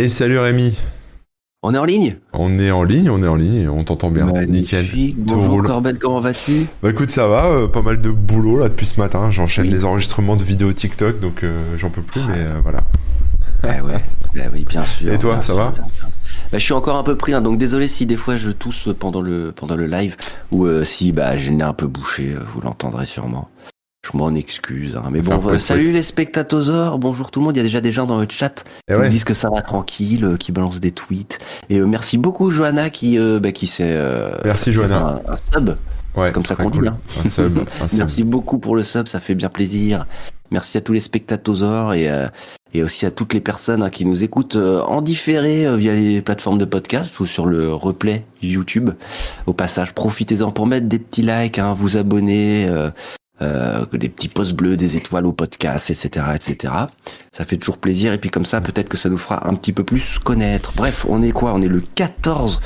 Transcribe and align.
Et 0.00 0.08
salut 0.08 0.38
Rémi. 0.38 0.74
On 1.62 1.74
est 1.74 1.78
en 1.78 1.84
ligne? 1.84 2.16
On 2.32 2.58
est 2.58 2.70
en 2.70 2.84
ligne, 2.84 3.10
on 3.10 3.22
est 3.22 3.28
en 3.28 3.34
ligne, 3.34 3.68
on 3.68 3.84
t'entend 3.84 4.10
bien, 4.10 4.32
nickel. 4.46 4.86
Bonjour 5.14 5.62
Corben, 5.62 5.98
comment 5.98 6.20
vas-tu? 6.20 6.68
Bah 6.82 6.88
écoute, 6.88 7.10
ça 7.10 7.28
va, 7.28 7.50
euh, 7.50 7.68
pas 7.68 7.82
mal 7.82 8.00
de 8.00 8.08
boulot 8.08 8.56
là 8.56 8.70
depuis 8.70 8.86
ce 8.86 8.98
matin. 8.98 9.30
J'enchaîne 9.30 9.66
les 9.66 9.84
enregistrements 9.84 10.36
de 10.36 10.42
vidéos 10.42 10.72
TikTok, 10.72 11.20
donc 11.20 11.44
euh, 11.44 11.76
j'en 11.76 11.90
peux 11.90 12.00
plus, 12.00 12.22
mais 12.22 12.38
euh, 12.38 12.60
voilà. 12.62 12.80
Bah 13.62 13.82
ouais, 13.84 14.02
bah 14.34 14.44
oui, 14.54 14.64
bien 14.66 14.86
sûr. 14.86 15.12
Et 15.12 15.18
toi, 15.18 15.42
ça 15.42 15.52
va 15.52 15.74
bah, 16.50 16.56
je 16.56 16.64
suis 16.64 16.72
encore 16.72 16.96
un 16.96 17.02
peu 17.02 17.18
pris, 17.18 17.34
hein, 17.34 17.42
donc 17.42 17.58
désolé 17.58 17.86
si 17.86 18.06
des 18.06 18.16
fois 18.16 18.36
je 18.36 18.52
tousse 18.52 18.88
pendant 18.98 19.20
le 19.20 19.52
pendant 19.52 19.76
le 19.76 19.84
live 19.84 20.16
ou 20.50 20.66
si 20.82 21.12
bah 21.12 21.36
j'ai 21.36 21.50
le 21.50 21.56
nez 21.56 21.64
un 21.64 21.74
peu 21.74 21.88
bouché, 21.88 22.34
vous 22.54 22.62
l'entendrez 22.62 23.04
sûrement. 23.04 23.50
Je 24.02 24.16
m'en 24.16 24.34
excuse. 24.34 24.96
Hein. 24.96 25.08
Mais 25.10 25.20
bon, 25.20 25.58
salut 25.58 25.92
les 25.92 26.02
spectatosaures, 26.02 26.98
bonjour 26.98 27.30
tout 27.30 27.40
le 27.40 27.44
monde. 27.44 27.56
Il 27.56 27.58
y 27.58 27.60
a 27.60 27.64
déjà 27.64 27.82
des 27.82 27.92
gens 27.92 28.06
dans 28.06 28.18
le 28.18 28.26
chat 28.28 28.64
eh 28.88 28.94
qui 29.02 29.08
disent 29.10 29.24
que 29.24 29.34
ça 29.34 29.50
va 29.50 29.60
tranquille, 29.60 30.24
euh, 30.24 30.36
qui 30.36 30.52
balancent 30.52 30.80
des 30.80 30.92
tweets. 30.92 31.38
Et 31.68 31.78
euh, 31.78 31.86
merci 31.86 32.16
beaucoup 32.16 32.50
Johanna 32.50 32.88
qui, 32.88 33.18
euh, 33.18 33.40
bah, 33.40 33.52
qui 33.52 33.66
s'est. 33.66 33.94
merci 34.44 34.72
Johanna. 34.72 35.20
Un, 35.28 35.36
sub. 35.52 35.76
Ouais, 36.16 36.26
c'est 36.26 36.32
comme 36.32 36.46
ça 36.46 36.56
qu'on 36.56 36.70
dit. 36.70 36.80
Hein. 36.88 36.98
Un 37.22 37.28
sub, 37.28 37.60
merci 37.96 38.24
beaucoup 38.24 38.58
pour 38.58 38.74
le 38.74 38.82
sub, 38.82 39.06
ça 39.06 39.20
fait 39.20 39.34
bien 39.34 39.50
plaisir. 39.50 40.06
Merci 40.50 40.78
à 40.78 40.80
tous 40.80 40.94
les 40.94 41.00
spectatosaures 41.00 41.92
et, 41.92 42.10
et 42.74 42.82
aussi 42.82 43.06
à 43.06 43.12
toutes 43.12 43.34
les 43.34 43.40
personnes 43.40 43.84
hein, 43.84 43.90
qui 43.90 44.04
nous 44.04 44.24
écoutent 44.24 44.56
en 44.56 45.02
différé 45.02 45.76
via 45.76 45.94
les 45.94 46.22
plateformes 46.22 46.58
de 46.58 46.64
podcast 46.64 47.20
ou 47.20 47.26
sur 47.26 47.46
le 47.46 47.72
replay 47.72 48.24
YouTube. 48.42 48.90
Au 49.46 49.52
passage, 49.52 49.92
profitez-en 49.92 50.50
pour 50.50 50.66
mettre 50.66 50.88
des 50.88 50.98
petits 50.98 51.22
likes, 51.22 51.60
vous 51.76 51.96
abonner, 51.96 52.66
euh, 53.42 53.86
des 53.92 54.10
petits 54.10 54.28
posts 54.28 54.52
bleus, 54.52 54.76
des 54.76 54.96
étoiles 54.96 55.24
au 55.24 55.32
podcast, 55.32 55.90
etc., 55.90 56.26
etc. 56.34 56.74
Ça 57.32 57.46
fait 57.46 57.56
toujours 57.56 57.78
plaisir 57.78 58.12
et 58.12 58.18
puis 58.18 58.28
comme 58.28 58.44
ça, 58.44 58.60
peut-être 58.60 58.90
que 58.90 58.98
ça 58.98 59.08
nous 59.08 59.16
fera 59.16 59.48
un 59.48 59.54
petit 59.54 59.72
peu 59.72 59.82
plus 59.82 60.18
connaître. 60.18 60.74
Bref, 60.76 61.06
on 61.08 61.22
est 61.22 61.30
quoi? 61.32 61.52
On 61.54 61.62
est 61.62 61.68
le 61.68 61.80
14 61.80 62.60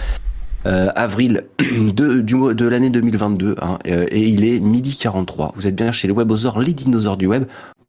euh, 0.66 0.88
avril 0.96 1.44
de, 1.58 2.20
du, 2.20 2.34
de 2.34 2.68
l'année 2.68 2.90
2022 2.90 3.54
hein, 3.62 3.78
euh, 3.86 4.06
et 4.10 4.26
il 4.26 4.44
est 4.44 4.58
midi 4.58 4.96
43. 4.96 5.52
Vous 5.54 5.68
êtes 5.68 5.76
bien 5.76 5.92
chez 5.92 6.08
les 6.08 6.14
webosaures, 6.14 6.58
les 6.58 6.72
dinosaures 6.72 7.16
du 7.16 7.26
web, 7.26 7.44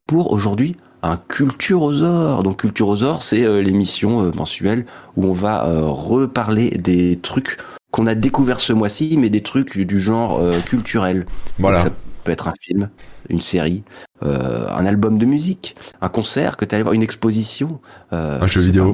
pour 0.05 0.31
aujourd'hui 0.31 0.75
un 1.01 1.17
Culturosaure. 1.17 2.43
Donc 2.43 2.57
Culturosaure, 2.57 3.23
c'est 3.23 3.61
l'émission 3.63 4.31
mensuelle 4.35 4.85
où 5.15 5.25
on 5.25 5.33
va 5.33 5.63
reparler 5.87 6.69
des 6.71 7.17
trucs 7.17 7.57
qu'on 7.91 8.05
a 8.05 8.13
découvert 8.13 8.59
ce 8.59 8.73
mois-ci, 8.73 9.15
mais 9.17 9.29
des 9.29 9.41
trucs 9.41 9.77
du 9.77 9.99
genre 9.99 10.41
culturel. 10.65 11.25
Voilà 11.59 11.85
peut 12.25 12.33
être 12.33 12.49
un 12.49 12.53
film, 12.59 12.89
une 13.29 13.39
série, 13.39 13.83
euh, 14.23 14.67
un 14.69 14.85
album 14.85 15.17
de 15.17 15.25
musique, 15.25 15.77
un 16.01 16.09
concert 16.09 16.57
que 16.57 16.65
tu 16.65 16.75
allais 16.75 16.83
voir, 16.83 16.93
une 16.93 17.03
exposition. 17.03 17.79
Euh, 18.11 18.41
un 18.41 18.47
jeu 18.47 18.59
vidéo. 18.59 18.93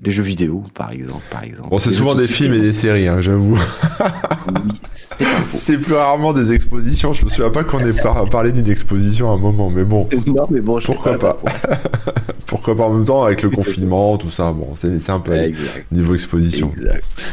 Des 0.00 0.12
jeux 0.12 0.22
vidéo, 0.22 0.62
par 0.74 0.92
exemple. 0.92 1.24
Par 1.28 1.42
exemple. 1.42 1.70
Bon, 1.70 1.78
c'est 1.78 1.90
souvent 1.90 2.14
des 2.14 2.28
films 2.28 2.54
et 2.54 2.60
des 2.60 2.72
séries, 2.72 3.08
hein, 3.08 3.20
j'avoue. 3.20 3.58
c'est 5.50 5.76
plus 5.76 5.94
rarement 5.94 6.32
des 6.32 6.52
expositions. 6.52 7.12
Je 7.12 7.24
me 7.24 7.28
souviens 7.28 7.50
pas 7.50 7.64
qu'on 7.64 7.80
ait 7.80 7.92
parlé 8.30 8.52
d'une 8.52 8.70
exposition 8.70 9.28
à 9.32 9.34
un 9.34 9.38
moment, 9.38 9.70
mais 9.70 9.82
bon. 9.82 10.08
Non, 10.28 10.46
mais 10.50 10.60
bon, 10.60 10.78
je 10.78 10.86
pourquoi 10.86 11.18
pas. 11.18 11.42
pourquoi 12.46 12.76
pas 12.76 12.84
en 12.84 12.94
même 12.94 13.04
temps 13.04 13.24
avec 13.24 13.42
le 13.42 13.50
confinement, 13.50 14.16
tout 14.18 14.30
ça? 14.30 14.52
Bon, 14.52 14.68
c'est 14.74 15.10
un 15.10 15.18
peu 15.18 15.34
niveau 15.90 16.14
exposition. 16.14 16.70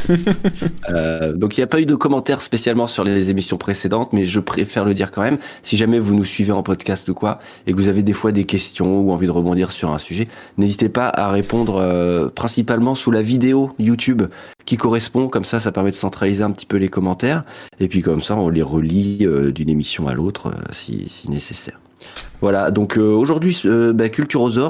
euh, 0.90 1.34
donc 1.34 1.56
il 1.56 1.60
n'y 1.60 1.64
a 1.64 1.68
pas 1.68 1.80
eu 1.80 1.86
de 1.86 1.94
commentaires 1.94 2.42
spécialement 2.42 2.88
sur 2.88 3.04
les 3.04 3.30
émissions 3.30 3.58
précédentes, 3.58 4.12
mais 4.12 4.24
je 4.24 4.40
préfère 4.40 4.84
le 4.84 4.94
dire 4.94 5.12
quand 5.12 5.22
même. 5.22 5.38
Si 5.62 5.76
jamais 5.76 6.00
vous 6.00 6.16
nous 6.16 6.24
suivez 6.24 6.52
en 6.52 6.64
podcast 6.64 7.08
ou 7.08 7.14
quoi, 7.14 7.38
et 7.68 7.72
que 7.72 7.76
vous 7.76 7.88
avez 7.88 8.02
des 8.02 8.12
fois 8.12 8.32
des 8.32 8.44
questions 8.44 9.02
ou 9.02 9.12
envie 9.12 9.26
de 9.28 9.32
rebondir 9.32 9.70
sur 9.70 9.92
un 9.92 9.98
sujet, 9.98 10.26
n'hésitez 10.58 10.88
pas 10.88 11.08
à 11.08 11.30
répondre 11.30 11.76
euh, 11.80 12.28
principalement 12.28 12.55
sous 12.94 13.10
la 13.10 13.22
vidéo 13.22 13.72
YouTube 13.78 14.22
qui 14.64 14.76
correspond. 14.76 15.28
Comme 15.28 15.44
ça, 15.44 15.60
ça 15.60 15.72
permet 15.72 15.90
de 15.90 15.96
centraliser 15.96 16.42
un 16.42 16.50
petit 16.50 16.66
peu 16.66 16.76
les 16.76 16.88
commentaires. 16.88 17.44
Et 17.80 17.88
puis 17.88 18.02
comme 18.02 18.22
ça, 18.22 18.36
on 18.36 18.48
les 18.48 18.62
relie 18.62 19.18
euh, 19.22 19.50
d'une 19.50 19.68
émission 19.68 20.06
à 20.08 20.14
l'autre 20.14 20.48
euh, 20.48 20.72
si, 20.72 21.08
si 21.08 21.30
nécessaire. 21.30 21.78
Voilà, 22.46 22.70
donc 22.70 22.96
euh, 22.96 23.02
aujourd'hui, 23.02 23.60
euh, 23.64 23.92
bah, 23.92 24.04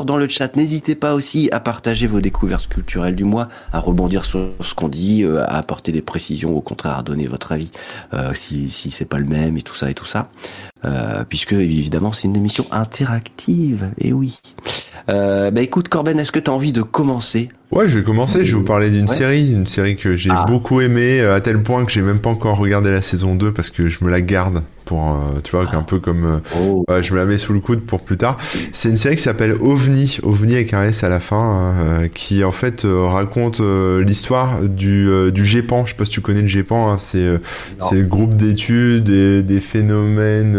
dans 0.06 0.16
le 0.16 0.28
chat, 0.30 0.56
n'hésitez 0.56 0.94
pas 0.94 1.12
aussi 1.12 1.50
à 1.52 1.60
partager 1.60 2.06
vos 2.06 2.22
découvertes 2.22 2.68
culturelles 2.68 3.14
du 3.14 3.24
mois, 3.24 3.48
à 3.70 3.80
rebondir 3.80 4.24
sur 4.24 4.48
ce 4.62 4.74
qu'on 4.74 4.88
dit, 4.88 5.24
euh, 5.24 5.42
à 5.42 5.58
apporter 5.58 5.92
des 5.92 6.00
précisions, 6.00 6.56
au 6.56 6.62
contraire, 6.62 6.96
à 6.96 7.02
donner 7.02 7.26
votre 7.26 7.52
avis 7.52 7.70
euh, 8.14 8.32
si, 8.32 8.70
si 8.70 8.90
c'est 8.90 9.04
pas 9.04 9.18
le 9.18 9.26
même 9.26 9.58
et 9.58 9.62
tout 9.62 9.74
ça 9.74 9.90
et 9.90 9.94
tout 9.94 10.06
ça. 10.06 10.30
puisque 11.28 11.52
évidemment 11.52 12.12
c'est 12.12 12.28
une 12.28 12.36
émission 12.36 12.64
interactive, 12.70 13.88
et 13.98 14.12
oui. 14.12 14.40
bah 15.08 15.50
écoute 15.60 15.88
Corben, 15.88 16.18
est-ce 16.18 16.32
que 16.32 16.38
tu 16.38 16.50
as 16.50 16.54
envie 16.54 16.72
de 16.72 16.82
commencer? 16.82 17.50
Ouais, 17.72 17.88
je 17.88 17.98
vais 17.98 18.04
commencer. 18.04 18.46
Je 18.46 18.52
vais 18.52 18.60
vous 18.60 18.64
parler 18.64 18.90
d'une 18.90 19.08
série, 19.08 19.52
une 19.52 19.66
série 19.66 19.96
que 19.96 20.14
j'ai 20.14 20.30
ah. 20.30 20.44
beaucoup 20.46 20.80
aimée, 20.80 21.20
à 21.20 21.40
tel 21.40 21.60
point 21.62 21.84
que 21.84 21.90
j'ai 21.90 22.02
même 22.02 22.20
pas 22.20 22.30
encore 22.30 22.56
regardé 22.56 22.90
la 22.90 23.02
saison 23.02 23.34
2 23.34 23.52
parce 23.52 23.70
que 23.70 23.88
je 23.88 24.04
me 24.04 24.10
la 24.10 24.20
garde 24.20 24.62
pour, 24.84 25.18
tu 25.42 25.50
vois, 25.50 25.66
un 25.74 25.82
peu 25.82 25.98
comme, 25.98 26.40
oh. 26.56 26.84
je 26.88 27.12
me 27.12 27.18
la 27.18 27.24
mets 27.24 27.38
sous 27.38 27.52
le 27.52 27.60
coude 27.66 27.80
pour 27.80 28.02
plus 28.02 28.16
tard. 28.16 28.36
C'est 28.72 28.88
une 28.88 28.96
série 28.96 29.16
qui 29.16 29.22
s'appelle 29.22 29.56
OVNI, 29.60 30.18
OVNI 30.22 30.54
avec 30.54 30.74
un 30.74 30.84
S 30.84 31.04
à 31.04 31.08
la 31.08 31.20
fin, 31.20 31.74
euh, 31.76 32.08
qui 32.08 32.44
en 32.44 32.52
fait 32.52 32.86
raconte 32.86 33.60
l'histoire 33.60 34.62
du, 34.62 35.08
du 35.32 35.44
GEPAN. 35.44 35.84
Je 35.86 35.90
sais 35.90 35.96
pas 35.96 36.04
si 36.04 36.12
tu 36.12 36.20
connais 36.20 36.42
le 36.42 36.46
GEPAN, 36.48 36.92
hein, 36.92 36.98
c'est 36.98 37.38
le 37.92 38.04
groupe 38.04 38.34
d'études 38.34 39.08
et 39.08 39.42
des 39.42 39.60
phénomènes, 39.60 40.54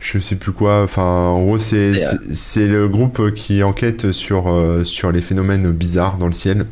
je 0.00 0.18
sais 0.18 0.36
plus 0.36 0.52
quoi. 0.52 0.82
Enfin, 0.82 1.02
en 1.02 1.40
gros, 1.40 1.58
c'est 1.58 1.94
c'est 2.32 2.66
le 2.66 2.88
groupe 2.88 3.32
qui 3.32 3.62
enquête 3.62 4.12
sur 4.12 4.54
sur 4.84 5.12
les 5.12 5.22
phénomènes 5.22 5.70
bizarres 5.72 6.18
dans 6.18 6.26
le 6.26 6.32
ciel. 6.32 6.66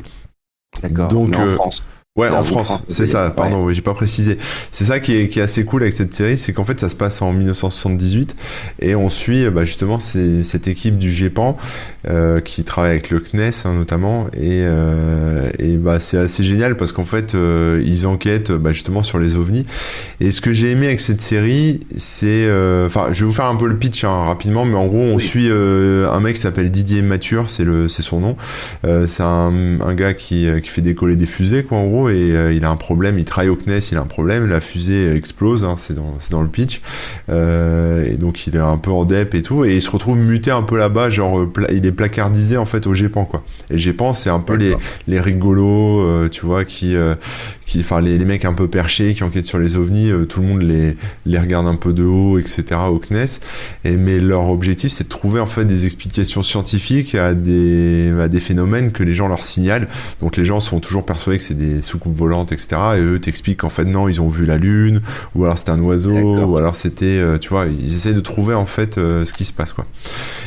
D'accord. 0.81 1.07
Donc, 1.07 1.35
en 1.35 1.55
France. 1.55 1.83
Ouais, 2.17 2.29
en 2.29 2.43
France, 2.43 2.83
c'est 2.87 3.05
ça, 3.05 3.29
pardon, 3.29 3.63
oui, 3.63 3.75
j'ai 3.75 3.81
pas 3.81 3.93
précisé. 3.93 4.39
C'est 4.71 4.85
ça 4.85 4.99
qui 4.99 5.15
est, 5.15 5.27
qui 5.27 5.39
est 5.39 5.43
assez 5.43 5.63
cool 5.65 5.83
avec 5.83 5.95
cette 5.95 6.13
série, 6.13 6.37
c'est 6.37 6.51
qu'en 6.51 6.65
fait 6.65 6.79
ça 6.79 6.89
se 6.89 6.95
passe 6.95 7.21
en 7.21 7.31
1978 7.31 8.35
et 8.79 8.95
on 8.95 9.09
suit 9.09 9.47
bah, 9.49 9.65
justement 9.65 9.99
cette 9.99 10.67
équipe 10.67 10.97
du 10.97 11.11
GEPAN 11.11 11.57
euh, 12.07 12.39
qui 12.39 12.63
travaille 12.63 12.91
avec 12.91 13.09
le 13.09 13.19
CNES 13.19 13.51
hein, 13.65 13.73
notamment 13.75 14.27
et, 14.33 14.63
euh, 14.65 15.49
et 15.59 15.77
bah, 15.77 15.99
c'est 15.99 16.17
assez 16.17 16.43
génial 16.43 16.77
parce 16.77 16.91
qu'en 16.91 17.05
fait 17.05 17.35
euh, 17.35 17.81
ils 17.85 18.07
enquêtent 18.07 18.51
bah, 18.51 18.73
justement 18.73 19.03
sur 19.03 19.19
les 19.19 19.35
ovnis. 19.35 19.65
Et 20.19 20.31
ce 20.31 20.41
que 20.41 20.53
j'ai 20.53 20.71
aimé 20.71 20.87
avec 20.87 20.99
cette 20.99 21.21
série, 21.21 21.81
c'est... 21.97 22.47
Enfin, 22.85 23.07
je 23.11 23.19
vais 23.19 23.25
vous 23.25 23.33
faire 23.33 23.45
un 23.45 23.55
peu 23.55 23.67
le 23.67 23.77
pitch 23.77 24.03
hein, 24.03 24.25
rapidement, 24.25 24.65
mais 24.65 24.75
en 24.75 24.87
gros 24.87 25.01
on 25.01 25.19
suit 25.19 25.49
un 25.49 26.19
mec 26.19 26.35
qui 26.35 26.41
s'appelle 26.41 26.71
Didier 26.71 27.01
Mature, 27.01 27.49
c'est 27.49 28.01
son 28.01 28.19
nom. 28.19 28.35
c'est 28.83 29.23
un, 29.23 29.81
un, 29.81 29.93
gars 29.93 30.13
qui, 30.13 30.47
qui 30.63 30.69
fait 30.69 30.81
décoller 30.81 31.15
des 31.15 31.25
fusées 31.25 31.63
quoi 31.63 31.77
en 31.77 31.87
gros 31.87 32.06
et 32.09 32.35
euh, 32.35 32.53
il 32.53 32.63
a 32.65 32.69
un 32.69 32.75
problème, 32.75 33.19
il 33.19 33.25
travaille 33.25 33.49
au 33.49 33.55
CNES, 33.55 33.79
il 33.91 33.97
a 33.97 34.01
un 34.01 34.05
problème, 34.05 34.47
la 34.47 34.61
fusée 34.61 35.15
explose, 35.15 35.63
hein, 35.63 35.75
c'est 35.77 35.95
dans, 35.95 36.17
dans, 36.31 36.41
le 36.41 36.47
pitch, 36.47 36.81
euh, 37.29 38.05
et 38.05 38.17
donc 38.17 38.47
il 38.47 38.55
est 38.55 38.59
un 38.59 38.77
peu 38.77 38.91
en 38.91 39.05
dep 39.05 39.35
et 39.35 39.41
tout, 39.41 39.65
et 39.65 39.75
il 39.75 39.81
se 39.81 39.89
retrouve 39.89 40.17
muté 40.17 40.51
un 40.51 40.63
peu 40.63 40.77
là-bas, 40.77 41.09
genre 41.09 41.39
euh, 41.39 41.51
il 41.71 41.85
est 41.85 41.91
placardisé 41.91 42.57
en 42.57 42.65
fait 42.65 42.87
au 42.87 42.93
GEPAN 42.93 43.25
quoi. 43.25 43.43
Et 43.69 43.77
GEPAN 43.77 44.13
c'est 44.13 44.29
un 44.29 44.39
peu 44.39 44.55
les, 44.55 44.75
les 45.07 45.19
rigolos, 45.19 46.27
tu 46.29 46.45
vois, 46.45 46.65
qui, 46.65 46.95
qui, 47.65 47.79
enfin 47.79 48.01
les, 48.01 48.17
les, 48.17 48.25
mecs 48.25 48.45
un 48.45 48.53
peu 48.53 48.67
perchés 48.67 49.13
qui 49.13 49.23
enquêtent 49.23 49.45
sur 49.45 49.59
les 49.59 49.75
ovnis, 49.75 50.11
tout 50.27 50.41
le 50.41 50.47
monde 50.47 50.61
les, 50.61 50.95
les 51.25 51.39
regarde 51.39 51.67
un 51.67 51.75
peu 51.75 51.93
de 51.93 52.03
haut, 52.03 52.39
etc. 52.39 52.63
au 52.89 52.99
CNES, 52.99 53.39
et, 53.83 53.97
mais 53.97 54.19
leur 54.19 54.49
objectif 54.49 54.91
c'est 54.91 55.05
de 55.05 55.09
trouver 55.09 55.39
en 55.39 55.45
fait 55.45 55.65
des 55.65 55.85
explications 55.85 56.43
scientifiques 56.43 57.15
à 57.15 57.33
des, 57.33 58.13
à 58.19 58.27
des 58.27 58.39
phénomènes 58.39 58.91
que 58.91 59.03
les 59.03 59.15
gens 59.15 59.27
leur 59.27 59.43
signalent. 59.43 59.87
Donc 60.21 60.37
les 60.37 60.45
gens 60.45 60.59
sont 60.59 60.79
toujours 60.79 61.05
persuadés 61.05 61.37
que 61.37 61.43
c'est 61.43 61.57
des 61.57 61.81
sous 61.81 61.96
coupe 61.97 62.15
volante, 62.15 62.51
etc. 62.51 62.67
Et 62.97 63.01
eux 63.01 63.19
t'expliquent 63.19 63.61
qu'en 63.61 63.69
fait 63.69 63.85
non, 63.85 64.07
ils 64.07 64.21
ont 64.21 64.29
vu 64.29 64.45
la 64.45 64.57
lune, 64.57 65.01
ou 65.35 65.45
alors 65.45 65.57
c'était 65.57 65.71
un 65.71 65.79
oiseau, 65.79 66.11
ou 66.11 66.57
alors 66.57 66.75
c'était, 66.75 67.19
euh, 67.19 67.37
tu 67.37 67.49
vois, 67.49 67.65
ils 67.65 67.93
essayent 67.93 68.15
de 68.15 68.19
trouver 68.19 68.55
en 68.55 68.65
fait 68.65 68.97
euh, 68.97 69.25
ce 69.25 69.33
qui 69.33 69.45
se 69.45 69.53
passe 69.53 69.73
quoi. 69.73 69.85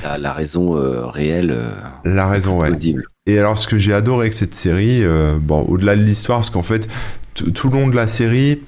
La, 0.02 0.32
raison 0.32 0.76
euh, 0.76 1.06
réelle. 1.06 1.56
la 2.04 2.28
raison, 2.28 2.60
ouais. 2.60 2.70
Et 3.26 3.38
alors 3.38 3.58
ce 3.58 3.68
que 3.68 3.78
j'ai 3.78 3.92
adoré 3.92 4.22
avec 4.22 4.32
cette 4.32 4.54
série, 4.54 5.02
bon 5.40 5.62
au-delà 5.62 5.96
de 5.96 6.02
l'histoire, 6.02 6.38
parce 6.38 6.50
qu'en 6.50 6.62
fait 6.62 6.88
tout 7.34 7.70
le 7.70 7.78
long 7.78 7.88
de 7.88 7.96
la 7.96 8.08
série, 8.08 8.60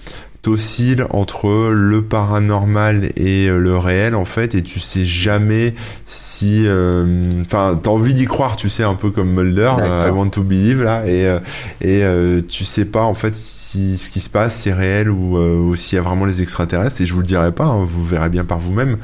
t'oscilles 0.43 1.05
entre 1.11 1.71
le 1.71 2.03
paranormal 2.03 3.11
et 3.17 3.47
euh, 3.49 3.59
le 3.59 3.79
réel 3.79 4.17
en 4.17 4.25
fait 4.25 4.57
et 4.57 4.63
tu 4.63 4.81
sais 4.81 5.05
jamais 5.05 5.73
si 6.07 6.65
euh, 6.67 7.41
enfin 7.43 7.79
t'as 7.81 7.91
envie 7.91 8.13
d'y 8.13 8.25
croire 8.25 8.57
tu 8.57 8.69
sais 8.69 8.83
un 8.83 8.97
peu 8.97 9.11
comme 9.11 9.33
Mulder 9.33 9.71
euh, 9.79 10.09
I 10.09 10.11
want 10.11 10.31
to 10.31 10.43
believe 10.43 10.83
là 10.83 11.07
et 11.07 11.33
et 11.81 12.03
tu 12.49 12.65
sais 12.65 12.85
pas 12.85 13.05
en 13.05 13.15
fait 13.15 13.37
si 13.37 13.97
ce 13.97 14.11
qui 14.11 14.21
se 14.21 14.29
passe 14.29 14.57
c'est 14.57 14.73
réel 14.73 15.11
ou, 15.11 15.39
ou 15.39 15.77
s'il 15.77 15.97
y 15.97 15.99
a 16.01 16.03
vraiment 16.03 16.25
les 16.25 16.43
extraterrestres 16.43 17.01
et 17.01 17.07
je 17.07 17.15
vous 17.15 17.21
le 17.21 17.27
dirai 17.27 17.53
pas 17.53 17.67
hein, 17.67 17.87
vous 17.89 18.05
verrez 18.05 18.29
bien 18.29 18.45
par 18.45 18.59
vous-même 18.59 18.97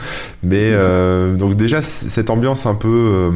mais 0.42 0.72
donc 1.36 1.54
déjà 1.54 1.82
cette 1.82 2.30
ambiance 2.30 2.66
un 2.66 2.74
peu 2.74 3.30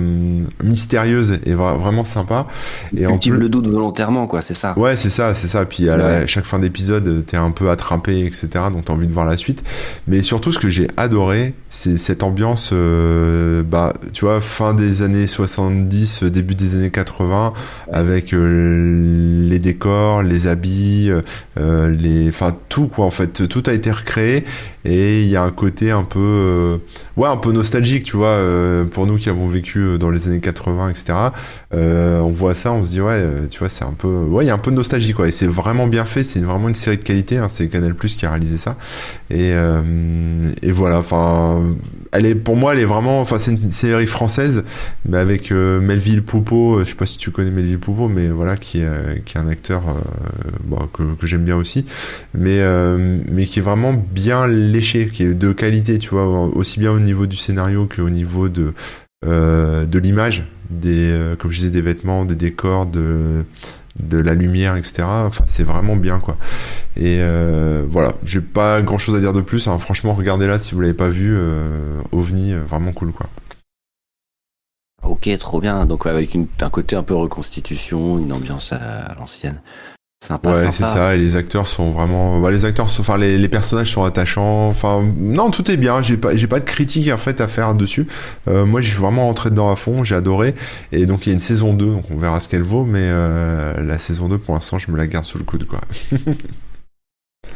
mystérieuse 0.65 1.39
est 1.47 1.55
vraiment 1.55 2.05
sympa 2.05 2.49
et 2.97 3.07
en 3.07 3.19
plus... 3.19 3.31
le 3.31 3.49
doute 3.49 3.69
volontairement 3.69 4.27
quoi 4.27 4.43
c'est 4.43 4.55
ça. 4.55 4.77
Ouais 4.77 4.97
c'est 4.97 5.11
ça 5.11 5.35
c'est 5.35 5.49
ça 5.49 5.65
puis 5.67 5.89
à, 5.89 6.27
chaque 6.27 6.47
fin 6.47 6.59
d'épisode 6.59 7.25
t'es 7.27 7.37
un 7.37 7.53
peu 7.53 7.71
attrapé 7.71 7.92
etc. 8.09 8.49
Donc 8.73 8.87
t'as 8.87 8.93
envie 8.93 9.07
de 9.07 9.13
voir 9.13 9.27
la 9.27 9.37
suite. 9.37 9.63
Mais 10.07 10.23
surtout, 10.23 10.53
ce 10.53 10.59
que 10.59 10.69
j'ai 10.69 10.89
adoré, 10.97 11.55
c'est 11.69 11.99
cette 11.99 12.23
ambiance, 12.23 12.71
euh, 12.73 13.63
bah, 13.63 13.93
tu 14.13 14.25
vois, 14.25 14.41
fin 14.41 14.75
des 14.75 15.03
années 15.03 15.27
70, 15.27 16.25
début 16.25 16.55
des 16.55 16.75
années 16.75 16.91
80, 16.91 17.53
avec 17.93 18.33
euh, 18.33 19.49
les 19.49 19.59
décors, 19.59 20.23
les 20.23 20.47
habits, 20.47 21.11
euh, 21.59 21.91
les, 21.91 22.29
enfin 22.29 22.57
tout 22.69 22.89
quoi. 22.89 23.05
En 23.05 23.11
fait, 23.11 23.49
tout 23.49 23.63
a 23.67 23.73
été 23.73 23.91
recréé 23.91 24.45
et 24.85 25.23
il 25.23 25.29
y 25.29 25.37
a 25.37 25.43
un 25.43 25.51
côté 25.51 25.91
un 25.91 26.05
peu, 26.05 26.19
euh, 26.21 26.79
ouais, 27.17 27.29
un 27.29 27.37
peu 27.37 27.53
nostalgique, 27.53 28.05
tu 28.05 28.17
vois, 28.17 28.29
euh, 28.29 28.85
pour 28.85 29.07
nous 29.07 29.17
qui 29.17 29.29
avons 29.29 29.47
vécu 29.47 29.99
dans 29.99 30.11
les 30.11 30.27
années 30.29 30.41
80, 30.41 30.91
etc. 30.91 31.15
on 31.73 32.31
voit 32.31 32.55
ça, 32.55 32.73
on 32.73 32.85
se 32.85 32.91
dit 32.91 33.01
ouais, 33.01 33.23
tu 33.51 33.59
vois, 33.59 33.69
c'est 33.69 33.85
un 33.85 33.95
peu, 33.95 34.09
ouais, 34.09 34.45
il 34.45 34.49
y 34.49 34.51
a 34.51 34.55
un 34.55 34.59
peu 34.59 34.71
de 34.71 34.77
nostalgie 34.77 35.13
quoi. 35.13 35.29
Et 35.29 35.33
c'est 35.33 35.47
vraiment 35.47 35.87
bien 35.87 36.05
fait. 36.05 36.23
C'est 36.23 36.41
vraiment 36.41 36.69
une 36.69 36.75
série 36.75 36.99
de 36.99 37.03
qualité. 37.03 37.39
Hein, 37.39 37.49
c'est 37.49 37.69
Canal 37.69 37.95
Plus 37.95 38.17
qui 38.17 38.27
a 38.27 38.31
réalisé 38.31 38.59
ça. 38.59 38.77
Et, 39.31 39.53
et 40.63 40.71
voilà, 40.71 40.99
enfin 40.99 41.63
elle 42.13 42.27
est 42.27 42.35
pour 42.35 42.57
moi 42.57 42.75
elle 42.75 42.81
est 42.81 42.85
vraiment 42.85 43.21
enfin 43.21 43.39
c'est 43.39 43.53
une 43.53 43.73
série 43.73 44.07
française 44.07 44.65
avec 45.13 45.51
euh, 45.51 45.81
Melville 45.81 46.23
Poupeau 46.23 46.77
euh, 46.77 46.85
je 46.85 46.91
sais 46.91 46.95
pas 46.95 47.07
si 47.07 47.19
tu 47.19 47.31
connais 47.31 47.51
Melville 47.51 47.79
Poupeau 47.79 48.09
mais 48.09 48.29
voilà 48.29 48.57
qui 48.57 48.81
est 48.81 48.87
euh, 48.87 49.17
qui 49.25 49.37
est 49.37 49.41
un 49.41 49.49
acteur 49.49 49.83
bon, 50.65 50.77
que, 50.93 51.15
que 51.15 51.27
j'aime 51.27 51.45
bien 51.45 51.57
aussi. 51.57 51.87
Mais 52.35 52.61
mais 53.31 53.47
qui 53.47 53.59
est 53.59 53.63
vraiment 53.63 53.95
bien 53.95 54.47
léché 54.47 55.07
qui 55.07 55.25
est 55.25 55.35
de 55.35 55.53
qualité 55.53 55.99
tu 55.99 56.11
vois 56.11 56.27
aussi 56.27 56.79
bien 56.79 56.93
au 56.93 57.01
niveau 57.01 57.27
du 57.27 57.37
scénario 57.37 57.89
qu'au 57.95 58.11
niveau 58.11 58.49
de 58.49 58.75
de 59.25 59.99
l'image 59.99 60.45
des 60.71 61.35
comme 61.39 61.51
je 61.51 61.59
disais 61.59 61.71
des 61.71 61.81
vêtements 61.81 62.25
des 62.25 62.37
décors 62.37 62.87
de 62.87 63.45
de 63.99 64.19
la 64.19 64.35
lumière, 64.35 64.77
etc. 64.77 65.05
Enfin, 65.07 65.45
c'est 65.47 65.65
vraiment 65.65 65.97
bien, 65.97 66.19
quoi. 66.21 66.37
Et 66.97 67.19
euh, 67.21 67.85
voilà, 67.89 68.15
j'ai 68.25 68.41
pas 68.41 68.83
grand 68.83 68.99
chose 68.99 69.15
à 69.15 69.21
dire 69.21 69.33
de 69.33 69.41
plus. 69.41 69.69
Hein. 69.69 69.79
Franchement, 69.79 70.15
regardez-la 70.15 70.59
si 70.59 70.75
vous 70.75 70.81
l'avez 70.81 70.95
pas 70.95 71.09
vu. 71.09 71.35
Euh, 71.37 72.01
OVNI, 72.13 72.53
euh, 72.53 72.63
vraiment 72.69 72.93
cool, 72.93 73.13
quoi. 73.13 73.27
Ok, 75.03 75.29
trop 75.39 75.61
bien. 75.61 75.85
Donc 75.87 76.07
avec 76.07 76.37
un 76.61 76.71
côté 76.71 76.97
un 76.97 77.03
peu 77.03 77.15
reconstitution, 77.15 78.19
une 78.19 78.33
ambiance 78.33 78.73
à 78.73 79.15
l'ancienne 79.19 79.61
ouais, 80.31 80.73
c'est 80.73 80.87
ça. 80.87 81.15
Et 81.15 81.19
les 81.19 81.37
acteurs 81.37 81.67
sont 81.67 81.91
vraiment, 81.91 82.41
bah, 82.41 82.51
les 82.51 82.65
acteurs, 82.65 82.87
enfin 82.87 83.17
les, 83.17 83.39
les, 83.39 83.49
personnages 83.49 83.93
sont 83.93 84.05
attachants. 84.05 84.69
Enfin, 84.69 85.03
non, 85.19 85.51
tout 85.51 85.71
est 85.71 85.77
bien. 85.77 86.03
J'ai 86.03 86.17
pas, 86.17 86.35
j'ai 86.37 86.47
pas 86.47 86.61
de 86.61 86.65
critique 86.65 87.11
en 87.11 87.19
fait 87.19 87.41
à 87.41 87.49
faire 87.49 87.75
dessus. 87.75 88.07
Euh, 88.49 88.65
moi, 88.65 88.81
je 88.81 88.91
suis 88.91 88.99
vraiment 88.99 89.27
rentré 89.27 89.51
dedans 89.51 89.71
à 89.71 89.77
fond. 89.77 90.05
J'ai 90.05 90.15
adoré. 90.15 90.55
Et 90.93 91.07
donc 91.07 91.27
il 91.27 91.31
y 91.31 91.33
a 91.33 91.35
une 91.35 91.41
saison 91.41 91.75
2 91.75 91.87
donc 91.87 92.05
on 92.11 92.17
verra 92.17 92.41
ce 92.41 92.49
qu'elle 92.49 92.63
vaut. 92.63 92.85
Mais 92.85 93.01
euh, 93.03 93.83
la 93.83 93.99
saison 93.99 94.29
2 94.29 94.39
pour 94.39 94.55
l'instant, 94.55 94.79
je 94.79 94.91
me 94.91 94.97
la 94.97 95.07
garde 95.07 95.25
sous 95.25 95.39
le 95.39 95.45
coude, 95.45 95.67
quoi. 95.67 95.81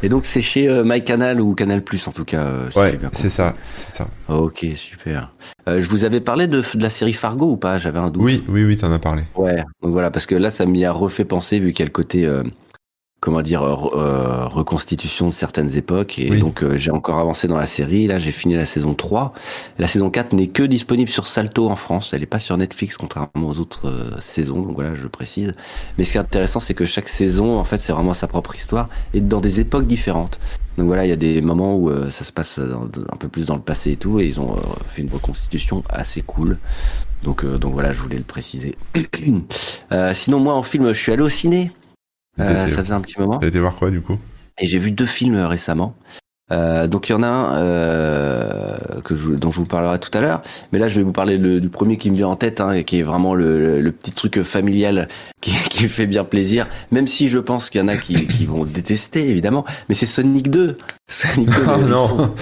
Et 0.03 0.09
donc 0.09 0.25
c'est 0.25 0.41
chez 0.41 0.69
euh, 0.69 0.83
MyCanal 0.85 1.41
ou 1.41 1.55
Canal 1.55 1.83
Plus 1.83 2.07
en 2.07 2.11
tout 2.11 2.25
cas. 2.25 2.41
Euh, 2.41 2.69
ouais, 2.75 2.97
c'est 3.13 3.29
ça, 3.29 3.55
c'est 3.75 3.95
ça. 3.95 4.07
Ok, 4.29 4.65
super. 4.75 5.31
Euh, 5.67 5.81
je 5.81 5.89
vous 5.89 6.05
avais 6.05 6.21
parlé 6.21 6.47
de, 6.47 6.61
de, 6.61 6.83
la 6.83 6.89
série 6.89 7.13
Fargo 7.13 7.51
ou 7.51 7.57
pas? 7.57 7.77
J'avais 7.77 7.99
un 7.99 8.09
doute. 8.09 8.23
Oui, 8.23 8.43
oui, 8.47 8.63
oui, 8.63 8.77
t'en 8.77 8.91
as 8.91 8.99
parlé. 8.99 9.23
Ouais, 9.35 9.63
donc 9.81 9.91
voilà, 9.93 10.11
parce 10.11 10.25
que 10.25 10.35
là 10.35 10.51
ça 10.51 10.65
m'y 10.65 10.85
a 10.85 10.91
refait 10.91 11.25
penser 11.25 11.59
vu 11.59 11.73
qu'il 11.73 11.83
y 11.83 11.85
a 11.85 11.89
le 11.89 11.91
côté 11.91 12.25
euh, 12.25 12.43
comment 13.19 13.41
dire 13.41 13.63
euh, 13.63 14.45
reconstitution 14.47 15.27
de 15.27 15.33
certaines 15.33 15.75
époques. 15.75 16.19
Et 16.19 16.29
donc 16.37 16.63
euh, 16.63 16.77
j'ai 16.77 16.91
encore 16.91 17.17
avancé 17.17 17.47
dans 17.47 17.57
la 17.57 17.65
série. 17.65 18.07
Là 18.07 18.19
j'ai 18.19 18.31
fini 18.31 18.55
la 18.55 18.65
saison 18.65 18.93
3 18.93 19.33
la 19.79 19.87
saison 19.87 20.09
4 20.09 20.33
n'est 20.33 20.47
que 20.47 20.63
disponible 20.63 21.09
sur 21.09 21.27
Salto 21.27 21.67
en 21.69 21.75
France. 21.75 22.13
Elle 22.13 22.19
n'est 22.19 22.27
pas 22.27 22.39
sur 22.39 22.57
Netflix 22.57 22.95
contrairement 22.97 23.47
aux 23.47 23.59
autres 23.59 23.87
euh, 23.87 24.21
saisons. 24.21 24.61
Donc 24.61 24.75
voilà 24.75 24.93
je 24.93 25.07
précise. 25.07 25.53
Mais 25.97 26.03
ce 26.03 26.11
qui 26.11 26.17
est 26.17 26.21
intéressant 26.21 26.59
c'est 26.59 26.75
que 26.75 26.85
chaque 26.85 27.09
saison 27.09 27.57
en 27.57 27.63
fait 27.63 27.79
c'est 27.79 27.91
vraiment 27.91 28.13
sa 28.13 28.27
propre 28.27 28.55
histoire 28.55 28.87
et 29.13 29.21
dans 29.21 29.41
des 29.41 29.59
époques 29.59 29.87
différentes. 29.87 30.39
Donc 30.77 30.85
voilà 30.85 31.05
il 31.05 31.09
y 31.09 31.13
a 31.13 31.17
des 31.17 31.41
moments 31.41 31.75
où 31.75 31.91
ça 32.11 32.23
se 32.23 32.31
passe 32.31 32.59
un 32.59 33.17
peu 33.17 33.29
plus 33.29 33.47
dans 33.47 33.55
le 33.55 33.61
passé 33.61 33.93
et 33.93 33.95
tout 33.97 34.19
et 34.19 34.27
ils 34.27 34.39
ont 34.39 34.55
fait 34.87 35.01
une 35.01 35.09
reconstitution 35.09 35.83
assez 35.89 36.21
cool. 36.21 36.59
Donc 37.23 37.43
donc 37.43 37.73
voilà 37.73 37.93
je 37.93 38.01
voulais 38.01 38.17
le 38.17 38.23
préciser. 38.23 38.75
Sinon 40.13 40.39
moi 40.39 40.53
en 40.53 40.61
film 40.61 40.93
je 40.93 41.01
suis 41.01 41.11
allé 41.11 41.23
au 41.23 41.29
ciné. 41.29 41.71
euh, 41.71 41.86
ça 42.37 42.67
faisait 42.67 42.93
un 42.93 43.01
petit 43.01 43.19
moment. 43.19 43.37
T'as 43.39 43.47
été 43.47 43.59
voir 43.59 43.75
quoi 43.75 43.89
du 43.89 44.01
coup? 44.01 44.17
Et 44.59 44.67
j'ai 44.67 44.79
vu 44.79 44.91
deux 44.91 45.05
films 45.05 45.35
euh, 45.35 45.47
récemment. 45.47 45.95
Euh, 46.49 46.87
donc 46.87 47.09
il 47.09 47.11
y 47.11 47.15
en 47.15 47.23
a 47.23 47.27
un 47.27 47.57
euh, 47.57 48.77
que 49.03 49.15
je, 49.15 49.31
dont 49.31 49.51
je 49.51 49.59
vous 49.59 49.65
parlerai 49.65 49.99
tout 49.99 50.15
à 50.17 50.21
l'heure, 50.21 50.41
mais 50.71 50.79
là 50.79 50.87
je 50.87 50.95
vais 50.95 51.03
vous 51.03 51.11
parler 51.11 51.37
le, 51.37 51.59
du 51.59 51.67
premier 51.67 51.97
qui 51.97 52.09
me 52.09 52.15
vient 52.15 52.29
en 52.29 52.37
tête, 52.37 52.61
hein, 52.61 52.83
qui 52.83 52.99
est 52.99 53.03
vraiment 53.03 53.35
le, 53.35 53.81
le, 53.81 53.91
petit 53.91 54.13
truc 54.13 54.41
familial 54.43 55.09
qui, 55.41 55.51
qui, 55.69 55.89
fait 55.89 56.05
bien 56.05 56.23
plaisir, 56.23 56.67
même 56.89 57.05
si 57.05 57.27
je 57.27 57.39
pense 57.39 57.69
qu'il 57.69 57.81
y 57.81 57.83
en 57.83 57.89
a 57.89 57.97
qui, 57.97 58.27
qui 58.27 58.45
vont 58.45 58.63
détester 58.63 59.27
évidemment, 59.27 59.65
mais 59.89 59.95
c'est 59.95 60.05
Sonic 60.05 60.49
2. 60.49 60.77
Sonic 61.09 61.49
2. 61.49 61.53
Oh 61.67 61.77
non. 61.79 62.33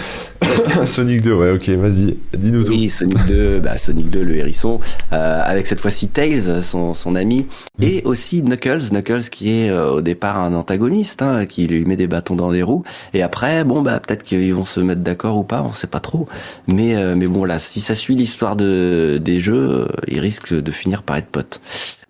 Sonic 0.86 1.22
2, 1.22 1.34
ouais, 1.34 1.52
ok, 1.52 1.70
vas-y, 1.70 2.18
dis-nous 2.38 2.64
tout. 2.64 2.72
Oui, 2.72 2.90
Sonic 2.90 3.18
2, 3.28 3.60
bah, 3.60 3.78
Sonic 3.78 4.10
2, 4.10 4.24
le 4.24 4.38
hérisson, 4.38 4.80
euh, 5.14 5.42
avec 5.44 5.68
cette 5.68 5.80
fois-ci 5.80 6.08
Tails, 6.08 6.64
son, 6.64 6.94
son 6.94 7.16
ami, 7.16 7.48
mm. 7.80 7.84
et 7.84 8.02
aussi 8.06 8.42
Knuckles, 8.42 8.90
Knuckles 8.92 9.30
qui 9.30 9.52
est 9.52 9.70
euh, 9.70 9.92
au 9.92 10.02
départ 10.02 10.40
un 10.40 10.54
antagoniste, 10.54 11.22
hein, 11.22 11.46
qui 11.46 11.68
lui 11.68 11.86
met 11.86 11.96
des 11.96 12.08
bâtons 12.08 12.36
dans 12.36 12.50
les 12.50 12.64
roues, 12.64 12.84
et 13.14 13.22
après, 13.22 13.64
bon, 13.64 13.82
bah 13.82 14.00
peut-être 14.00 14.24
qu'ils 14.24 14.54
vont 14.54 14.66
se 14.66 14.80
mettre 14.80 15.02
d'accord 15.02 15.38
ou 15.38 15.44
pas, 15.44 15.62
on 15.62 15.74
sait 15.74 15.88
pas 15.88 16.00
trop, 16.00 16.28
mais 16.68 16.96
euh, 16.96 17.16
mais 17.16 17.28
bon 17.28 17.46
là, 17.46 17.60
si 17.60 17.82
ça 17.82 17.96
suit 17.96 18.16
l'histoire 18.16 18.56
de 18.56 19.20
des 19.24 19.40
jeux, 19.40 19.88
ils 20.08 20.20
risquent 20.20 20.54
de 20.54 20.72
finir 20.72 21.04
par 21.04 21.18
être 21.18 21.28
potes. 21.28 21.62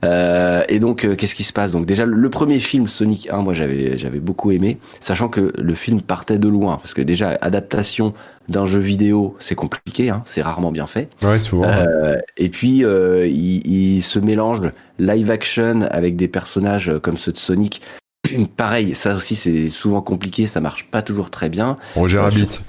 Euh, 0.05 0.63
et 0.69 0.79
donc, 0.79 1.03
euh, 1.03 1.15
qu'est-ce 1.15 1.35
qui 1.35 1.43
se 1.43 1.53
passe? 1.53 1.71
Donc 1.71 1.85
déjà, 1.85 2.05
le, 2.05 2.29
premier 2.29 2.59
film 2.59 2.87
Sonic 2.87 3.29
1, 3.31 3.37
moi 3.37 3.53
j'avais 3.53 3.97
j'avais 3.97 4.19
beaucoup 4.19 4.51
aimé, 4.51 4.77
sachant 4.99 5.29
que 5.29 5.51
le 5.57 5.75
film 5.75 6.01
partait 6.01 6.37
de 6.37 6.47
loin, 6.47 6.77
parce 6.77 6.93
que 6.93 7.01
déjà 7.01 7.37
adaptation 7.41 8.13
d'un 8.47 8.65
jeu 8.65 8.79
vidéo, 8.79 9.35
c'est 9.39 9.55
compliqué, 9.55 10.09
hein, 10.09 10.23
c'est 10.25 10.41
rarement 10.41 10.71
bien 10.71 10.87
fait. 10.87 11.09
Ouais, 11.23 11.39
souvent. 11.39 11.67
Euh, 11.67 12.17
et 12.37 12.49
puis 12.49 12.85
euh, 12.85 13.25
il, 13.25 13.65
il, 13.65 14.01
se 14.03 14.19
mélange 14.19 14.61
live 14.99 15.31
action 15.31 15.81
avec 15.89 16.15
des 16.15 16.27
personnages 16.27 16.91
comme 17.01 17.17
ceux 17.17 17.31
de 17.31 17.37
Sonic. 17.37 17.81
Pareil, 18.57 18.93
ça 18.93 19.15
aussi 19.15 19.35
c'est 19.35 19.69
souvent 19.69 20.01
compliqué, 20.01 20.47
ça 20.47 20.59
marche 20.59 20.85
pas 20.91 21.01
toujours 21.01 21.31
très 21.31 21.49
bien. 21.49 21.77
Roger 21.95 22.19
Rabbit. 22.19 22.61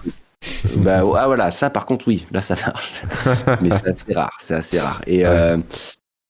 bah 0.77 1.00
ah 1.17 1.27
voilà, 1.27 1.50
ça 1.50 1.71
par 1.71 1.87
contre 1.87 2.09
oui, 2.09 2.27
là 2.31 2.41
ça 2.41 2.55
marche. 2.55 2.93
Mais 3.62 3.71
c'est 3.71 3.88
assez 3.88 4.15
rare, 4.15 4.37
c'est 4.41 4.55
assez 4.55 4.79
rare. 4.79 5.03
Et 5.06 5.27
ouais. 5.27 5.56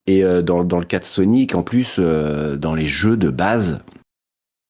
Euh, 0.08 0.12
et 0.12 0.24
euh, 0.24 0.42
dans, 0.42 0.64
dans, 0.64 0.78
le 0.78 0.84
cas 0.84 0.98
de 0.98 1.04
Sonic, 1.04 1.54
en 1.54 1.62
plus, 1.62 1.96
euh, 1.98 2.56
dans 2.56 2.74
les 2.74 2.86
jeux 2.86 3.16
de 3.16 3.30
base, 3.30 3.80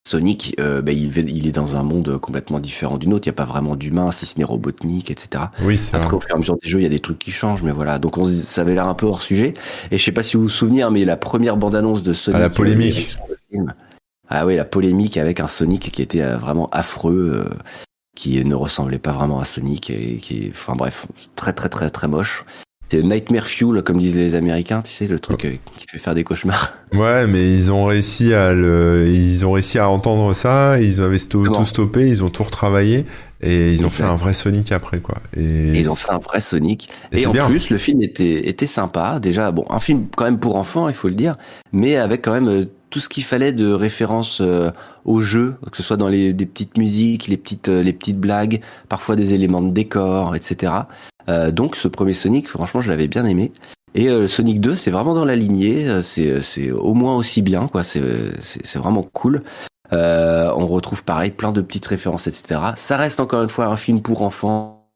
Sonic, 0.07 0.55
euh, 0.61 0.83
bah, 0.83 0.93
il, 0.93 1.17
il, 1.29 1.49
est 1.49 1.53
dans 1.53 1.77
un 1.77 1.83
monde 1.83 2.19
complètement 2.19 2.61
différent 2.61 2.97
du 2.97 3.09
nôtre. 3.09 3.27
Il 3.27 3.31
n'y 3.31 3.35
a 3.35 3.37
pas 3.37 3.45
vraiment 3.45 3.75
d'humains, 3.75 4.13
si 4.13 4.25
ce 4.25 4.39
n'est 4.39 4.45
Robotnik, 4.45 5.11
etc. 5.11 5.45
Oui, 5.63 5.81
Après, 5.93 6.17
au 6.17 6.21
fur 6.21 6.31
et 6.31 6.35
à 6.35 6.39
mesure 6.39 6.57
des 6.63 6.69
jeux, 6.69 6.79
il 6.79 6.85
y 6.85 6.87
a 6.87 6.91
des 6.91 7.01
trucs 7.01 7.19
qui 7.19 7.33
changent, 7.33 7.65
mais 7.65 7.73
voilà. 7.73 7.99
Donc, 7.99 8.17
on, 8.17 8.29
ça 8.29 8.61
avait 8.61 8.75
l'air 8.75 8.87
un 8.87 8.95
peu 8.95 9.07
hors 9.07 9.23
sujet. 9.23 9.55
Et 9.91 9.99
je 9.99 10.05
sais 10.05 10.13
pas 10.13 10.23
si 10.23 10.37
vous 10.37 10.45
vous 10.45 10.49
souvenez, 10.49 10.83
hein, 10.83 10.91
mais 10.91 11.05
la 11.05 11.17
première 11.17 11.57
bande-annonce 11.57 12.03
de 12.03 12.13
Sonic. 12.13 12.37
Ah, 12.37 12.41
la 12.41 12.51
polémique. 12.51 13.17
ah 14.29 14.47
oui, 14.47 14.57
la 14.57 14.65
polémique 14.65 15.17
avec 15.17 15.41
un 15.41 15.49
Sonic 15.49 15.91
qui 15.91 16.03
était 16.03 16.23
vraiment 16.37 16.71
affreux, 16.71 17.51
qui 18.15 18.45
ne 18.45 18.55
ressemblait 18.55 18.99
pas 18.99 19.13
vraiment 19.13 19.41
à 19.41 19.45
Sonic 19.45 19.91
et 19.91 20.19
qui, 20.19 20.51
enfin 20.51 20.77
bref, 20.77 21.07
très 21.35 21.53
très 21.53 21.69
très 21.69 21.91
très 21.91 22.07
moche. 22.07 22.45
C'est 22.89 23.03
Nightmare 23.03 23.47
Fuel, 23.47 23.83
comme 23.83 23.99
disent 23.99 24.17
les 24.17 24.37
Américains, 24.37 24.83
tu 24.83 24.93
sais, 24.93 25.09
le 25.09 25.19
truc 25.19 25.45
euh, 25.45 25.57
qui 25.77 25.87
te 25.87 25.91
fait 25.91 25.99
faire 25.99 26.15
des 26.15 26.25
cauchemars. 26.25 26.75
Ouais, 26.93 27.27
mais 27.27 27.53
ils 27.53 27.73
ont 27.73 27.85
réussi 27.85 28.33
à 28.33 28.55
le, 28.55 29.09
ils 29.13 29.45
ont 29.45 29.53
réussi 29.53 29.79
à 29.79 29.89
entendre 29.89 30.33
ça, 30.35 30.81
ils 30.81 31.01
avaient 31.01 31.19
sto 31.19 31.47
tout 31.49 31.67
stoppé, 31.67 32.09
ils 32.09 32.23
ont 32.23 32.31
tout 32.31 32.45
retravaillé 32.45 33.05
et 33.43 33.73
ils 33.73 33.85
ont 33.85 33.91
fait 33.91 34.05
un 34.05 34.15
vrai 34.15 34.33
Sonic 34.33 34.71
après 34.71 35.01
quoi. 35.01 35.17
Et, 35.37 35.79
ils 35.79 35.91
ont 35.91 35.97
fait 35.97 36.13
un 36.13 36.19
vrai 36.19 36.39
Sonic. 36.39 36.89
Et, 37.11 37.23
et 37.23 37.27
en 37.27 37.33
bien. 37.33 37.49
plus, 37.49 37.71
le 37.71 37.79
film 37.79 38.03
était 38.03 38.49
était 38.49 38.69
sympa. 38.69 39.19
Déjà, 39.19 39.51
bon, 39.51 39.65
un 39.69 39.81
film 39.81 40.07
quand 40.17 40.25
même 40.25 40.39
pour 40.39 40.55
enfants, 40.55 40.89
il 40.89 40.95
faut 40.95 41.09
le 41.09 41.15
dire, 41.15 41.37
mais 41.73 41.97
avec 41.97 42.23
quand 42.23 42.33
même 42.33 42.49
euh, 42.49 42.65
tout 42.89 43.01
ce 43.01 43.09
qu'il 43.09 43.25
fallait 43.25 43.53
de 43.53 43.73
référence 43.73 44.41
euh, 44.41 44.71
au 45.05 45.21
jeu, 45.21 45.57
que 45.71 45.77
ce 45.77 45.83
soit 45.83 45.97
dans 45.97 46.09
les, 46.09 46.33
les 46.33 46.47
petites 46.47 46.79
musiques, 46.79 47.27
les 47.27 47.37
petites 47.37 47.69
les 47.69 47.93
petites 47.93 48.21
blagues, 48.21 48.61
parfois 48.89 49.17
des 49.17 49.35
éléments 49.35 49.61
de 49.61 49.71
décor, 49.71 50.37
etc. 50.37 50.73
Euh, 51.29 51.51
donc 51.51 51.77
ce 51.77 51.89
premier 51.89 52.15
Sonic, 52.15 52.49
franchement, 52.49 52.81
je 52.81 52.91
l'avais 52.91 53.09
bien 53.09 53.25
aimé. 53.25 53.53
Et 53.95 54.09
euh, 54.09 54.29
Sonic 54.29 54.61
2, 54.61 54.77
c'est 54.77 54.91
vraiment 54.91 55.15
dans 55.15 55.25
la 55.25 55.37
lignée, 55.37 55.89
euh, 55.89 56.03
c'est 56.03 56.71
au 56.71 56.93
moins 56.93 57.17
aussi 57.17 57.41
bien, 57.41 57.67
quoi. 57.67 57.83
C'est 57.83 58.03
c'est 58.43 58.79
vraiment 58.79 59.03
cool. 59.03 59.43
Euh, 59.93 60.53
on 60.55 60.67
retrouve 60.67 61.03
pareil 61.03 61.31
plein 61.31 61.51
de 61.53 61.63
petites 61.63 61.87
références, 61.87 62.27
etc. 62.27 62.61
Ça 62.77 62.99
reste 62.99 63.21
encore 63.21 63.43
une 63.43 63.49
fois 63.49 63.67
un 63.67 63.77
film 63.77 64.03
pour 64.03 64.21
enfants. 64.23 64.91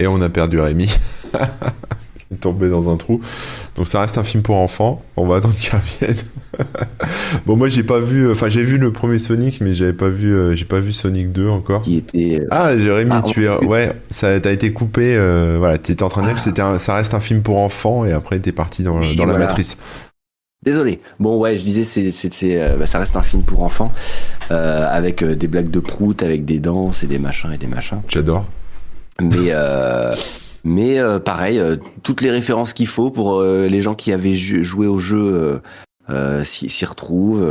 Et 0.00 0.08
on 0.08 0.20
a 0.20 0.28
perdu 0.28 0.58
Rémi. 0.58 0.90
tombé 2.36 2.68
dans 2.68 2.92
un 2.92 2.96
trou. 2.96 3.20
Donc 3.76 3.88
ça 3.88 4.00
reste 4.00 4.18
un 4.18 4.24
film 4.24 4.42
pour 4.42 4.56
enfants. 4.56 5.02
On 5.16 5.26
va 5.26 5.36
attendre 5.36 5.54
qu'il 5.54 5.72
revienne. 5.72 6.16
bon 7.46 7.56
moi 7.56 7.68
j'ai 7.68 7.82
pas 7.82 8.00
vu, 8.00 8.30
enfin 8.30 8.48
j'ai 8.48 8.62
vu 8.62 8.78
le 8.78 8.92
premier 8.92 9.18
Sonic, 9.18 9.60
mais 9.60 9.74
j'avais 9.74 9.92
pas 9.92 10.08
vu, 10.08 10.34
euh, 10.34 10.54
j'ai 10.54 10.64
pas 10.64 10.80
vu 10.80 10.92
Sonic 10.92 11.32
2 11.32 11.48
encore. 11.48 11.82
Qui 11.82 11.96
était. 11.96 12.40
Euh... 12.40 12.48
Ah 12.50 12.76
Jérémy, 12.76 13.12
ah, 13.14 13.22
tu 13.22 13.44
es, 13.44 13.64
ouais, 13.64 13.92
ça 14.10 14.38
t'a 14.40 14.52
été 14.52 14.72
coupé. 14.72 15.14
Euh, 15.16 15.56
voilà, 15.58 15.78
t'étais 15.78 16.02
en 16.02 16.08
train 16.08 16.22
de 16.22 16.26
dire 16.26 16.34
que 16.34 16.40
c'était, 16.40 16.62
ça 16.78 16.94
reste 16.94 17.14
un 17.14 17.20
film 17.20 17.42
pour 17.42 17.58
enfants, 17.58 18.04
et 18.04 18.12
après 18.12 18.38
t'es 18.38 18.52
parti 18.52 18.82
dans, 18.82 19.00
dans 19.16 19.26
la 19.26 19.38
matrice. 19.38 19.78
Désolé. 20.62 21.00
Bon, 21.20 21.38
ouais, 21.38 21.56
je 21.56 21.62
disais, 21.62 21.84
c'est, 21.84 22.10
c'est, 22.10 22.32
euh, 22.42 22.76
bah, 22.78 22.86
ça 22.86 22.98
reste 22.98 23.16
un 23.16 23.22
film 23.22 23.42
pour 23.42 23.62
enfants, 23.62 23.92
avec 24.48 25.22
des 25.22 25.48
blagues 25.48 25.70
de 25.70 25.80
prout, 25.80 26.22
avec 26.22 26.44
des 26.44 26.58
danses 26.58 27.02
et 27.02 27.06
des 27.06 27.18
machins 27.18 27.52
et 27.52 27.58
des 27.58 27.66
machins. 27.66 28.00
J'adore. 28.08 28.46
Mais, 29.20 29.52
mais 30.64 30.98
pareil, 31.24 31.60
toutes 32.02 32.20
les 32.20 32.30
références 32.30 32.72
qu'il 32.72 32.86
faut 32.86 33.10
pour 33.10 33.42
les 33.42 33.80
gens 33.82 33.94
qui 33.94 34.12
avaient 34.12 34.34
joué 34.34 34.86
au 34.86 34.98
jeu 34.98 35.60
s'y, 36.44 36.84
retrouvent, 36.84 37.46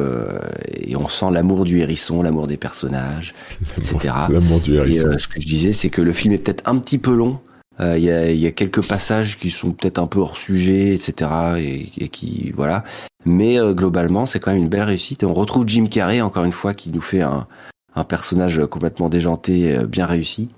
et 0.73 0.95
on 0.95 1.07
sent 1.07 1.27
l'amour 1.31 1.63
du 1.63 1.79
hérisson, 1.79 2.23
l'amour 2.23 2.47
des 2.47 2.57
personnages, 2.57 3.33
etc. 3.77 4.13
L'amour 4.29 4.59
du 4.59 4.75
hérisson. 4.75 5.17
ce 5.17 5.27
que 5.27 5.39
je 5.39 5.45
disais, 5.45 5.73
c'est 5.73 5.89
que 5.89 6.01
le 6.01 6.13
film 6.13 6.33
est 6.33 6.39
peut-être 6.39 6.67
un 6.67 6.77
petit 6.77 6.97
peu 6.97 7.15
long. 7.15 7.39
Il 7.79 8.03
y, 8.03 8.11
a, 8.11 8.31
y, 8.31 8.45
a, 8.45 8.51
quelques 8.51 8.85
passages 8.85 9.37
qui 9.37 9.49
sont 9.51 9.71
peut-être 9.71 9.99
un 9.99 10.05
peu 10.05 10.19
hors 10.19 10.37
sujet, 10.37 10.93
etc. 10.93 11.29
Et, 11.57 11.91
et 11.97 12.09
qui 12.09 12.51
voilà. 12.55 12.83
Mais 13.25 13.59
euh, 13.59 13.73
globalement, 13.73 14.25
c'est 14.25 14.39
quand 14.39 14.51
même 14.51 14.61
une 14.61 14.69
belle 14.69 14.83
réussite. 14.83 15.23
Et 15.23 15.25
on 15.25 15.33
retrouve 15.33 15.67
Jim 15.67 15.87
Carrey 15.89 16.21
encore 16.21 16.43
une 16.43 16.51
fois 16.51 16.73
qui 16.73 16.91
nous 16.91 17.01
fait 17.01 17.21
un, 17.21 17.47
un 17.95 18.03
personnage 18.03 18.61
complètement 18.69 19.09
déjanté, 19.09 19.75
euh, 19.75 19.85
bien 19.85 20.05
réussi. 20.05 20.49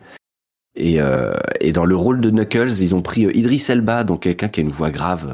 Et, 0.75 1.01
euh, 1.01 1.33
et, 1.61 1.71
dans 1.71 1.85
le 1.85 1.95
rôle 1.95 2.19
de 2.19 2.29
Knuckles, 2.29 2.81
ils 2.81 2.93
ont 2.95 3.01
pris 3.01 3.21
Idris 3.21 3.65
Elba, 3.69 4.03
donc 4.03 4.21
quelqu'un 4.21 4.49
qui 4.49 4.59
a 4.59 4.63
une 4.63 4.71
voix 4.71 4.91
grave 4.91 5.33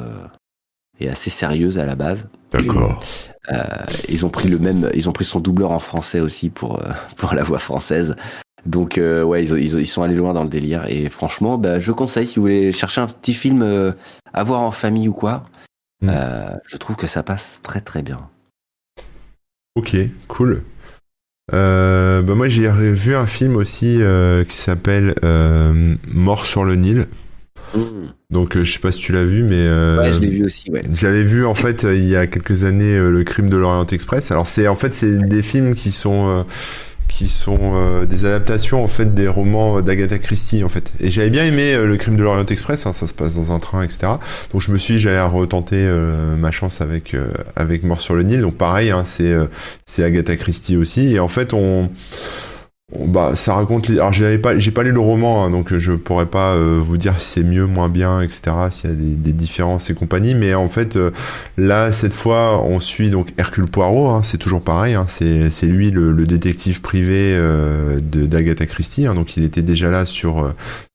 et 1.00 1.08
assez 1.08 1.30
sérieuse 1.30 1.78
à 1.78 1.86
la 1.86 1.96
base. 1.96 2.26
D'accord. 2.52 3.02
ils 4.08 4.24
ont 4.24 4.28
pris 4.28 4.48
le 4.48 4.58
même, 4.58 4.90
ils 4.94 5.08
ont 5.08 5.12
pris 5.12 5.24
son 5.24 5.40
doubleur 5.40 5.72
en 5.72 5.80
français 5.80 6.20
aussi 6.20 6.48
pour 6.48 6.80
pour 7.16 7.34
la 7.34 7.42
voix 7.42 7.58
française. 7.58 8.14
Donc 8.66 8.98
euh, 8.98 9.22
ouais, 9.22 9.44
ils, 9.44 9.78
ils, 9.78 9.86
sont 9.86 10.02
allés 10.02 10.14
loin 10.14 10.32
dans 10.32 10.44
le 10.44 10.48
délire 10.48 10.84
et 10.88 11.08
franchement, 11.08 11.58
bah, 11.58 11.78
je 11.78 11.90
conseille 11.90 12.26
si 12.26 12.36
vous 12.36 12.42
voulez 12.42 12.72
chercher 12.72 13.00
un 13.00 13.06
petit 13.06 13.34
film 13.34 13.62
euh, 13.62 13.92
à 14.32 14.44
voir 14.44 14.62
en 14.62 14.70
famille 14.70 15.08
ou 15.08 15.12
quoi. 15.12 15.42
Mm. 16.00 16.10
Euh, 16.10 16.56
je 16.66 16.76
trouve 16.76 16.96
que 16.96 17.06
ça 17.06 17.22
passe 17.22 17.60
très 17.62 17.80
très 17.80 18.02
bien. 18.02 18.28
Ok, 19.74 19.96
cool. 20.28 20.62
Bah 21.50 22.22
moi 22.34 22.48
j'ai 22.48 22.68
vu 22.70 23.14
un 23.14 23.26
film 23.26 23.56
aussi 23.56 24.00
qui 24.48 24.56
s'appelle 24.56 25.14
Mort 26.12 26.46
sur 26.46 26.64
le 26.64 26.76
Nil. 26.76 27.06
Mm. 27.74 27.80
Donc 28.30 28.56
je 28.56 28.70
sais 28.70 28.78
pas 28.78 28.92
si 28.92 28.98
tu 28.98 29.12
l'as 29.12 29.24
vu, 29.24 29.42
mais 29.42 29.66
ouais, 29.98 30.12
je 30.12 30.20
l'ai 30.20 30.28
vu 30.28 30.44
aussi. 30.44 30.70
Ouais. 30.70 30.80
J'avais 30.92 31.24
vu 31.24 31.44
en 31.44 31.54
fait 31.54 31.82
il 31.84 32.04
y 32.04 32.16
a 32.16 32.26
quelques 32.26 32.64
années 32.64 32.98
Le 32.98 33.24
Crime 33.24 33.48
de 33.48 33.56
l'Orient 33.56 33.86
Express. 33.86 34.30
Alors 34.30 34.46
c'est 34.46 34.68
en 34.68 34.76
fait 34.76 34.94
c'est 34.94 35.18
des 35.18 35.42
films 35.42 35.74
qui 35.74 35.90
sont 35.90 36.44
qui 37.16 37.28
sont 37.28 37.58
euh, 37.74 38.06
des 38.06 38.24
adaptations 38.24 38.82
en 38.82 38.88
fait 38.88 39.14
des 39.14 39.28
romans 39.28 39.80
d'Agatha 39.82 40.18
Christie 40.18 40.64
en 40.64 40.68
fait. 40.68 40.92
Et 41.00 41.10
j'avais 41.10 41.30
bien 41.30 41.44
aimé 41.44 41.74
euh, 41.74 41.86
le 41.86 41.96
Crime 41.96 42.16
de 42.16 42.22
l'Orient 42.22 42.46
Express, 42.46 42.86
hein, 42.86 42.92
ça 42.92 43.06
se 43.06 43.14
passe 43.14 43.36
dans 43.36 43.52
un 43.52 43.58
train, 43.58 43.82
etc. 43.82 44.12
Donc 44.52 44.62
je 44.62 44.70
me 44.70 44.78
suis, 44.78 44.98
j'allais 44.98 45.20
retenter 45.20 45.76
euh, 45.76 46.36
ma 46.36 46.50
chance 46.50 46.80
avec 46.80 47.16
avec 47.56 47.82
Mort 47.84 48.00
sur 48.00 48.14
le 48.14 48.22
Nil. 48.22 48.40
Donc 48.40 48.56
pareil, 48.56 48.90
hein, 48.90 49.02
c'est 49.04 49.34
c'est 49.84 50.04
Agatha 50.04 50.36
Christie 50.36 50.76
aussi. 50.76 51.14
Et 51.14 51.20
en 51.20 51.28
fait 51.28 51.52
on 51.52 51.90
bah, 52.98 53.32
ça 53.34 53.54
raconte. 53.54 53.88
Alors, 53.90 54.12
j'avais 54.12 54.38
pas, 54.38 54.58
j'ai 54.58 54.70
pas 54.70 54.82
lu 54.82 54.92
le 54.92 55.00
roman, 55.00 55.44
hein, 55.44 55.50
donc 55.50 55.74
je 55.76 55.92
pourrais 55.92 56.26
pas 56.26 56.52
euh, 56.52 56.78
vous 56.84 56.98
dire 56.98 57.20
si 57.20 57.40
c'est 57.40 57.42
mieux, 57.42 57.66
moins 57.66 57.88
bien, 57.88 58.20
etc. 58.20 58.42
S'il 58.70 58.90
y 58.90 58.92
a 58.92 58.96
des, 58.96 59.32
différences 59.32 59.88
et 59.88 59.94
compagnie. 59.94 60.34
Mais 60.34 60.54
en 60.54 60.68
fait, 60.68 60.96
euh, 60.96 61.10
là, 61.56 61.90
cette 61.92 62.12
fois, 62.12 62.62
on 62.62 62.80
suit 62.80 63.10
donc 63.10 63.32
Hercule 63.38 63.66
Poirot. 63.66 64.10
Hein, 64.10 64.22
c'est 64.22 64.36
toujours 64.36 64.62
pareil. 64.62 64.94
Hein, 64.94 65.06
c'est, 65.08 65.66
lui 65.66 65.90
le, 65.90 66.12
le, 66.12 66.26
détective 66.26 66.82
privé 66.82 67.32
euh, 67.34 67.98
de 68.00 68.26
d'Agatha 68.26 68.66
Christie. 68.66 69.06
Hein, 69.06 69.14
donc, 69.14 69.36
il 69.36 69.44
était 69.44 69.62
déjà 69.62 69.90
là 69.90 70.04
sur 70.04 70.52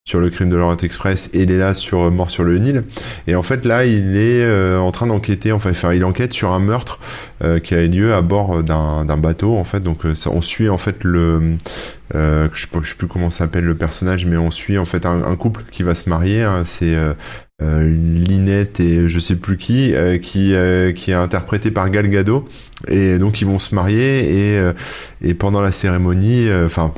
sur 0.07 0.21
le 0.21 0.29
crime 0.29 0.49
de 0.49 0.55
l'Orient 0.55 0.77
Express 0.77 1.29
et 1.33 1.41
il 1.41 1.51
est 1.51 1.57
là 1.57 1.73
sur 1.73 2.03
euh, 2.03 2.09
Mort 2.09 2.29
sur 2.29 2.45
le 2.45 2.57
Nil. 2.57 2.83
Et 3.27 3.35
en 3.35 3.43
fait, 3.43 3.65
là, 3.65 3.85
il 3.85 4.15
est 4.15 4.41
euh, 4.41 4.79
en 4.79 4.91
train 4.91 5.05
d'enquêter, 5.05 5.51
enfin, 5.51 5.71
il 5.93 6.05
enquête 6.05 6.31
sur 6.31 6.51
un 6.51 6.59
meurtre 6.59 6.97
euh, 7.43 7.59
qui 7.59 7.75
a 7.75 7.83
eu 7.83 7.89
lieu 7.89 8.13
à 8.13 8.21
bord 8.21 8.63
d'un 8.63 9.17
bateau, 9.17 9.57
en 9.57 9.65
fait. 9.65 9.81
Donc, 9.81 10.03
ça, 10.15 10.29
on 10.31 10.41
suit 10.41 10.69
en 10.69 10.77
fait 10.77 11.03
le, 11.03 11.57
je 12.13 12.47
sais 12.53 12.67
pas, 12.67 12.79
je 12.81 12.89
sais 12.89 12.95
plus 12.95 13.07
comment 13.07 13.29
s'appelle 13.29 13.65
le 13.65 13.75
personnage, 13.75 14.25
mais 14.25 14.37
on 14.37 14.49
suit 14.49 14.77
en 14.77 14.85
fait 14.85 15.05
un, 15.05 15.35
couple 15.35 15.63
qui 15.69 15.83
va 15.83 15.93
se 15.93 16.09
marier. 16.09 16.41
Hein. 16.41 16.63
c'est 16.63 16.95
Linette 17.59 18.79
et 18.79 19.09
je 19.09 19.19
sais 19.19 19.35
plus 19.35 19.57
qui, 19.57 19.93
qui, 20.21 20.53
qui 20.95 21.11
est 21.11 21.13
interprété 21.13 21.69
par 21.69 21.89
Gal 21.89 22.09
Gadot. 22.09 22.47
Et 22.87 23.17
donc, 23.17 23.41
ils 23.41 23.45
vont 23.45 23.59
se 23.59 23.75
marier 23.75 24.55
et, 24.55 24.71
et 25.21 25.33
pendant 25.33 25.59
la 25.59 25.73
cérémonie, 25.73 26.47
enfin 26.65 26.93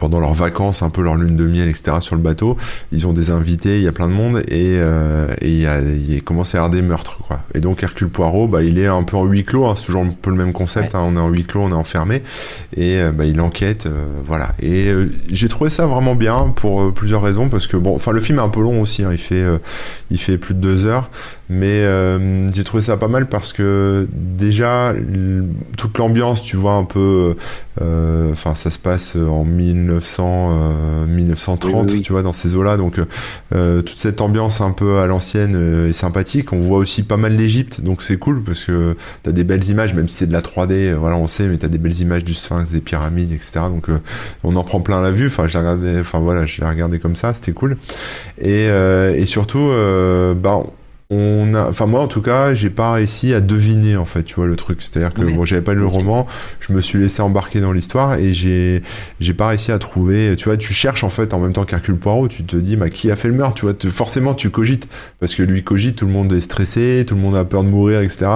pendant 0.00 0.18
leurs 0.18 0.34
vacances, 0.34 0.82
un 0.82 0.90
peu 0.90 1.02
leur 1.02 1.14
lune 1.14 1.36
de 1.36 1.46
miel, 1.46 1.68
etc. 1.68 1.98
sur 2.00 2.16
le 2.16 2.22
bateau. 2.22 2.56
Ils 2.90 3.06
ont 3.06 3.12
des 3.12 3.30
invités, 3.30 3.78
il 3.78 3.84
y 3.84 3.88
a 3.88 3.92
plein 3.92 4.08
de 4.08 4.12
monde 4.12 4.38
et, 4.48 4.78
euh, 4.78 5.28
et 5.40 5.48
il, 5.48 5.60
y 5.60 5.66
a, 5.66 5.80
il 5.80 6.22
commence 6.24 6.54
à 6.54 6.58
y 6.58 6.58
avoir 6.58 6.70
des 6.70 6.82
meurtres. 6.82 7.18
Quoi. 7.18 7.40
Et 7.54 7.60
donc 7.60 7.82
Hercule 7.82 8.08
Poirot, 8.08 8.48
bah, 8.48 8.62
il 8.62 8.78
est 8.78 8.86
un 8.86 9.02
peu 9.04 9.16
en 9.16 9.24
huis 9.24 9.44
clos, 9.44 9.66
hein, 9.66 9.74
c'est 9.76 9.84
toujours 9.84 10.02
un 10.02 10.10
peu 10.10 10.30
le 10.30 10.36
même 10.36 10.52
concept, 10.52 10.94
hein, 10.94 11.02
on 11.04 11.16
est 11.16 11.20
en 11.20 11.28
huis 11.28 11.44
clos, 11.44 11.62
on 11.62 11.70
est 11.70 11.74
enfermé 11.74 12.22
et 12.76 12.98
euh, 12.98 13.12
bah, 13.12 13.24
il 13.24 13.40
enquête, 13.40 13.86
euh, 13.86 14.06
voilà. 14.24 14.50
Et 14.60 14.88
euh, 14.88 15.12
j'ai 15.28 15.48
trouvé 15.48 15.70
ça 15.70 15.86
vraiment 15.86 16.14
bien 16.14 16.52
pour 16.54 16.92
plusieurs 16.92 17.22
raisons 17.22 17.48
parce 17.48 17.66
que 17.66 17.76
bon, 17.76 17.94
enfin 17.94 18.12
le 18.12 18.20
film 18.20 18.38
est 18.38 18.42
un 18.42 18.48
peu 18.48 18.62
long 18.62 18.80
aussi, 18.80 19.04
hein, 19.04 19.10
il 19.12 19.18
fait 19.18 19.44
il 20.10 20.18
fait 20.18 20.38
plus 20.38 20.54
de 20.54 20.60
deux 20.60 20.86
heures, 20.86 21.10
mais 21.50 21.84
j'ai 22.52 22.64
trouvé 22.64 22.82
ça 22.82 22.96
pas 22.96 23.08
mal 23.08 23.28
parce 23.28 23.52
que 23.52 24.08
déjà 24.12 24.94
toute 25.76 25.98
l'ambiance, 25.98 26.42
tu 26.42 26.56
vois 26.56 26.74
un 26.74 26.84
peu, 26.84 27.36
enfin 27.80 28.54
ça 28.54 28.70
se 28.70 28.78
passe 28.78 29.16
en 29.16 29.44
1900, 29.44 31.06
1930, 31.08 32.02
tu 32.02 32.12
vois 32.12 32.22
dans 32.22 32.32
ces 32.32 32.54
eaux-là, 32.54 32.76
donc 32.76 32.98
toute 33.50 33.98
cette 33.98 34.20
ambiance 34.20 34.60
un 34.60 34.72
peu 34.72 34.98
à 34.98 35.06
l'ancienne 35.06 35.88
est 35.88 35.92
sympathique. 35.92 36.52
On 36.52 36.60
voit 36.60 36.78
aussi 36.78 37.02
pas 37.02 37.16
mal 37.16 37.34
l'Égypte, 37.36 37.80
donc 37.82 38.02
c'est 38.02 38.16
cool 38.16 38.42
parce 38.42 38.64
que 38.64 38.96
t'as 39.22 39.32
des 39.32 39.44
belles 39.44 39.68
images, 39.68 39.94
même 39.94 40.08
si 40.08 40.16
c'est 40.16 40.26
de 40.26 40.32
la 40.32 40.40
3D, 40.40 40.94
voilà, 40.94 41.16
on 41.16 41.26
sait, 41.26 41.48
mais 41.48 41.56
t'as 41.56 41.68
des 41.68 41.78
belles 41.78 42.00
images 42.00 42.24
du 42.24 42.34
Sphinx, 42.34 42.72
des 42.72 42.80
pyramides, 42.80 43.32
etc. 43.32 43.52
Donc 43.68 43.88
euh, 43.88 44.00
on 44.44 44.56
en 44.56 44.64
prend 44.64 44.80
plein 44.80 45.00
la 45.00 45.10
vue. 45.10 45.26
Enfin, 45.26 45.48
je 45.48 45.54
l'ai 45.54 45.60
regardé, 45.60 46.00
enfin 46.00 46.20
voilà, 46.20 46.46
je 46.46 46.60
l'ai 46.60 46.66
regardé 46.66 46.98
comme 46.98 47.16
ça, 47.16 47.34
c'était 47.34 47.52
cool. 47.52 47.76
Et, 48.38 48.66
euh, 48.68 49.14
et 49.14 49.26
surtout, 49.26 49.58
euh, 49.58 50.34
bah, 50.34 50.62
on 51.10 51.54
a, 51.54 51.68
enfin 51.68 51.86
moi 51.86 52.00
en 52.00 52.06
tout 52.06 52.22
cas, 52.22 52.54
j'ai 52.54 52.70
pas 52.70 52.92
réussi 52.92 53.34
à 53.34 53.40
deviner 53.40 53.96
en 53.96 54.04
fait, 54.04 54.22
tu 54.22 54.36
vois 54.36 54.46
le 54.46 54.56
truc. 54.56 54.80
C'est-à-dire 54.82 55.12
que 55.12 55.22
bon, 55.22 55.44
j'avais 55.44 55.62
pas 55.62 55.74
lu 55.74 55.80
le 55.80 55.86
roman, 55.86 56.26
je 56.60 56.72
me 56.72 56.80
suis 56.80 56.98
laissé 56.98 57.20
embarquer 57.20 57.60
dans 57.60 57.72
l'histoire 57.72 58.14
et 58.14 58.32
j'ai, 58.32 58.82
j'ai 59.18 59.34
pas 59.34 59.48
réussi 59.48 59.72
à 59.72 59.78
trouver. 59.78 60.36
Tu 60.36 60.44
vois, 60.44 60.56
tu 60.56 60.72
cherches 60.72 61.02
en 61.02 61.10
fait 61.10 61.34
en 61.34 61.40
même 61.40 61.52
temps 61.52 61.64
qu'Hercule 61.64 61.96
Poirot, 61.96 62.28
tu 62.28 62.44
te 62.44 62.56
dis, 62.56 62.76
bah 62.76 62.90
qui 62.90 63.10
a 63.10 63.16
fait 63.16 63.28
le 63.28 63.34
meurtre 63.34 63.54
Tu 63.54 63.66
vois, 63.66 63.74
forcément 63.90 64.34
tu 64.34 64.50
cogites 64.50 64.88
parce 65.18 65.34
que 65.34 65.42
lui 65.42 65.64
cogite, 65.64 65.96
tout 65.96 66.06
le 66.06 66.12
monde 66.12 66.32
est 66.32 66.40
stressé, 66.40 67.04
tout 67.06 67.16
le 67.16 67.20
monde 67.20 67.36
a 67.36 67.44
peur 67.44 67.64
de 67.64 67.68
mourir, 67.68 68.02
etc. 68.02 68.30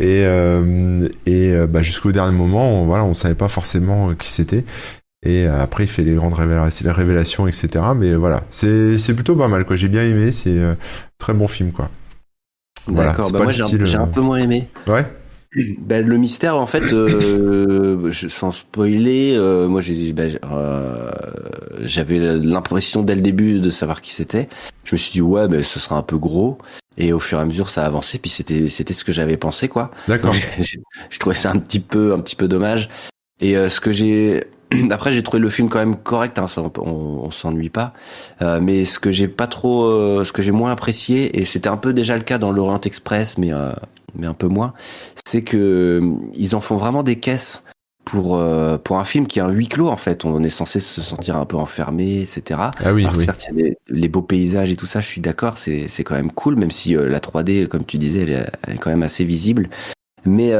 Et 0.00 0.24
euh, 0.24 1.08
et 1.26 1.52
euh, 1.52 1.66
bah, 1.66 1.82
jusqu'au 1.82 2.12
dernier 2.12 2.36
moment, 2.36 2.82
on, 2.82 2.86
voilà, 2.86 3.04
on 3.04 3.14
savait 3.14 3.34
pas 3.34 3.48
forcément 3.48 4.14
qui 4.14 4.30
c'était. 4.30 4.64
Et 5.24 5.46
après, 5.46 5.84
il 5.84 5.88
fait 5.88 6.04
les 6.04 6.14
grandes 6.14 6.34
révélations, 6.34 7.48
etc. 7.48 7.84
Mais 7.96 8.14
voilà, 8.14 8.44
c'est, 8.50 8.96
c'est 8.96 9.14
plutôt 9.14 9.34
pas 9.34 9.48
mal, 9.48 9.64
quoi. 9.64 9.74
J'ai 9.74 9.88
bien 9.88 10.04
aimé, 10.04 10.30
c'est 10.30 10.50
un 10.50 10.62
euh, 10.62 10.74
très 11.18 11.34
bon 11.34 11.48
film, 11.48 11.72
quoi. 11.72 11.90
D'accord, 12.88 13.32
bah 13.32 13.42
moi 13.42 13.50
j'ai 13.50 13.62
un, 13.62 14.00
un, 14.00 14.06
peu 14.06 14.20
moins 14.20 14.38
aimé. 14.38 14.68
Ouais. 14.86 15.04
Ben, 15.78 16.06
le 16.06 16.16
mystère, 16.18 16.56
en 16.56 16.66
fait, 16.66 16.92
euh, 16.92 18.10
je, 18.10 18.28
sans 18.28 18.52
spoiler, 18.52 19.34
euh, 19.36 19.68
moi 19.68 19.80
j'ai, 19.80 20.12
ben, 20.12 20.38
euh, 20.44 21.10
j'avais 21.80 22.18
l'impression 22.18 23.02
dès 23.02 23.14
le 23.14 23.20
début 23.20 23.60
de 23.60 23.70
savoir 23.70 24.00
qui 24.00 24.12
c'était. 24.12 24.48
Je 24.84 24.94
me 24.94 24.98
suis 24.98 25.12
dit 25.12 25.22
ouais, 25.22 25.48
mais 25.48 25.62
ce 25.62 25.80
sera 25.80 25.96
un 25.96 26.02
peu 26.02 26.18
gros. 26.18 26.58
Et 26.98 27.12
au 27.12 27.20
fur 27.20 27.38
et 27.38 27.42
à 27.42 27.44
mesure, 27.44 27.70
ça 27.70 27.84
a 27.84 27.86
avancé. 27.86 28.18
Puis 28.18 28.30
c'était, 28.30 28.68
c'était 28.68 28.94
ce 28.94 29.04
que 29.04 29.12
j'avais 29.12 29.36
pensé, 29.36 29.68
quoi. 29.68 29.90
D'accord. 30.08 30.34
Je 31.10 31.18
trouvais 31.18 31.36
ça 31.36 31.50
un 31.50 31.58
petit 31.58 31.80
peu, 31.80 32.12
un 32.14 32.20
petit 32.20 32.36
peu 32.36 32.48
dommage. 32.48 32.88
Et 33.40 33.54
ce 33.68 33.80
que 33.80 33.92
j'ai 33.92 34.44
après, 34.90 35.12
j'ai 35.12 35.22
trouvé 35.22 35.40
le 35.40 35.48
film 35.48 35.68
quand 35.68 35.78
même 35.78 35.96
correct, 35.96 36.38
hein, 36.38 36.48
ça, 36.48 36.62
on, 36.62 36.70
on, 36.80 37.30
s'ennuie 37.30 37.68
pas. 37.68 37.92
Euh, 38.42 38.60
mais 38.60 38.84
ce 38.84 38.98
que 38.98 39.10
j'ai 39.10 39.28
pas 39.28 39.46
trop, 39.46 39.84
euh, 39.84 40.24
ce 40.24 40.32
que 40.32 40.42
j'ai 40.42 40.52
moins 40.52 40.72
apprécié, 40.72 41.38
et 41.40 41.44
c'était 41.44 41.68
un 41.68 41.76
peu 41.76 41.92
déjà 41.92 42.16
le 42.16 42.22
cas 42.22 42.38
dans 42.38 42.52
l'Orient 42.52 42.80
Express, 42.80 43.38
mais 43.38 43.52
euh, 43.52 43.72
mais 44.18 44.26
un 44.26 44.34
peu 44.34 44.48
moins, 44.48 44.72
c'est 45.26 45.42
que 45.42 46.00
ils 46.34 46.56
en 46.56 46.60
font 46.60 46.76
vraiment 46.76 47.02
des 47.02 47.16
caisses 47.16 47.62
pour 48.04 48.42
pour 48.84 48.98
un 48.98 49.04
film 49.04 49.26
qui 49.26 49.40
est 49.40 49.42
un 49.42 49.50
huis 49.50 49.68
clos 49.68 49.88
en 49.88 49.96
fait. 49.96 50.24
On 50.24 50.42
est 50.42 50.48
censé 50.48 50.80
se 50.80 51.02
sentir 51.02 51.36
un 51.36 51.44
peu 51.44 51.56
enfermé, 51.56 52.22
etc. 52.22 52.60
Ah 52.82 52.94
oui, 52.94 53.06
oui. 53.14 53.24
Certes, 53.24 53.46
il 53.52 53.60
y 53.60 53.68
a 53.68 53.72
les 53.88 54.08
beaux 54.08 54.22
paysages 54.22 54.70
et 54.70 54.76
tout 54.76 54.86
ça, 54.86 55.00
je 55.00 55.08
suis 55.08 55.20
d'accord, 55.20 55.58
c'est 55.58 55.88
c'est 55.88 56.02
quand 56.02 56.14
même 56.14 56.32
cool, 56.32 56.56
même 56.56 56.70
si 56.70 56.94
la 56.94 57.20
3D, 57.20 57.66
comme 57.66 57.84
tu 57.84 57.98
disais, 57.98 58.20
elle 58.20 58.30
est, 58.30 58.50
elle 58.66 58.74
est 58.76 58.78
quand 58.78 58.90
même 58.90 59.02
assez 59.02 59.24
visible. 59.24 59.68
Mais 60.24 60.52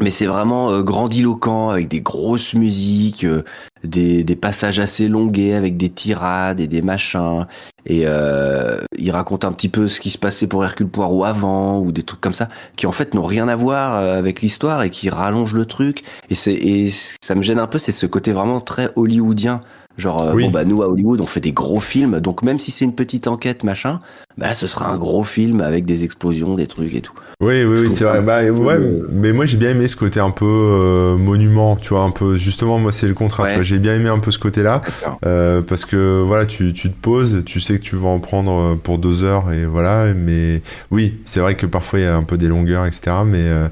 mais 0.00 0.10
c'est 0.10 0.26
vraiment 0.26 0.70
euh, 0.70 0.82
grandiloquent 0.82 1.70
avec 1.70 1.88
des 1.88 2.00
grosses 2.00 2.54
musiques, 2.54 3.24
euh, 3.24 3.44
des, 3.84 4.22
des, 4.24 4.36
passages 4.36 4.78
assez 4.78 5.08
longués 5.08 5.54
avec 5.54 5.76
des 5.76 5.88
tirades 5.88 6.60
et 6.60 6.68
des 6.68 6.82
machins. 6.82 7.46
Et 7.86 8.02
euh, 8.04 8.80
il 8.96 9.10
raconte 9.10 9.44
un 9.44 9.52
petit 9.52 9.68
peu 9.68 9.88
ce 9.88 10.00
qui 10.00 10.10
se 10.10 10.18
passait 10.18 10.46
pour 10.46 10.62
Hercule 10.62 10.88
Poirot 10.88 11.24
avant 11.24 11.80
ou 11.80 11.90
des 11.90 12.02
trucs 12.02 12.20
comme 12.20 12.34
ça 12.34 12.48
qui 12.76 12.86
en 12.86 12.92
fait 12.92 13.14
n'ont 13.14 13.24
rien 13.24 13.48
à 13.48 13.56
voir 13.56 13.96
euh, 13.96 14.18
avec 14.18 14.42
l'histoire 14.42 14.82
et 14.82 14.90
qui 14.90 15.10
rallongent 15.10 15.54
le 15.54 15.64
truc. 15.64 16.04
Et 16.30 16.36
et 16.48 16.90
ça 16.90 17.34
me 17.34 17.42
gêne 17.42 17.58
un 17.58 17.66
peu, 17.66 17.78
c'est 17.78 17.92
ce 17.92 18.06
côté 18.06 18.32
vraiment 18.32 18.60
très 18.60 18.90
hollywoodien 18.94 19.62
Genre, 19.98 20.22
euh, 20.22 20.32
Oui. 20.32 20.44
bon, 20.44 20.50
bah, 20.50 20.64
nous, 20.64 20.82
à 20.82 20.88
Hollywood, 20.88 21.20
on 21.20 21.26
fait 21.26 21.40
des 21.40 21.52
gros 21.52 21.80
films. 21.80 22.20
Donc, 22.20 22.42
même 22.42 22.58
si 22.58 22.70
c'est 22.70 22.84
une 22.84 22.94
petite 22.94 23.26
enquête, 23.26 23.64
machin, 23.64 24.00
bah, 24.38 24.46
là, 24.46 24.54
ce 24.54 24.66
sera 24.66 24.88
un 24.88 24.96
gros 24.96 25.24
film 25.24 25.60
avec 25.60 25.84
des 25.84 26.04
explosions, 26.04 26.54
des 26.54 26.66
trucs 26.68 26.94
et 26.94 27.00
tout. 27.00 27.12
Oui, 27.40 27.62
oui, 27.62 27.82
oui, 27.82 27.90
c'est 27.90 28.02
vrai. 28.04 28.20
Bah, 28.20 28.42
ouais, 28.42 28.78
mais 29.12 29.32
moi 29.32 29.46
j'ai 29.46 29.56
bien 29.56 29.70
aimé 29.70 29.86
ce 29.86 29.94
côté 29.94 30.18
un 30.18 30.32
peu 30.32 30.44
euh, 30.44 31.16
monument, 31.16 31.76
tu 31.76 31.90
vois, 31.90 32.02
un 32.02 32.10
peu. 32.10 32.36
Justement, 32.36 32.80
moi 32.80 32.90
c'est 32.90 33.06
le 33.06 33.14
contraire. 33.14 33.58
Ouais. 33.58 33.64
J'ai 33.64 33.78
bien 33.78 33.94
aimé 33.94 34.08
un 34.08 34.18
peu 34.18 34.32
ce 34.32 34.40
côté-là 34.40 34.82
euh, 35.24 35.62
parce 35.62 35.84
que 35.84 36.20
voilà, 36.20 36.46
tu, 36.46 36.72
tu 36.72 36.90
te 36.90 37.00
poses, 37.00 37.44
tu 37.46 37.60
sais 37.60 37.78
que 37.78 37.84
tu 37.84 37.94
vas 37.94 38.08
en 38.08 38.18
prendre 38.18 38.50
euh, 38.50 38.74
pour 38.74 38.98
deux 38.98 39.22
heures 39.22 39.52
et 39.52 39.66
voilà. 39.66 40.12
Mais 40.14 40.62
oui, 40.90 41.14
c'est 41.24 41.38
vrai 41.38 41.54
que 41.54 41.66
parfois 41.66 42.00
il 42.00 42.02
y 42.02 42.06
a 42.06 42.16
un 42.16 42.24
peu 42.24 42.38
des 42.38 42.48
longueurs, 42.48 42.86
etc. 42.86 43.18
Mais 43.24 43.42
euh, 43.42 43.68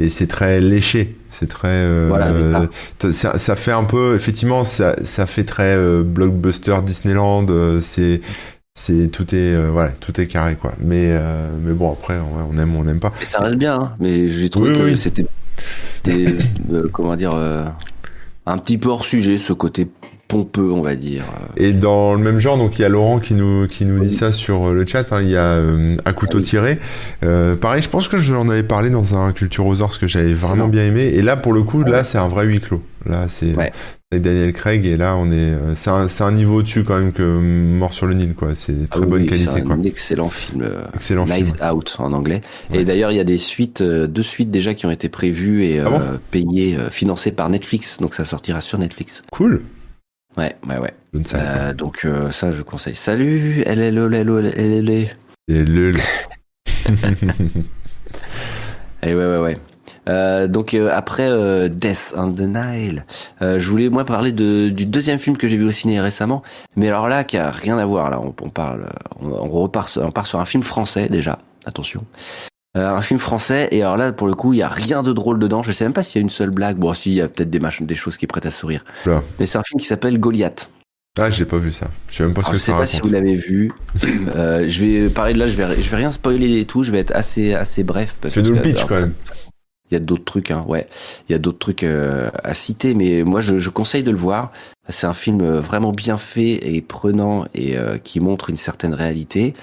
et 0.00 0.10
c'est 0.10 0.26
très 0.26 0.60
léché. 0.60 1.16
C'est 1.30 1.48
très. 1.48 1.68
euh, 1.68 2.06
Voilà, 2.08 2.28
ça. 2.28 2.68
euh, 3.04 3.12
ça, 3.12 3.38
ça 3.38 3.56
fait 3.56 3.72
un 3.72 3.84
peu. 3.84 4.14
Effectivement, 4.16 4.64
ça, 4.64 4.96
ça 5.04 5.26
fait 5.26 5.44
très 5.44 5.76
euh, 5.76 6.02
blockbuster 6.02 6.76
Disneyland. 6.84 7.46
euh, 7.50 7.80
c'est 7.80 8.20
c'est 8.74 9.08
tout 9.08 9.34
est 9.34 9.56
voilà 9.70 9.90
tout 9.90 10.18
est 10.20 10.26
carré 10.26 10.54
quoi 10.54 10.72
mais 10.78 11.12
mais 11.60 11.72
bon 11.72 11.92
après 11.92 12.14
ouais, 12.14 12.44
on 12.50 12.56
aime 12.56 12.76
ou 12.76 12.80
on 12.80 12.84
n'aime 12.84 13.00
pas 13.00 13.12
Et 13.20 13.26
ça 13.26 13.40
reste 13.40 13.56
bien, 13.56 13.74
hein, 13.74 13.92
mais 13.98 14.28
j'ai 14.28 14.48
trouvé 14.48 14.70
Oui, 14.70 14.78
que 14.78 14.82
oui. 14.84 14.96
c'était, 14.96 15.26
comment 16.92 17.16
dire, 17.16 17.34
un 17.34 18.58
petit 18.58 18.78
peu 18.78 18.88
hors 18.88 19.04
sujet, 19.04 19.38
ce 19.38 19.52
côté 19.52 19.88
pompeux, 20.30 20.70
on 20.72 20.80
va 20.82 20.94
dire. 20.94 21.24
Et 21.56 21.72
dans 21.72 22.14
le 22.14 22.20
même 22.20 22.38
genre, 22.38 22.56
donc 22.56 22.78
il 22.78 22.82
y 22.82 22.84
a 22.84 22.88
Laurent 22.88 23.18
qui 23.18 23.34
nous 23.34 23.66
qui 23.68 23.84
nous 23.84 23.98
dit 24.02 24.14
ça 24.14 24.32
sur 24.32 24.68
euh, 24.70 24.74
le 24.74 24.86
chat. 24.86 25.12
hein, 25.12 25.20
il 25.22 25.28
y 25.30 25.36
a 25.36 25.42
euh, 25.42 25.94
à 26.04 26.12
couteau 26.12 26.38
Ah 26.38 26.40
oui. 26.40 26.46
tiré. 26.46 26.78
Euh, 27.24 27.56
pareil, 27.56 27.82
je 27.82 27.88
pense 27.88 28.08
que 28.08 28.18
je 28.18 28.32
l'en 28.32 28.48
avais 28.48 28.62
parlé 28.62 28.90
dans 28.90 29.14
un 29.16 29.32
Culture 29.32 29.66
aux 29.66 29.82
Ors, 29.82 29.92
ce 29.92 29.98
que 29.98 30.08
j'avais 30.08 30.34
vraiment 30.34 30.68
bien 30.68 30.84
aimé. 30.86 31.02
Et 31.14 31.22
là, 31.22 31.36
pour 31.36 31.52
le 31.52 31.62
coup, 31.62 31.82
Ah 31.84 31.90
là, 31.90 31.98
ouais. 31.98 32.04
c'est 32.04 32.18
un 32.18 32.28
vrai 32.28 32.46
huis 32.46 32.60
clos. 32.60 32.82
Là, 33.06 33.24
c'est 33.28 33.56
Ouais. 33.56 33.72
avec 34.12 34.22
Daniel 34.22 34.52
Craig. 34.52 34.84
Et 34.84 34.96
là, 34.98 35.16
on 35.16 35.26
est, 35.30 35.34
euh, 35.36 35.74
c'est 35.74 35.88
un, 35.90 36.06
un 36.20 36.32
niveau 36.32 36.56
au-dessus 36.58 36.84
quand 36.84 36.98
même 36.98 37.12
que 37.12 37.22
Mort 37.22 37.94
sur 37.94 38.06
le 38.06 38.12
Nil, 38.14 38.34
quoi. 38.34 38.54
C'est 38.54 38.88
très 38.90 39.00
Ah 39.02 39.06
bonne 39.06 39.22
oui, 39.22 39.26
qualité, 39.26 39.50
c'est 39.54 39.62
quoi. 39.62 39.74
un 39.74 39.82
excellent 39.84 40.28
film. 40.28 40.62
euh, 40.62 40.82
Excellent 40.94 41.24
film. 41.26 41.38
Knives 41.46 41.54
Out 41.72 41.96
en 41.98 42.12
anglais. 42.12 42.42
Et 42.72 42.84
d'ailleurs, 42.84 43.10
il 43.10 43.16
y 43.16 43.20
a 43.20 43.24
des 43.24 43.38
suites, 43.38 43.80
euh, 43.80 44.06
deux 44.06 44.22
suites 44.22 44.50
déjà 44.50 44.74
qui 44.74 44.84
ont 44.86 44.90
été 44.90 45.08
prévues 45.08 45.64
et 45.64 45.80
bon 45.80 45.94
euh, 45.94 46.18
payées, 46.30 46.76
euh, 46.76 46.90
financées 46.90 47.32
par 47.32 47.48
Netflix. 47.48 47.96
Donc 48.00 48.14
ça 48.14 48.24
sortira 48.26 48.60
sur 48.60 48.78
Netflix. 48.78 49.22
Cool. 49.32 49.62
Ouais, 50.36 50.56
ouais, 50.68 50.78
ouais. 50.78 50.94
Euh, 51.34 51.72
donc 51.72 52.04
euh, 52.04 52.30
ça, 52.30 52.52
je 52.52 52.62
conseille. 52.62 52.94
Salut, 52.94 53.62
Et 55.48 55.64
le. 55.64 55.92
Et 59.02 59.14
ouais, 59.14 59.14
ouais, 59.14 59.38
ouais. 59.38 59.58
Euh, 60.08 60.46
donc 60.46 60.72
euh, 60.74 60.88
après 60.92 61.28
euh, 61.28 61.68
Death 61.68 62.14
on 62.16 62.32
the 62.32 62.40
Nile, 62.40 63.04
euh, 63.42 63.58
je 63.58 63.68
voulais 63.68 63.88
moi 63.90 64.04
parler 64.04 64.32
de, 64.32 64.70
du 64.70 64.86
deuxième 64.86 65.18
film 65.18 65.36
que 65.36 65.46
j'ai 65.46 65.56
vu 65.56 65.66
au 65.66 65.72
ciné 65.72 66.00
récemment, 66.00 66.42
mais 66.74 66.88
alors 66.88 67.06
là 67.06 67.22
qui 67.22 67.36
a 67.36 67.50
rien 67.50 67.76
à 67.76 67.84
voir 67.84 68.08
là, 68.08 68.18
on, 68.20 68.34
on 68.40 68.48
parle, 68.50 68.86
on, 69.20 69.28
on 69.28 69.48
repart, 69.48 69.98
on 70.00 70.10
part 70.10 70.26
sur 70.26 70.40
un 70.40 70.46
film 70.46 70.62
français 70.62 71.08
déjà, 71.08 71.38
attention, 71.66 72.04
un 72.74 73.00
film 73.00 73.18
français 73.18 73.68
et 73.72 73.82
alors 73.82 73.96
là 73.96 74.12
pour 74.12 74.26
le 74.28 74.34
coup 74.34 74.52
il 74.52 74.58
y 74.58 74.62
a 74.62 74.68
rien 74.68 75.02
de 75.02 75.12
drôle 75.12 75.38
dedans, 75.38 75.62
je 75.62 75.72
sais 75.72 75.84
même 75.84 75.92
pas 75.92 76.02
s'il 76.02 76.20
y 76.20 76.22
a 76.22 76.24
une 76.24 76.30
seule 76.30 76.50
blague, 76.50 76.76
bon 76.76 76.94
si 76.94 77.10
il 77.10 77.14
y 77.16 77.20
a 77.20 77.28
peut-être 77.28 77.50
des 77.50 77.60
machins, 77.60 77.86
des 77.86 77.94
choses 77.96 78.16
qui 78.16 78.26
prêtent 78.26 78.46
à 78.46 78.50
sourire, 78.50 78.84
mais 79.38 79.46
c'est 79.46 79.58
un 79.58 79.62
film 79.64 79.80
qui 79.80 79.86
s'appelle 79.86 80.18
Goliath. 80.18 80.70
Ah, 81.18 81.28
j'ai 81.28 81.44
pas 81.44 81.58
vu 81.58 81.72
ça. 81.72 81.88
Je 82.08 82.14
sais 82.14 82.22
même 82.22 82.32
pas 82.34 82.42
ce 82.42 82.46
Alors, 82.46 82.52
que 82.52 82.58
je 82.58 82.62
sais 82.62 82.70
ça 82.72 82.78
pas 82.78 82.86
si 82.86 83.00
vous 83.00 83.10
l'avez 83.10 83.34
vu. 83.34 83.72
Euh, 84.36 84.64
je 84.68 84.80
vais 84.84 85.08
parler 85.08 85.34
de 85.34 85.38
là, 85.40 85.48
je 85.48 85.56
vais, 85.56 85.82
je 85.82 85.90
vais 85.90 85.96
rien 85.96 86.12
spoiler 86.12 86.60
et 86.60 86.64
tout. 86.64 86.84
Je 86.84 86.92
vais 86.92 87.00
être 87.00 87.10
assez, 87.14 87.52
assez 87.52 87.82
bref. 87.82 88.14
Parce 88.20 88.36
le 88.36 88.42
que- 88.42 88.58
pitch 88.60 88.76
alors, 88.76 88.88
quand 88.88 89.00
même. 89.00 89.12
Il 89.90 89.94
y 89.94 89.96
a 89.96 90.00
d'autres 90.00 90.24
trucs, 90.24 90.50
hein, 90.50 90.64
ouais. 90.68 90.86
Il 91.28 91.32
y 91.32 91.34
a 91.34 91.38
d'autres 91.38 91.58
trucs 91.58 91.82
euh, 91.82 92.30
à 92.44 92.54
citer, 92.54 92.94
mais 92.94 93.24
moi 93.24 93.40
je, 93.40 93.68
conseille 93.70 94.02
de 94.04 94.10
le 94.10 94.16
voir. 94.16 94.52
C'est 94.88 95.06
un 95.06 95.14
film 95.14 95.40
euh, 95.40 95.60
vraiment 95.60 95.92
bien 95.92 96.16
fait 96.18 96.74
et 96.74 96.80
prenant 96.80 97.44
et 97.54 97.76
euh, 97.76 97.98
qui 97.98 98.20
montre 98.20 98.50
une 98.50 98.56
certaine 98.56 98.94
réalité. 98.94 99.54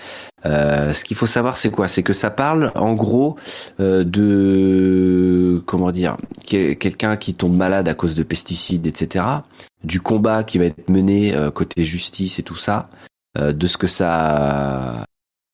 Ce 0.46 1.04
qu'il 1.04 1.18
faut 1.18 1.26
savoir, 1.26 1.58
c'est 1.58 1.70
quoi? 1.70 1.90
C'est 1.90 2.04
que 2.04 2.14
ça 2.14 2.30
parle, 2.30 2.72
en 2.76 2.94
gros, 2.94 3.36
de 3.80 5.62
comment 5.66 5.92
dire, 5.92 6.16
que- 6.50 6.72
quelqu'un 6.72 7.18
qui 7.18 7.34
tombe 7.34 7.58
malade 7.58 7.90
à 7.90 7.94
cause 7.94 8.16
de 8.16 8.24
pesticides, 8.24 8.88
etc. 8.88 9.26
Du 9.84 10.00
combat 10.00 10.46
qui 10.46 10.58
va 10.58 10.64
être 10.66 10.90
mené 10.90 11.36
côté 11.54 11.84
justice 11.84 12.40
et 12.40 12.44
tout 12.44 12.56
ça, 12.56 12.90
de 13.38 13.68
ce 13.68 13.76
que 13.76 13.88
ça 13.88 15.04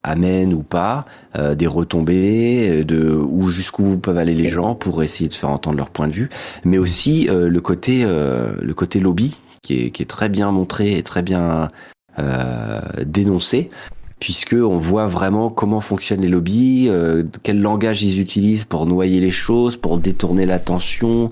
amène 0.04 0.54
ou 0.54 0.64
pas, 0.64 1.06
euh, 1.38 1.56
des 1.56 1.68
retombées, 1.68 2.70
euh, 2.70 2.84
de 2.84 3.10
où 3.16 3.50
jusqu'où 3.50 3.98
peuvent 3.98 4.18
aller 4.18 4.36
les 4.36 4.50
gens 4.50 4.76
pour 4.76 5.02
essayer 5.04 5.30
de 5.30 5.34
faire 5.34 5.50
entendre 5.50 5.78
leur 5.78 5.90
point 5.90 6.08
de 6.08 6.14
vue, 6.14 6.30
mais 6.66 6.78
aussi 6.78 7.30
euh, 7.30 7.48
le 7.50 7.62
côté 7.62 8.04
euh, 8.06 8.54
le 8.62 8.74
côté 8.74 9.00
lobby 9.00 9.38
qui 9.62 9.86
est 9.86 9.92
qui 9.92 10.04
est 10.04 10.08
très 10.08 10.30
bien 10.30 10.52
montré 10.52 10.98
et 10.98 11.04
très 11.04 11.22
bien 11.22 11.70
euh, 12.20 12.82
dénoncé 13.06 13.70
puisque 14.20 14.54
on 14.54 14.78
voit 14.78 15.06
vraiment 15.06 15.50
comment 15.50 15.82
fonctionnent 15.82 16.22
les 16.22 16.30
lobbies, 16.30 16.88
euh, 16.90 17.24
quel 17.44 17.62
langage 17.62 18.04
ils 18.04 18.22
utilisent 18.22 18.64
pour 18.64 18.86
noyer 18.86 19.20
les 19.20 19.32
choses, 19.32 19.76
pour 19.76 19.98
détourner 19.98 20.46
l'attention, 20.46 21.30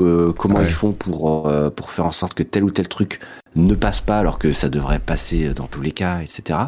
euh, 0.00 0.34
comment 0.36 0.56
Ouais. 0.58 0.64
ils 0.64 0.70
font 0.70 0.92
pour 0.92 1.48
euh, 1.48 1.70
pour 1.70 1.90
faire 1.90 2.04
en 2.04 2.12
sorte 2.12 2.34
que 2.34 2.42
tel 2.42 2.64
ou 2.64 2.70
tel 2.70 2.88
truc 2.88 3.20
ne 3.56 3.74
passe 3.74 4.00
pas 4.00 4.18
alors 4.18 4.38
que 4.38 4.52
ça 4.52 4.68
devrait 4.68 4.98
passer 4.98 5.52
dans 5.54 5.66
tous 5.66 5.80
les 5.80 5.92
cas, 5.92 6.20
etc. 6.20 6.58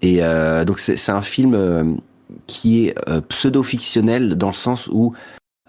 Et 0.00 0.22
euh, 0.22 0.64
donc 0.64 0.78
c'est 0.80 1.10
un 1.10 1.22
film 1.22 1.54
euh, 1.54 1.84
qui 2.46 2.86
est 2.88 2.94
euh, 3.08 3.20
pseudo-fictionnel 3.20 4.36
dans 4.36 4.48
le 4.48 4.52
sens 4.54 4.88
où 4.88 5.12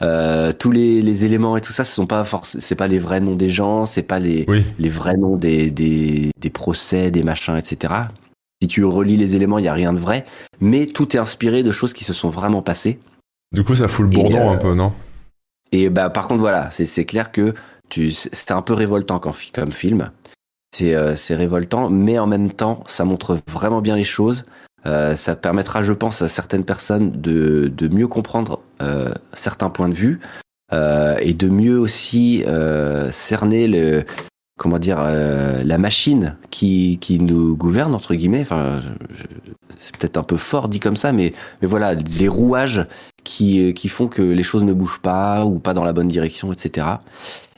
euh, 0.01 0.51
tous 0.53 0.71
les, 0.71 1.01
les 1.01 1.25
éléments 1.25 1.55
et 1.55 1.61
tout 1.61 1.71
ça, 1.71 1.83
ce 1.83 1.93
sont 1.93 2.07
pas 2.07 2.25
c'est 2.43 2.75
pas 2.75 2.87
les 2.87 2.99
vrais 2.99 3.19
noms 3.21 3.35
des 3.35 3.49
gens, 3.49 3.85
c'est 3.85 4.01
pas 4.03 4.19
les, 4.19 4.45
Oui. 4.47 4.65
les 4.79 4.89
vrais 4.89 5.15
noms 5.17 5.35
des, 5.35 5.69
des, 5.69 6.31
des 6.39 6.49
procès, 6.49 7.11
des 7.11 7.23
machins, 7.23 7.55
etc. 7.55 7.93
Si 8.61 8.67
tu 8.67 8.83
relis 8.85 9.17
les 9.17 9.35
éléments, 9.35 9.59
il 9.59 9.65
y 9.65 9.67
a 9.67 9.73
rien 9.73 9.93
de 9.93 9.99
vrai, 9.99 10.25
mais 10.61 10.87
tout 10.87 11.15
est 11.15 11.19
inspiré 11.19 11.63
de 11.63 11.71
choses 11.71 11.93
qui 11.93 12.03
se 12.05 12.13
sont 12.13 12.29
vraiment 12.29 12.61
passées. 12.61 12.99
Du 13.51 13.63
coup, 13.63 13.75
ça 13.75 13.87
fout 13.87 14.05
le 14.05 14.09
bourdon 14.11 14.49
euh, 14.49 14.53
un 14.53 14.57
peu, 14.57 14.73
non? 14.73 14.93
Et 15.71 15.89
bah 15.89 16.09
par 16.09 16.27
contre 16.27 16.39
voilà, 16.39 16.69
c'est 16.71 16.85
c'est 16.85 17.05
clair 17.05 17.31
que 17.31 17.53
tu 17.89 18.11
c'est 18.11 18.51
un 18.51 18.61
peu 18.61 18.73
révoltant 18.73 19.19
comme 19.19 19.71
film. 19.71 20.11
C'est 20.73 20.95
euh, 20.95 21.15
c'est 21.15 21.35
révoltant, 21.35 21.89
mais 21.89 22.17
en 22.17 22.25
même 22.25 22.51
temps, 22.51 22.83
ça 22.87 23.05
montre 23.05 23.37
vraiment 23.47 23.79
bien 23.79 23.95
les 23.95 24.03
choses. 24.03 24.43
Euh, 24.87 25.15
ça 25.15 25.35
permettra, 25.35 25.83
je 25.83 25.93
pense, 25.93 26.21
à 26.23 26.27
certaines 26.27 26.65
personnes 26.65 27.11
de, 27.11 27.71
de 27.73 27.87
mieux 27.87 28.07
comprendre 28.07 28.59
euh, 28.81 29.13
certains 29.33 29.69
points 29.69 29.87
de 29.87 29.93
vue 29.93 30.19
euh, 30.73 31.15
et 31.19 31.33
de 31.33 31.47
mieux 31.47 31.79
aussi 31.79 32.43
euh, 32.47 33.11
cerner 33.11 33.67
le 33.67 34.03
comment 34.57 34.79
dire 34.79 34.97
euh, 34.99 35.63
la 35.63 35.77
machine 35.77 36.37
qui, 36.49 36.97
qui 36.99 37.19
nous 37.19 37.55
gouverne 37.55 37.93
entre 37.93 38.15
guillemets. 38.15 38.41
Enfin, 38.41 38.81
c'est 39.77 39.95
peut-être 39.95 40.17
un 40.17 40.23
peu 40.23 40.37
fort 40.37 40.69
dit 40.69 40.79
comme 40.79 40.95
ça, 40.95 41.11
mais 41.11 41.33
mais 41.61 41.67
voilà, 41.67 41.95
des 41.95 42.27
rouages 42.27 42.87
qui 43.23 43.73
qui 43.75 43.89
font 43.89 44.07
que 44.07 44.23
les 44.23 44.43
choses 44.43 44.63
ne 44.63 44.73
bougent 44.73 45.01
pas 45.01 45.45
ou 45.45 45.59
pas 45.59 45.75
dans 45.75 45.83
la 45.83 45.93
bonne 45.93 46.07
direction, 46.07 46.51
etc. 46.51 46.87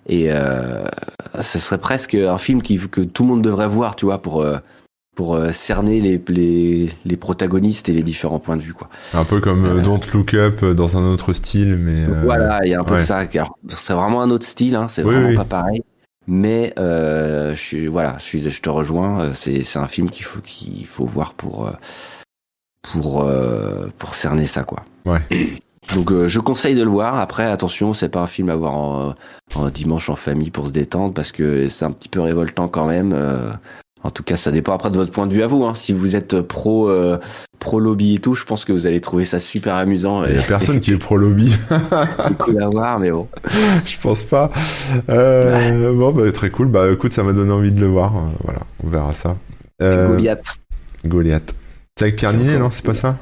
Et 0.07 0.27
euh, 0.31 0.85
ce 1.41 1.57
serait 1.59 1.79
presque 1.79 2.15
un 2.15 2.37
film 2.37 2.61
qui, 2.61 2.77
que 2.77 3.01
tout 3.01 3.23
le 3.23 3.29
monde 3.29 3.41
devrait 3.41 3.67
voir, 3.67 3.95
tu 3.95 4.05
vois, 4.05 4.21
pour 4.21 4.41
euh, 4.41 4.57
pour 5.15 5.35
euh, 5.35 5.51
cerner 5.51 6.01
les, 6.01 6.21
les 6.27 6.89
les 7.05 7.17
protagonistes 7.17 7.89
et 7.89 7.93
les 7.93 8.03
différents 8.03 8.39
points 8.39 8.57
de 8.57 8.61
vue, 8.61 8.73
quoi. 8.73 8.89
Un 9.13 9.23
peu 9.25 9.39
comme 9.39 9.65
euh, 9.65 9.79
Euh, 9.79 9.81
Don't 9.81 10.01
Look 10.13 10.33
Up 10.33 10.63
dans 10.63 10.97
un 10.97 11.03
autre 11.05 11.33
style, 11.33 11.77
mais. 11.77 12.03
euh, 12.05 12.21
Voilà, 12.23 12.59
il 12.65 12.69
y 12.71 12.75
a 12.75 12.79
un 12.81 12.83
peu 12.83 12.95
ouais. 12.95 13.03
ça. 13.05 13.19
Alors, 13.19 13.57
c'est 13.69 13.93
vraiment 13.93 14.21
un 14.21 14.29
autre 14.29 14.45
style, 14.45 14.75
hein, 14.75 14.87
c'est 14.89 15.03
Oui, 15.03 15.13
vraiment 15.13 15.29
oui. 15.29 15.35
pas 15.35 15.45
pareil. 15.45 15.81
Mais 16.27 16.73
euh, 16.79 17.55
je 17.55 17.59
suis 17.61 17.87
voilà, 17.87 18.15
je 18.19 18.23
suis, 18.23 18.49
je 18.49 18.61
te 18.61 18.69
rejoins. 18.69 19.33
C'est 19.33 19.63
c'est 19.63 19.79
un 19.79 19.87
film 19.87 20.09
qu'il 20.09 20.25
faut 20.25 20.41
qu'il 20.41 20.85
faut 20.87 21.05
voir 21.05 21.33
pour 21.35 21.71
pour 22.81 23.27
pour 23.97 24.15
cerner 24.15 24.45
ça, 24.47 24.63
quoi. 24.63 24.85
Ouais. 25.05 25.21
Donc 25.93 26.11
euh, 26.11 26.27
je 26.27 26.39
conseille 26.39 26.75
de 26.75 26.83
le 26.83 26.89
voir. 26.89 27.19
Après, 27.19 27.45
attention, 27.45 27.93
c'est 27.93 28.09
pas 28.09 28.21
un 28.21 28.27
film 28.27 28.49
à 28.49 28.55
voir 28.55 28.73
en, 28.73 29.15
en 29.55 29.69
dimanche 29.69 30.09
en 30.09 30.15
famille 30.15 30.49
pour 30.51 30.67
se 30.67 30.71
détendre 30.71 31.13
parce 31.13 31.31
que 31.31 31.69
c'est 31.69 31.85
un 31.85 31.91
petit 31.91 32.09
peu 32.09 32.19
révoltant 32.21 32.67
quand 32.67 32.85
même. 32.85 33.13
euh, 33.13 33.49
en 34.03 34.11
tout 34.11 34.21
cas, 34.21 34.37
ça 34.37 34.51
dépend 34.51 34.73
après 34.73 34.91
de 34.91 34.97
votre 34.97 35.11
point 35.11 35.25
de 35.25 35.33
vue 35.33 35.41
à 35.41 35.47
vous. 35.47 35.63
Hein. 35.65 35.73
Si 35.73 35.91
vous 35.91 36.15
êtes 36.15 36.39
pro 36.41 36.89
euh, 36.89 37.17
pro 37.59 37.79
lobby 37.79 38.15
et 38.15 38.19
tout, 38.19 38.35
je 38.35 38.45
pense 38.45 38.63
que 38.63 38.71
vous 38.71 38.85
allez 38.85 39.01
trouver 39.01 39.25
ça 39.25 39.39
super 39.39 39.73
amusant 39.75 40.23
Il 40.25 40.35
y 40.35 40.37
a 40.37 40.43
personne 40.43 40.79
qui 40.79 40.91
est 40.91 40.97
pro 40.99 41.17
lobby. 41.17 41.55
cool 42.39 42.61
à 42.61 42.67
voir. 42.69 42.99
Mais 42.99 43.09
bon, 43.11 43.27
Je 43.85 43.97
pense 43.99 44.21
pas. 44.23 44.51
Bon, 45.07 46.11
bah, 46.11 46.31
très 46.31 46.49
cool. 46.51 46.67
Bah, 46.67 46.91
écoute, 46.91 47.13
ça 47.13 47.23
m'a 47.23 47.33
donné 47.33 47.51
envie 47.51 47.71
de 47.71 47.79
le 47.81 47.87
voir. 47.87 48.13
Voilà, 48.43 48.59
on 48.83 48.89
verra 48.89 49.11
ça. 49.13 49.37
Goliath. 49.81 50.55
Goliath. 51.05 51.55
C'est 51.97 52.05
avec 52.05 52.15
Pierre 52.17 52.33
Ninet, 52.33 52.59
non 52.59 52.69
C'est 52.69 52.85
pas 52.85 52.93
ça? 52.93 53.17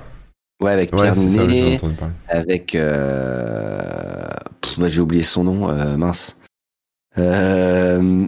Ouais, 0.64 0.72
avec 0.72 0.96
Ouais, 0.96 1.02
Pierre 1.02 1.16
Ninet, 1.18 1.78
parler. 1.78 2.14
avec 2.30 2.74
euh... 2.74 4.30
pff, 4.62 4.88
j'ai 4.88 5.02
oublié 5.02 5.24
son 5.24 5.44
nom, 5.44 5.70
euh, 5.70 5.98
mince. 5.98 6.38
Euh... 7.18 8.26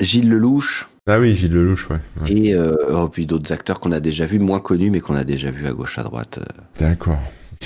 Gilles 0.00 0.30
Lelouch 0.30 0.88
Ah 1.06 1.20
oui, 1.20 1.34
Gilles 1.34 1.52
Lelouch, 1.52 1.90
ouais. 1.90 1.98
ouais. 2.22 2.32
et 2.32 2.56
oh, 2.56 3.08
puis 3.08 3.26
d'autres 3.26 3.52
acteurs 3.52 3.80
qu'on 3.80 3.92
a 3.92 4.00
déjà 4.00 4.24
vus, 4.24 4.38
moins 4.38 4.60
connus, 4.60 4.90
mais 4.90 5.00
qu'on 5.00 5.14
a 5.14 5.24
déjà 5.24 5.50
vus 5.50 5.66
à 5.66 5.72
gauche 5.72 5.98
à 5.98 6.04
droite 6.04 6.38
D'accord. 6.80 7.18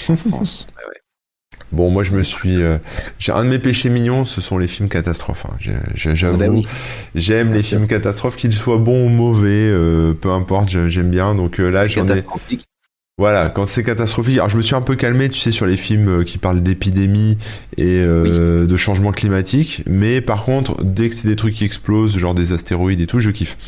en 0.09 0.17
France. 0.17 0.67
Ouais, 0.77 0.85
ouais. 0.89 0.99
Bon, 1.71 1.91
moi, 1.91 2.03
je 2.03 2.13
me 2.13 2.23
suis. 2.23 2.59
j'ai 3.19 3.33
un 3.33 3.45
de 3.45 3.49
mes 3.49 3.59
péchés 3.59 3.89
mignons, 3.89 4.25
ce 4.25 4.41
sont 4.41 4.59
les 4.59 4.69
films 4.69 4.89
catastrophes. 4.89 5.47
Hein. 5.47 5.57
J'avoue, 5.95 6.63
bah 6.63 6.69
j'aime 7.15 7.53
les 7.53 7.63
films 7.63 7.87
catastrophes, 7.87 8.37
qu'ils 8.37 8.53
soient 8.53 8.79
bons 8.79 9.07
ou 9.07 9.09
mauvais, 9.09 9.71
peu 10.21 10.31
importe, 10.33 10.69
j'aime 10.89 11.11
bien. 11.11 11.35
Donc 11.35 11.59
là, 11.59 11.87
j'en 11.89 12.07
ai. 12.09 12.25
Voilà, 13.19 13.51
quand 13.51 13.67
c'est 13.67 13.83
catastrophique. 13.83 14.39
Alors 14.39 14.49
je 14.49 14.57
me 14.57 14.63
suis 14.63 14.75
un 14.75 14.81
peu 14.81 14.97
calmé, 14.97 15.29
tu 15.29 15.39
sais, 15.39 15.51
sur 15.51 15.67
les 15.67 15.77
films 15.77 16.09
euh, 16.09 16.25
qui 16.25 16.39
parlent 16.39 16.63
d'épidémie 16.63 17.37
et 17.77 18.01
euh, 18.01 18.67
de 18.67 18.77
changement 18.77 19.13
climatique. 19.13 19.83
Mais 19.87 20.23
par 20.23 20.45
contre, 20.45 20.83
dès 20.83 21.11
que 21.11 21.15
c'est 21.15 21.29
des 21.29 21.37
trucs 21.37 21.55
qui 21.55 21.65
explosent, 21.65 22.19
genre 22.19 22.35
des 22.35 22.53
astéroïdes 22.53 23.03
et 23.03 23.07
tout, 23.07 23.21
je 23.21 23.31
kiffe. 23.31 23.59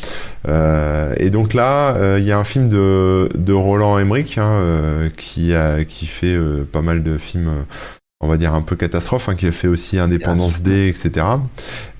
Euh, 0.47 1.13
et 1.17 1.29
donc 1.29 1.53
là, 1.53 1.95
il 2.17 2.25
y 2.25 2.31
a 2.31 2.39
un 2.39 2.43
film 2.43 2.69
de, 2.69 3.29
de 3.35 3.53
Roland 3.53 3.99
Emmerich 3.99 4.37
hein, 4.39 5.09
qui 5.15 5.53
a 5.53 5.85
qui 5.85 6.07
fait 6.07 6.37
pas 6.71 6.81
mal 6.81 7.03
de 7.03 7.17
films 7.19 7.65
on 8.21 8.27
va 8.27 8.37
dire 8.37 8.53
un 8.53 8.61
peu 8.61 8.75
catastrophe, 8.75 9.29
hein, 9.29 9.35
qui 9.35 9.45
a 9.47 9.51
fait 9.51 9.67
aussi 9.67 9.99
Indépendance 9.99 10.61
D, 10.61 10.87
etc. 10.87 11.25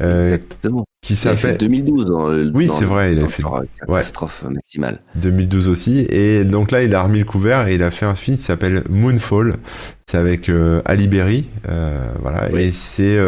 Euh, 0.02 0.24
Exactement. 0.24 0.86
Qui 1.06 1.16
s'appelle 1.16 1.58
2012. 1.58 2.52
oui, 2.56 2.68
c'est 2.68 2.84
vrai, 2.84 3.14
il 3.14 3.24
a 3.24 3.28
fait 3.28 3.44
catastrophe 3.80 4.44
maximale. 4.50 5.02
2012 5.16 5.68
aussi. 5.68 6.00
Et 6.10 6.44
donc 6.44 6.72
là, 6.72 6.82
il 6.82 6.96
a 6.96 7.04
remis 7.04 7.20
le 7.20 7.26
couvert 7.26 7.68
et 7.68 7.76
il 7.76 7.84
a 7.84 7.92
fait 7.92 8.08
un 8.08 8.16
film 8.16 8.38
qui 8.38 8.44
s'appelle 8.44 8.82
Moonfall. 8.90 9.54
C'est 10.08 10.18
avec 10.18 10.50
euh, 10.50 10.82
Ali 10.86 11.08
Berry, 11.08 11.46
euh, 11.70 12.08
voilà. 12.22 12.50
Et 12.60 12.72
c'est 12.72 13.20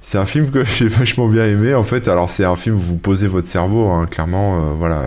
c'est 0.00 0.18
un 0.18 0.26
film 0.26 0.50
que 0.50 0.64
j'ai 0.78 0.88
vachement 0.88 1.28
bien 1.28 1.46
aimé. 1.46 1.74
En 1.74 1.84
fait, 1.84 2.08
alors 2.08 2.28
c'est 2.28 2.44
un 2.44 2.56
film 2.56 2.74
où 2.74 2.80
vous 2.80 2.96
posez 2.96 3.28
votre 3.28 3.46
cerveau, 3.46 3.88
hein, 3.88 4.06
clairement, 4.06 4.74
voilà. 4.74 5.06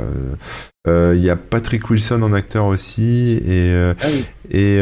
Il 0.87 1.19
y 1.21 1.29
a 1.29 1.35
Patrick 1.35 1.89
Wilson 1.89 2.21
en 2.21 2.31
acteur 2.31 2.65
aussi 2.65 3.41
et 3.45 3.93
ah 4.01 4.07
et 4.51 4.79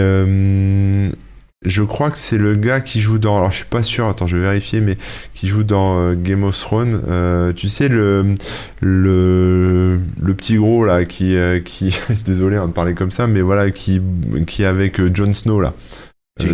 je 1.65 1.83
crois 1.83 2.11
que 2.11 2.17
c'est 2.17 2.37
le 2.37 2.55
gars 2.55 2.81
qui 2.81 3.01
joue 3.01 3.17
dans. 3.17 3.37
Alors 3.37 3.51
je 3.51 3.57
suis 3.57 3.65
pas 3.65 3.83
sûr. 3.83 4.07
Attends, 4.07 4.27
je 4.27 4.37
vais 4.37 4.43
vérifier, 4.43 4.81
mais 4.81 4.97
qui 5.33 5.47
joue 5.47 5.63
dans 5.63 5.97
euh, 5.97 6.15
Game 6.15 6.43
of 6.43 6.59
Thrones. 6.59 7.01
Euh, 7.07 7.53
tu 7.53 7.67
sais 7.67 7.87
le 7.87 8.35
le 8.81 9.99
le 10.21 10.33
petit 10.33 10.55
gros 10.55 10.85
là 10.85 11.05
qui 11.05 11.35
euh, 11.35 11.59
qui 11.59 11.95
désolé 12.25 12.57
hein, 12.57 12.67
de 12.67 12.73
parler 12.73 12.93
comme 12.93 13.11
ça, 13.11 13.27
mais 13.27 13.41
voilà 13.41 13.71
qui 13.71 14.01
qui 14.47 14.63
est 14.63 14.67
avec 14.67 15.01
Jon 15.13 15.33
Snow 15.33 15.61
là. 15.61 15.73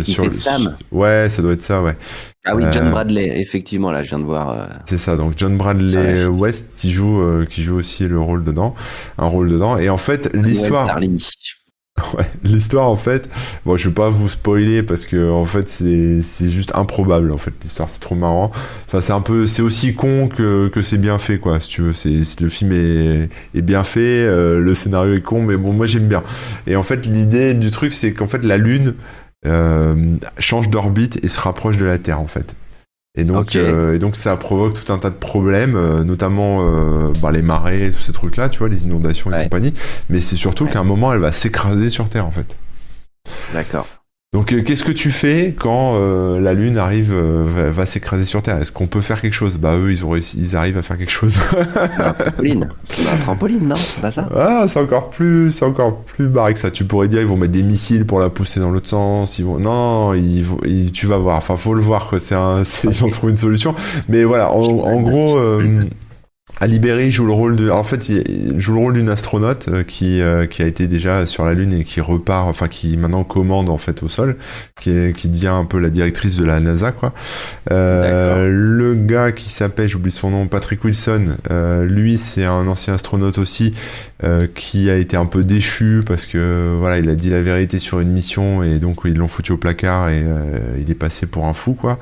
sur 0.02 0.30
Sam. 0.30 0.76
Ouais, 0.92 1.28
ça 1.30 1.42
doit 1.42 1.52
être 1.52 1.62
ça, 1.62 1.82
ouais. 1.82 1.96
Ah 2.44 2.54
oui, 2.54 2.64
John 2.72 2.90
Bradley, 2.90 3.38
effectivement, 3.38 3.90
là, 3.90 4.02
je 4.02 4.08
viens 4.08 4.18
de 4.18 4.24
voir. 4.24 4.66
C'est 4.86 4.98
ça, 4.98 5.16
donc 5.16 5.34
John 5.36 5.58
Bradley 5.58 6.24
West 6.26 6.74
qui 6.78 6.90
joue, 6.90 7.22
qui 7.48 7.62
joue 7.62 7.76
aussi 7.76 8.08
le 8.08 8.18
rôle 8.18 8.44
dedans, 8.44 8.74
un 9.18 9.26
rôle 9.26 9.50
dedans. 9.50 9.76
Et 9.76 9.90
en 9.90 9.98
fait, 9.98 10.30
l'histoire. 10.34 10.98
Ouais, 12.16 12.28
l'histoire 12.42 12.88
en 12.88 12.96
fait, 12.96 13.28
bon, 13.64 13.76
je 13.76 13.88
vais 13.88 13.94
pas 13.94 14.10
vous 14.10 14.28
spoiler 14.28 14.82
parce 14.82 15.06
que 15.06 15.30
en 15.30 15.44
fait 15.44 15.68
c'est 15.68 16.50
juste 16.50 16.72
improbable 16.74 17.32
en 17.32 17.38
fait 17.38 17.52
l'histoire, 17.62 17.88
c'est 17.90 18.00
trop 18.00 18.14
marrant. 18.14 18.50
Enfin 18.86 19.00
c'est 19.00 19.12
un 19.12 19.20
peu 19.20 19.46
c'est 19.46 19.62
aussi 19.62 19.94
con 19.94 20.28
que 20.28 20.68
que 20.68 20.82
c'est 20.82 20.98
bien 20.98 21.18
fait 21.18 21.38
quoi, 21.38 21.60
si 21.60 21.68
tu 21.68 21.82
veux. 21.82 21.92
C'est 21.92 22.40
le 22.40 22.48
film 22.48 22.72
est 22.72 23.28
est 23.54 23.62
bien 23.62 23.84
fait, 23.84 24.00
euh, 24.00 24.60
le 24.60 24.74
scénario 24.74 25.14
est 25.14 25.22
con, 25.22 25.42
mais 25.42 25.56
bon 25.56 25.72
moi 25.72 25.86
j'aime 25.86 26.08
bien. 26.08 26.22
Et 26.66 26.76
en 26.76 26.82
fait 26.82 27.06
l'idée 27.06 27.54
du 27.54 27.70
truc 27.70 27.92
c'est 27.92 28.12
qu'en 28.12 28.26
fait 28.26 28.44
la 28.44 28.58
lune 28.58 28.94
euh, 29.46 30.16
change 30.38 30.68
d'orbite 30.68 31.24
et 31.24 31.28
se 31.28 31.40
rapproche 31.40 31.76
de 31.76 31.84
la 31.84 31.98
Terre 31.98 32.20
en 32.20 32.26
fait. 32.26 32.54
Et 33.16 33.24
donc, 33.24 33.56
euh, 33.56 33.94
et 33.94 33.98
donc 33.98 34.14
ça 34.14 34.36
provoque 34.36 34.74
tout 34.74 34.92
un 34.92 34.98
tas 34.98 35.10
de 35.10 35.16
problèmes, 35.16 35.74
euh, 35.74 36.04
notamment 36.04 36.60
euh, 36.60 37.12
bah, 37.20 37.32
les 37.32 37.42
marées, 37.42 37.90
tous 37.90 38.02
ces 38.02 38.12
trucs-là, 38.12 38.48
tu 38.48 38.60
vois, 38.60 38.68
les 38.68 38.84
inondations 38.84 39.32
et 39.32 39.44
compagnie. 39.44 39.74
Mais 40.08 40.20
c'est 40.20 40.36
surtout 40.36 40.66
qu'à 40.66 40.80
un 40.80 40.84
moment, 40.84 41.12
elle 41.12 41.18
va 41.18 41.32
s'écraser 41.32 41.90
sur 41.90 42.08
Terre, 42.08 42.26
en 42.26 42.30
fait. 42.30 42.56
D'accord. 43.52 43.86
Donc, 44.32 44.54
qu'est-ce 44.62 44.84
que 44.84 44.92
tu 44.92 45.10
fais 45.10 45.56
quand 45.58 45.98
la 46.38 46.54
Lune 46.54 46.76
arrive, 46.76 47.12
va, 47.12 47.84
s'écraser 47.84 48.24
sur 48.24 48.42
Terre? 48.42 48.58
Est-ce 48.58 48.70
qu'on 48.70 48.86
peut 48.86 49.00
faire 49.00 49.20
quelque 49.20 49.34
chose? 49.34 49.58
Bah 49.58 49.76
eux, 49.76 49.90
ils 49.90 50.04
ont 50.04 50.14
ils 50.14 50.54
arrivent 50.54 50.78
à 50.78 50.82
faire 50.82 50.96
quelque 50.96 51.10
chose. 51.10 51.40
un 51.98 52.12
trampoline, 52.12 52.68
un 53.12 53.16
trampoline, 53.16 53.66
non? 53.66 53.74
C'est 53.74 54.00
pas 54.00 54.12
ça? 54.12 54.28
Ah, 54.32 54.66
c'est 54.68 54.78
encore 54.78 55.10
plus, 55.10 55.50
c'est 55.50 55.64
encore 55.64 56.02
plus 56.02 56.28
barré 56.28 56.54
que 56.54 56.60
ça. 56.60 56.70
Tu 56.70 56.84
pourrais 56.84 57.08
dire, 57.08 57.20
ils 57.20 57.26
vont 57.26 57.36
mettre 57.36 57.54
des 57.54 57.64
missiles 57.64 58.06
pour 58.06 58.20
la 58.20 58.30
pousser 58.30 58.60
dans 58.60 58.70
l'autre 58.70 58.88
sens. 58.88 59.40
Ils 59.40 59.44
vont, 59.44 59.58
non, 59.58 60.14
ils, 60.14 60.92
tu 60.92 61.06
vas 61.06 61.18
voir. 61.18 61.38
Enfin, 61.38 61.56
faut 61.56 61.74
le 61.74 61.82
voir. 61.82 62.14
C'est 62.20 62.36
un, 62.36 62.62
ils 62.84 63.04
ont 63.04 63.10
trouvé 63.10 63.32
une 63.32 63.36
solution. 63.36 63.74
Mais 64.08 64.22
voilà, 64.22 64.52
en, 64.52 65.00
gros. 65.00 65.40
Alibéry 66.58 67.10
joue 67.10 67.26
le 67.26 67.32
rôle 67.32 67.56
de, 67.56 67.70
en 67.70 67.84
fait, 67.84 68.08
il 68.08 68.60
joue 68.60 68.74
le 68.74 68.80
rôle 68.80 68.94
d'une 68.94 69.08
astronaute 69.08 69.68
euh, 69.68 69.82
qui 69.82 70.20
euh, 70.20 70.46
qui 70.46 70.62
a 70.62 70.66
été 70.66 70.88
déjà 70.88 71.26
sur 71.26 71.44
la 71.44 71.54
Lune 71.54 71.72
et 71.72 71.84
qui 71.84 72.00
repart, 72.00 72.48
enfin 72.48 72.68
qui 72.68 72.96
maintenant 72.96 73.24
commande 73.24 73.68
en 73.70 73.78
fait 73.78 74.02
au 74.02 74.08
sol, 74.08 74.36
qui 74.80 74.90
est, 74.90 75.16
qui 75.16 75.28
devient 75.28 75.48
un 75.48 75.64
peu 75.64 75.78
la 75.78 75.90
directrice 75.90 76.36
de 76.36 76.44
la 76.44 76.60
NASA 76.60 76.92
quoi. 76.92 77.14
Euh, 77.70 78.48
le 78.50 78.94
gars 78.94 79.32
qui 79.32 79.48
s'appelle, 79.48 79.88
j'oublie 79.88 80.10
son 80.10 80.30
nom, 80.30 80.46
Patrick 80.46 80.84
Wilson, 80.84 81.36
euh, 81.50 81.84
lui 81.84 82.18
c'est 82.18 82.44
un 82.44 82.66
ancien 82.66 82.94
astronaute 82.94 83.38
aussi 83.38 83.72
euh, 84.24 84.46
qui 84.54 84.90
a 84.90 84.96
été 84.96 85.16
un 85.16 85.26
peu 85.26 85.44
déchu 85.44 86.02
parce 86.06 86.26
que 86.26 86.76
voilà 86.78 86.98
il 86.98 87.08
a 87.08 87.14
dit 87.14 87.30
la 87.30 87.42
vérité 87.42 87.78
sur 87.78 88.00
une 88.00 88.10
mission 88.10 88.62
et 88.62 88.78
donc 88.78 89.00
ils 89.04 89.16
l'ont 89.16 89.28
foutu 89.28 89.52
au 89.52 89.56
placard 89.56 90.08
et 90.08 90.24
il 90.78 90.90
est 90.90 90.94
passé 90.94 91.26
pour 91.26 91.46
un 91.46 91.54
fou 91.54 91.74
quoi. 91.74 91.98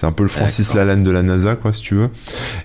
C'est 0.00 0.06
un 0.06 0.12
peu 0.12 0.22
le 0.22 0.28
Francis 0.28 0.74
Lalanne 0.74 1.02
de 1.02 1.10
la 1.10 1.24
NASA, 1.24 1.56
quoi, 1.56 1.72
si 1.72 1.82
tu 1.82 1.96
veux. 1.96 2.08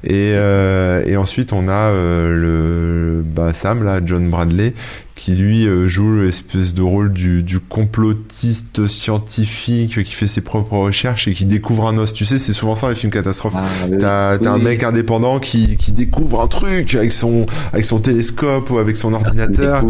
Et, 0.03 0.33
euh, 0.35 1.03
et 1.03 1.17
ensuite, 1.17 1.51
on 1.51 1.67
a 1.67 1.89
euh, 1.89 2.29
le 2.29 3.23
bah, 3.23 3.55
Sam, 3.55 3.83
là, 3.83 4.01
John 4.05 4.29
Bradley, 4.29 4.75
qui 5.15 5.35
lui 5.35 5.67
euh, 5.67 5.87
joue 5.87 6.21
l'espèce 6.21 6.73
de 6.73 6.81
rôle 6.81 7.13
du, 7.13 7.43
du, 7.43 7.59
complotiste 7.59 8.87
scientifique 8.87 10.03
qui 10.03 10.13
fait 10.13 10.27
ses 10.27 10.41
propres 10.41 10.77
recherches 10.77 11.27
et 11.27 11.33
qui 11.33 11.45
découvre 11.45 11.87
un 11.87 11.97
os. 11.97 12.13
Tu 12.13 12.25
sais, 12.25 12.39
c'est 12.39 12.53
souvent 12.53 12.75
ça 12.75 12.89
les 12.89 12.95
films 12.95 13.11
catastrophes. 13.11 13.53
Ah, 13.55 14.37
t'as 14.41 14.51
un 14.51 14.57
mec 14.57 14.83
indépendant 14.83 15.39
qui, 15.39 15.77
qui 15.77 15.91
découvre 15.91 16.41
un 16.41 16.47
truc 16.47 16.95
avec 16.95 17.11
son, 17.11 17.45
avec 17.71 17.85
son 17.85 17.99
télescope 17.99 18.69
ou 18.71 18.79
avec 18.79 18.97
son 18.97 19.13
ordinateur 19.13 19.83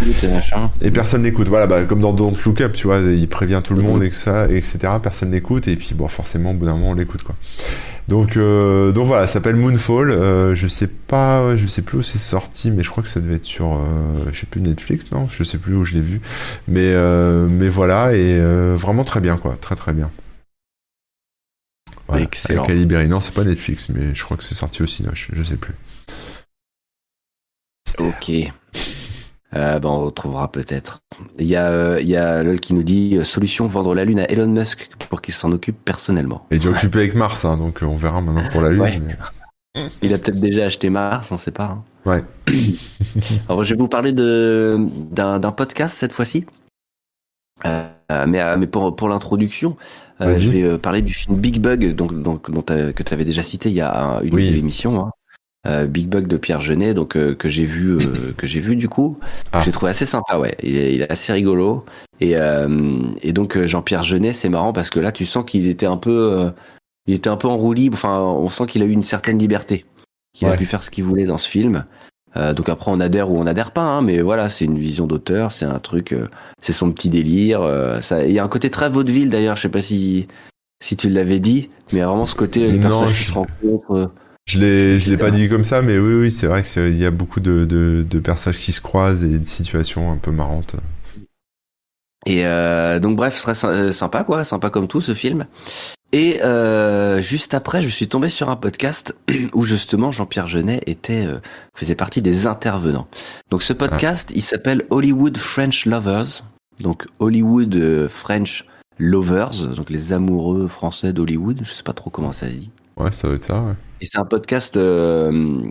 et 0.81 0.91
personne 0.91 1.21
n'écoute. 1.21 1.47
Voilà, 1.47 1.67
bah, 1.67 1.83
comme 1.83 2.01
dans 2.01 2.13
Don't 2.13 2.35
Look 2.45 2.61
Up, 2.61 2.73
tu 2.73 2.87
vois, 2.87 2.99
il 2.99 3.27
prévient 3.27 3.61
tout 3.63 3.73
le 3.73 3.81
mhm. 3.81 3.87
monde 3.87 4.03
et 4.03 4.09
que 4.09 4.15
ça, 4.15 4.47
etc. 4.49 4.79
Personne 5.01 5.31
n'écoute 5.31 5.67
et 5.67 5.75
puis 5.75 5.93
bon, 5.93 6.07
forcément, 6.07 6.51
au 6.51 6.53
bout 6.53 6.65
d'un 6.65 6.73
moment, 6.73 6.89
on 6.89 6.93
l'écoute 6.93 7.23
quoi. 7.23 7.35
Donc, 8.07 8.35
euh, 8.37 8.91
donc 8.91 9.05
voilà, 9.07 9.27
ça 9.27 9.33
s'appelle 9.33 9.55
Moonfall. 9.55 10.11
Euh, 10.11 10.55
je 10.55 10.67
sais 10.67 10.87
pas, 10.87 11.55
je 11.55 11.65
sais 11.65 11.81
plus 11.81 11.99
où 11.99 12.01
c'est 12.01 12.17
sorti, 12.19 12.71
mais 12.71 12.83
je 12.83 12.89
crois 12.89 13.03
que 13.03 13.09
ça 13.09 13.19
devait 13.19 13.35
être 13.35 13.45
sur, 13.45 13.73
euh, 13.73 14.25
je 14.31 14.39
sais 14.39 14.45
plus 14.45 14.61
Netflix, 14.61 15.11
non? 15.11 15.27
Je 15.27 15.43
sais 15.43 15.57
plus 15.57 15.75
où 15.75 15.85
je 15.85 15.93
l'ai 15.93 16.01
vu, 16.01 16.21
mais 16.67 16.91
euh, 16.93 17.47
mais 17.49 17.69
voilà 17.69 18.13
et 18.13 18.37
euh, 18.39 18.75
vraiment 18.77 19.03
très 19.03 19.21
bien 19.21 19.37
quoi, 19.37 19.55
très 19.55 19.75
très 19.75 19.93
bien. 19.93 20.11
Voilà, 22.07 22.23
Excellent. 22.23 22.63
Avec 22.63 23.09
Non, 23.09 23.19
c'est 23.21 23.33
pas 23.33 23.45
Netflix, 23.45 23.87
mais 23.89 24.13
je 24.13 24.23
crois 24.23 24.35
que 24.35 24.43
c'est 24.43 24.55
sorti 24.55 24.83
aussi, 24.83 25.05
je, 25.13 25.27
je 25.31 25.43
sais 25.43 25.55
plus. 25.55 25.73
Ok. 27.99 28.31
Euh, 29.55 29.79
ben, 29.79 29.89
on 29.89 30.05
retrouvera 30.05 30.51
peut-être. 30.51 31.01
Il 31.37 31.45
y 31.45 31.55
a, 31.55 31.69
euh, 31.69 32.01
il 32.01 32.07
y 32.07 32.15
a 32.15 32.43
LOL 32.43 32.59
qui 32.59 32.73
nous 32.73 32.83
dit 32.83 33.17
euh, 33.17 33.23
solution 33.23 33.67
vendre 33.67 33.93
la 33.93 34.03
Lune 34.03 34.19
à 34.19 34.31
Elon 34.31 34.47
Musk 34.47 34.89
pour 35.09 35.21
qu'il 35.21 35.33
s'en 35.33 35.51
occupe 35.51 35.77
personnellement. 35.83 36.45
Il 36.49 36.55
est 36.55 36.59
déjà 36.59 36.71
occupé 36.71 36.99
avec 36.99 37.15
Mars, 37.15 37.45
hein, 37.45 37.57
donc 37.57 37.79
on 37.83 37.95
verra 37.95 38.21
maintenant 38.21 38.49
pour 38.51 38.61
la 38.61 38.71
Lune. 38.71 39.15
Il 40.01 40.13
a 40.13 40.17
peut-être 40.17 40.39
déjà 40.39 40.65
acheté 40.65 40.89
Mars, 40.89 41.31
on 41.31 41.37
sait 41.37 41.51
pas. 41.51 41.65
Hein. 41.65 41.83
Ouais. 42.05 42.23
Alors 43.49 43.63
je 43.63 43.73
vais 43.73 43.79
vous 43.79 43.87
parler 43.87 44.11
de 44.11 44.77
d'un 45.11 45.51
podcast 45.51 45.97
cette 45.97 46.13
fois-ci. 46.13 46.45
mais, 47.63 48.57
mais 48.57 48.67
pour, 48.67 48.95
pour 48.95 49.07
l'introduction, 49.07 49.77
je 50.19 50.49
vais 50.49 50.77
parler 50.79 51.01
du 51.01 51.13
film 51.13 51.37
Big 51.37 51.59
Bug 51.59 51.95
donc, 51.95 52.19
donc, 52.21 52.51
dont 52.51 52.61
que 52.61 53.03
tu 53.03 53.13
avais 53.13 53.25
déjà 53.25 53.43
cité 53.43 53.69
il 53.69 53.75
y 53.75 53.81
a 53.81 54.19
une 54.23 54.33
oui. 54.33 54.57
émission. 54.57 54.99
Hein. 54.99 55.11
Euh, 55.65 55.85
Big 55.85 56.09
Bug 56.09 56.27
de 56.27 56.35
Pierre 56.35 56.59
Genet, 56.59 56.93
donc 56.93 57.15
euh, 57.15 57.35
que 57.35 57.47
j'ai 57.47 57.63
vu, 57.63 57.95
euh, 57.95 58.33
que 58.37 58.45
j'ai 58.45 58.59
vu 58.59 58.75
du 58.75 58.89
coup, 58.89 59.17
ah. 59.53 59.61
j'ai 59.61 59.71
trouvé 59.71 59.91
assez 59.91 60.05
sympa, 60.05 60.37
ouais. 60.37 60.57
Il 60.61 60.75
est, 60.75 60.93
il 60.93 61.01
est 61.03 61.09
assez 61.09 61.31
rigolo 61.31 61.85
et 62.19 62.35
et 63.21 63.33
donc 63.33 63.61
Jean-Pierre 63.63 64.03
Genet, 64.03 64.33
c'est 64.33 64.49
marrant 64.49 64.73
parce 64.73 64.89
que 64.89 64.99
là, 64.99 65.11
tu 65.13 65.25
sens 65.25 65.45
qu'il 65.45 65.67
était 65.67 65.85
un 65.85 65.97
peu, 65.97 66.51
il 67.07 67.13
était 67.13 67.29
un 67.29 67.37
peu 67.37 67.47
en 67.47 67.57
roue 67.57 67.73
libre. 67.73 67.95
Enfin, 67.95 68.19
on 68.19 68.49
sent 68.49 68.65
qu'il 68.67 68.81
a 68.81 68.85
eu 68.85 68.91
une 68.91 69.03
certaine 69.03 69.39
liberté, 69.39 69.85
qu'il 70.33 70.47
a 70.47 70.55
pu 70.55 70.65
faire 70.65 70.83
ce 70.83 70.91
qu'il 70.91 71.03
voulait 71.03 71.25
dans 71.25 71.37
ce 71.37 71.49
film. 71.49 71.85
donc 72.35 72.69
après, 72.69 72.91
on 72.91 72.99
adhère 72.99 73.29
ou 73.29 73.37
on 73.37 73.45
adhère 73.45 73.71
pas, 73.71 73.83
hein, 73.83 74.01
mais 74.01 74.21
voilà, 74.21 74.49
c'est 74.49 74.65
une 74.65 74.77
vision 74.77 75.05
d'auteur, 75.05 75.51
c'est 75.51 75.65
un 75.65 75.79
truc, 75.79 76.15
c'est 76.61 76.73
son 76.73 76.91
petit 76.91 77.09
délire. 77.09 77.61
ça, 78.01 78.25
il 78.25 78.31
y 78.31 78.39
a 78.39 78.43
un 78.43 78.49
côté 78.49 78.69
très 78.69 78.89
vaudeville 78.89 79.29
d'ailleurs. 79.29 79.55
Je 79.55 79.61
sais 79.63 79.69
pas 79.69 79.81
si 79.81 80.27
si 80.81 80.97
tu 80.97 81.09
l'avais 81.09 81.39
dit, 81.39 81.69
mais 81.93 82.01
vraiment 82.01 82.25
ce 82.25 82.35
côté 82.35 82.69
les 82.69 82.79
personnages 82.79 83.17
qui 83.17 83.23
se 83.23 83.33
rencontrent. 83.33 84.11
Je 84.45 84.59
l'ai, 84.59 84.99
je 84.99 85.09
l'ai 85.09 85.17
pas 85.17 85.31
dit 85.31 85.47
comme 85.47 85.63
ça, 85.63 85.81
mais 85.81 85.97
oui, 85.97 86.15
oui, 86.15 86.31
c'est 86.31 86.47
vrai 86.47 86.63
qu'il 86.63 86.97
y 86.97 87.05
a 87.05 87.11
beaucoup 87.11 87.39
de, 87.39 87.63
de, 87.63 88.05
de, 88.07 88.19
personnages 88.19 88.59
qui 88.59 88.73
se 88.73 88.81
croisent 88.81 89.23
et 89.23 89.39
de 89.39 89.47
situations 89.47 90.11
un 90.11 90.17
peu 90.17 90.31
marrantes. 90.31 90.75
Et 92.25 92.45
euh, 92.45 92.99
donc 92.99 93.15
bref, 93.15 93.35
ce 93.35 93.53
serait 93.53 93.67
euh, 93.67 93.91
sympa 93.91 94.23
quoi, 94.23 94.43
sympa 94.43 94.69
comme 94.69 94.87
tout 94.87 95.01
ce 95.01 95.13
film. 95.13 95.45
Et 96.11 96.43
euh, 96.43 97.21
juste 97.21 97.53
après, 97.53 97.81
je 97.81 97.89
suis 97.89 98.07
tombé 98.07 98.29
sur 98.29 98.49
un 98.49 98.55
podcast 98.55 99.15
où 99.53 99.63
justement 99.63 100.11
Jean-Pierre 100.11 100.47
Genet 100.47 100.81
était 100.85 101.25
euh, 101.25 101.39
faisait 101.73 101.95
partie 101.95 102.21
des 102.21 102.45
intervenants. 102.45 103.07
Donc 103.49 103.63
ce 103.63 103.73
podcast, 103.73 104.31
il 104.35 104.41
s'appelle 104.41 104.85
Hollywood 104.89 105.37
French 105.37 105.85
Lovers. 105.85 106.43
Donc 106.79 107.07
Hollywood 107.19 108.07
French 108.09 108.65
Lovers, 108.99 109.75
donc 109.75 109.89
les 109.89 110.13
amoureux 110.13 110.67
français 110.67 111.13
d'Hollywood. 111.13 111.61
Je 111.63 111.71
sais 111.71 111.83
pas 111.83 111.93
trop 111.93 112.09
comment 112.09 112.31
ça 112.31 112.47
se 112.47 112.53
dit. 112.53 112.69
Ouais, 112.97 113.11
ça 113.11 113.27
doit 113.27 113.35
être 113.35 113.43
ça. 113.43 113.61
Ouais. 113.61 113.73
Et 114.01 114.05
c'est 114.05 114.19
un 114.19 114.25
podcast, 114.25 114.77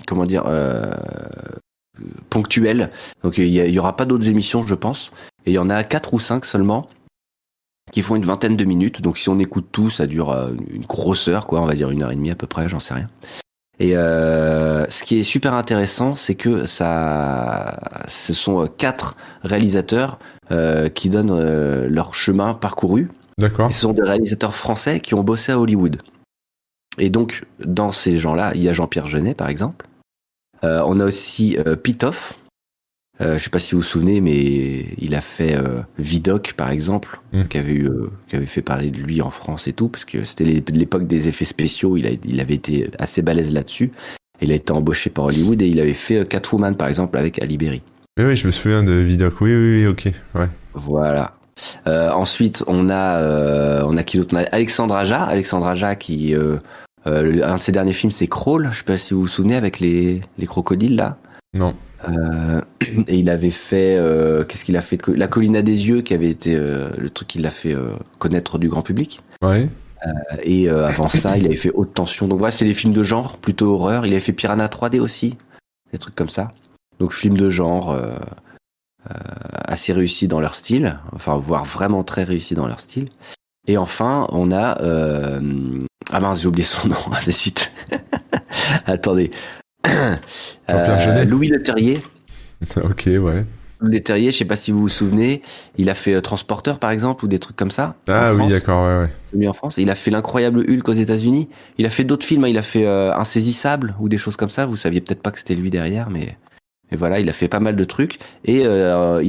comment 0.06 0.26
dire, 0.26 0.44
ponctuel. 2.30 2.90
Donc 3.22 3.38
il 3.38 3.48
y, 3.48 3.78
aura 3.78 3.96
pas 3.96 4.04
d'autres 4.04 4.28
émissions, 4.28 4.62
je 4.62 4.74
pense. 4.74 5.12
Et 5.46 5.50
il 5.50 5.54
y 5.54 5.58
en 5.58 5.70
a 5.70 5.84
quatre 5.84 6.14
ou 6.14 6.20
cinq 6.20 6.44
seulement 6.44 6.88
qui 7.90 8.00
font 8.00 8.16
une 8.16 8.24
vingtaine 8.24 8.56
de 8.56 8.64
minutes. 8.64 9.02
Donc 9.02 9.18
si 9.18 9.28
on 9.28 9.38
écoute 9.38 9.66
tout, 9.70 9.90
ça 9.90 10.06
dure 10.06 10.30
euh, 10.30 10.54
une 10.70 10.86
grosse 10.86 11.28
heure, 11.28 11.46
quoi. 11.46 11.60
On 11.60 11.66
va 11.66 11.74
dire 11.74 11.90
une 11.90 12.02
heure 12.02 12.10
et 12.10 12.16
demie 12.16 12.30
à 12.30 12.34
peu 12.34 12.46
près, 12.46 12.68
j'en 12.68 12.80
sais 12.80 12.94
rien. 12.94 13.08
Et 13.78 13.96
euh, 13.96 14.86
ce 14.88 15.02
qui 15.02 15.18
est 15.18 15.22
super 15.22 15.54
intéressant, 15.54 16.14
c'est 16.14 16.34
que 16.34 16.66
ça, 16.66 17.78
ce 18.06 18.32
sont 18.32 18.68
quatre 18.68 19.16
réalisateurs 19.42 20.18
euh, 20.50 20.88
qui 20.88 21.08
donnent 21.08 21.32
euh, 21.32 21.88
leur 21.88 22.14
chemin 22.14 22.54
parcouru. 22.54 23.08
D'accord. 23.38 23.72
Ce 23.72 23.80
sont 23.80 23.92
des 23.92 24.02
réalisateurs 24.02 24.54
français 24.54 25.00
qui 25.00 25.14
ont 25.14 25.24
bossé 25.24 25.52
à 25.52 25.58
Hollywood. 25.58 26.00
Et 26.98 27.10
donc, 27.10 27.44
dans 27.64 27.92
ces 27.92 28.18
gens-là, 28.18 28.52
il 28.54 28.62
y 28.62 28.68
a 28.68 28.72
Jean-Pierre 28.72 29.06
Jeunet, 29.06 29.34
par 29.34 29.48
exemple. 29.48 29.86
Euh, 30.64 30.82
on 30.86 31.00
a 31.00 31.04
aussi 31.04 31.56
euh, 31.58 31.74
Pitoff, 31.74 32.38
euh, 33.20 33.36
je 33.36 33.44
sais 33.44 33.50
pas 33.50 33.58
si 33.58 33.74
vous 33.74 33.80
vous 33.80 33.86
souvenez, 33.86 34.20
mais 34.20 34.86
il 34.98 35.14
a 35.14 35.20
fait 35.20 35.56
Vidoc 35.98 36.54
par 36.56 36.70
exemple, 36.70 37.20
mm. 37.32 37.44
qui 37.44 37.58
avait 37.58 37.74
eu, 37.74 37.90
qui 38.28 38.36
avait 38.36 38.46
fait 38.46 38.62
parler 38.62 38.90
de 38.90 38.98
lui 38.98 39.22
en 39.22 39.30
France 39.30 39.66
et 39.66 39.72
tout, 39.72 39.88
parce 39.88 40.04
que 40.04 40.24
c'était 40.24 40.44
l'époque 40.44 41.06
des 41.06 41.28
effets 41.28 41.44
spéciaux. 41.44 41.96
Il, 41.96 42.06
a, 42.06 42.10
il 42.10 42.40
avait 42.40 42.54
été 42.54 42.90
assez 42.98 43.22
balèze 43.22 43.52
là-dessus. 43.52 43.92
Il 44.40 44.50
a 44.50 44.54
été 44.54 44.72
embauché 44.72 45.10
par 45.10 45.26
Hollywood 45.26 45.62
et 45.62 45.68
il 45.68 45.80
avait 45.80 45.94
fait 45.94 46.26
Catwoman 46.28 46.76
par 46.76 46.88
exemple 46.88 47.16
avec 47.16 47.40
Ali 47.40 47.58
Berry. 47.58 47.82
Oui, 48.18 48.24
oui, 48.24 48.36
je 48.36 48.46
me 48.46 48.52
souviens 48.52 48.82
de 48.82 48.92
Vidoc. 48.92 49.40
Oui, 49.40 49.54
oui, 49.54 49.80
oui, 49.80 49.86
ok, 49.86 50.12
ouais. 50.34 50.48
Voilà. 50.74 51.34
ensuite, 51.86 52.64
on 52.66 52.90
a, 52.90 53.84
on 53.84 53.96
a 53.96 54.02
qui 54.02 54.18
d'autre? 54.18 54.34
On 54.34 54.38
a 54.38 54.44
Alexandre 54.52 54.96
Aja, 54.96 55.22
Alexandre 55.22 55.66
Aja 55.66 55.94
qui, 55.94 56.34
un 57.04 57.56
de 57.56 57.62
ses 57.62 57.72
derniers 57.72 57.92
films, 57.92 58.12
c'est 58.12 58.28
Crawl. 58.28 58.68
Je 58.72 58.78
sais 58.78 58.84
pas 58.84 58.98
si 58.98 59.14
vous 59.14 59.22
vous 59.22 59.28
souvenez 59.28 59.56
avec 59.56 59.80
les, 59.80 60.20
les 60.38 60.46
crocodiles 60.46 60.96
là. 60.96 61.18
Non. 61.54 61.74
Euh, 62.08 62.60
et 63.08 63.18
il 63.18 63.30
avait 63.30 63.50
fait, 63.50 63.96
euh, 63.96 64.44
qu'est-ce 64.44 64.64
qu'il 64.64 64.76
a 64.76 64.82
fait 64.82 64.98
La 65.08 65.28
colline 65.28 65.56
à 65.56 65.62
des 65.62 65.88
yeux, 65.88 66.02
qui 66.02 66.14
avait 66.14 66.30
été 66.30 66.54
euh, 66.54 66.90
le 66.98 67.10
truc 67.10 67.28
qui 67.28 67.38
l'a 67.38 67.50
fait 67.50 67.74
euh, 67.74 67.94
connaître 68.18 68.58
du 68.58 68.68
grand 68.68 68.82
public. 68.82 69.20
Ouais. 69.42 69.68
Euh, 70.06 70.36
et 70.42 70.68
avant 70.68 71.08
ça, 71.08 71.38
il 71.38 71.46
avait 71.46 71.56
fait 71.56 71.70
Haute 71.74 71.94
Tension. 71.94 72.26
Donc 72.26 72.38
voilà, 72.38 72.52
c'est 72.52 72.64
des 72.64 72.74
films 72.74 72.92
de 72.92 73.02
genre, 73.02 73.38
plutôt 73.38 73.74
horreur. 73.74 74.06
Il 74.06 74.12
avait 74.12 74.20
fait 74.20 74.32
Piranha 74.32 74.66
3D 74.66 74.98
aussi, 74.98 75.36
des 75.92 75.98
trucs 75.98 76.16
comme 76.16 76.28
ça. 76.28 76.48
Donc 76.98 77.12
films 77.12 77.36
de 77.36 77.50
genre 77.50 77.96
assez 79.64 79.92
réussis 79.92 80.28
dans 80.28 80.40
leur 80.40 80.54
style, 80.54 80.98
enfin 81.12 81.36
voire 81.36 81.64
vraiment 81.64 82.04
très 82.04 82.22
réussis 82.24 82.54
dans 82.54 82.66
leur 82.66 82.80
style. 82.80 83.08
Et 83.68 83.76
enfin, 83.76 84.26
on 84.30 84.50
a 84.50 84.78
ah 86.10 86.20
mince, 86.20 86.42
j'ai 86.42 86.48
oublié 86.48 86.64
son 86.64 86.88
nom 86.88 87.12
à 87.12 87.24
la 87.24 87.32
suite. 87.32 87.72
Attendez. 88.86 89.30
Euh, 90.70 91.24
Louis 91.24 91.48
Leterrier. 91.48 92.00
ok, 92.76 93.02
ouais. 93.06 93.44
Louis 93.80 93.94
Leterrier, 93.96 94.32
je 94.32 94.38
sais 94.38 94.44
pas 94.46 94.56
si 94.56 94.70
vous 94.70 94.80
vous 94.80 94.88
souvenez, 94.88 95.42
il 95.76 95.90
a 95.90 95.94
fait 95.94 96.14
euh, 96.14 96.20
Transporteur 96.22 96.78
par 96.78 96.90
exemple 96.90 97.24
ou 97.24 97.28
des 97.28 97.38
trucs 97.40 97.56
comme 97.56 97.72
ça. 97.72 97.96
Ah 98.08 98.32
oui, 98.32 98.48
d'accord, 98.48 98.86
ouais, 98.86 99.08
ouais. 99.34 99.48
en 99.48 99.52
France. 99.52 99.74
Il 99.76 99.90
a 99.90 99.94
fait 99.94 100.10
l'incroyable 100.10 100.60
Hulk 100.60 100.88
aux 100.88 100.94
États-Unis. 100.94 101.48
Il 101.76 101.84
a 101.84 101.90
fait 101.90 102.04
d'autres 102.04 102.24
films. 102.24 102.44
Hein. 102.44 102.48
Il 102.48 102.56
a 102.56 102.62
fait 102.62 102.86
euh, 102.86 103.12
Insaisissable 103.14 103.94
ou 104.00 104.08
des 104.08 104.18
choses 104.18 104.36
comme 104.36 104.50
ça. 104.50 104.64
Vous 104.64 104.76
saviez 104.76 105.00
peut-être 105.00 105.20
pas 105.20 105.32
que 105.32 105.38
c'était 105.38 105.56
lui 105.56 105.68
derrière, 105.68 106.08
mais 106.08 106.38
et 106.90 106.96
voilà, 106.96 107.20
il 107.20 107.28
a 107.28 107.32
fait 107.32 107.48
pas 107.48 107.60
mal 107.60 107.76
de 107.76 107.84
trucs. 107.84 108.18
Et 108.44 108.58
il 108.58 108.64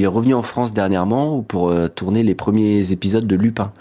est 0.04 0.08
revenu 0.08 0.34
en 0.34 0.44
France 0.44 0.74
dernièrement 0.74 1.42
pour 1.42 1.74
tourner 1.96 2.22
les 2.24 2.36
premiers 2.36 2.92
épisodes 2.92 3.26
de 3.26 3.36
Lupin, 3.36 3.74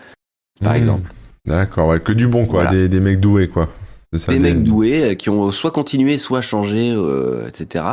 par 0.61 0.73
hmm. 0.73 0.77
exemple. 0.77 1.13
D'accord, 1.47 1.89
ouais, 1.89 2.01
que 2.01 2.13
du 2.13 2.29
bon, 2.29 2.47
quoi, 2.47 2.67
des, 2.67 2.89
des 2.89 3.01
mecs 3.01 3.21
doués, 3.21 3.49
quoi 3.49 3.69
des, 4.13 4.39
mecs 4.39 4.63
doués 4.63 5.03
euh, 5.03 5.15
qui 5.15 5.31
ont 5.31 5.51
soit 5.51 5.71
continué, 5.71 6.19
soit 6.19 6.41
changé, 6.41 6.93
euh, 6.95 7.49
etc. 7.49 7.85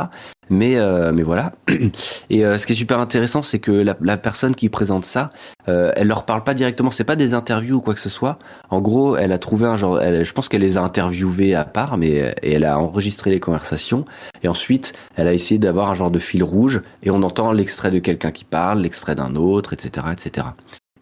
Mais 0.50 0.76
euh, 0.76 1.12
mais 1.12 1.22
voilà. 1.22 1.52
Et 2.30 2.42
ce 2.42 2.66
qui 2.66 2.72
est 2.72 2.76
super 2.76 2.98
intéressant, 2.98 3.42
c'est 3.42 3.60
que 3.60 3.70
la, 3.70 3.96
la, 4.00 4.16
personne 4.16 4.56
qui 4.56 4.68
présente 4.68 5.04
ça, 5.04 5.30
elle 5.66 6.08
leur 6.08 6.26
parle 6.26 6.42
pas 6.42 6.54
directement. 6.54 6.90
C'est 6.90 7.04
pas 7.04 7.14
des 7.14 7.34
interviews 7.34 7.76
ou 7.76 7.80
quoi 7.80 7.94
que 7.94 8.00
ce 8.00 8.08
soit. 8.08 8.40
En 8.68 8.80
gros, 8.80 9.16
elle 9.16 9.30
a 9.30 9.38
trouvé 9.38 9.66
un 9.66 9.76
genre. 9.76 10.00
Elle, 10.00 10.24
je 10.24 10.32
pense 10.32 10.48
qu'elle 10.48 10.62
les 10.62 10.76
a 10.76 10.82
interviewés 10.82 11.54
à 11.54 11.64
part, 11.64 11.96
mais 11.96 12.34
et 12.42 12.54
elle 12.54 12.64
a 12.64 12.80
enregistré 12.80 13.30
les 13.30 13.38
conversations. 13.38 14.04
Et 14.42 14.48
ensuite, 14.48 14.92
elle 15.14 15.28
a 15.28 15.34
essayé 15.34 15.60
d'avoir 15.60 15.88
un 15.88 15.94
genre 15.94 16.10
de 16.10 16.18
fil 16.18 16.42
rouge. 16.42 16.82
Et 17.04 17.10
on 17.10 17.22
entend 17.22 17.52
l'extrait 17.52 17.92
de 17.92 18.00
quelqu'un 18.00 18.32
qui 18.32 18.44
parle, 18.44 18.80
l'extrait 18.80 19.14
d'un 19.14 19.36
autre, 19.36 19.72
etc., 19.72 20.08
etc. 20.12 20.48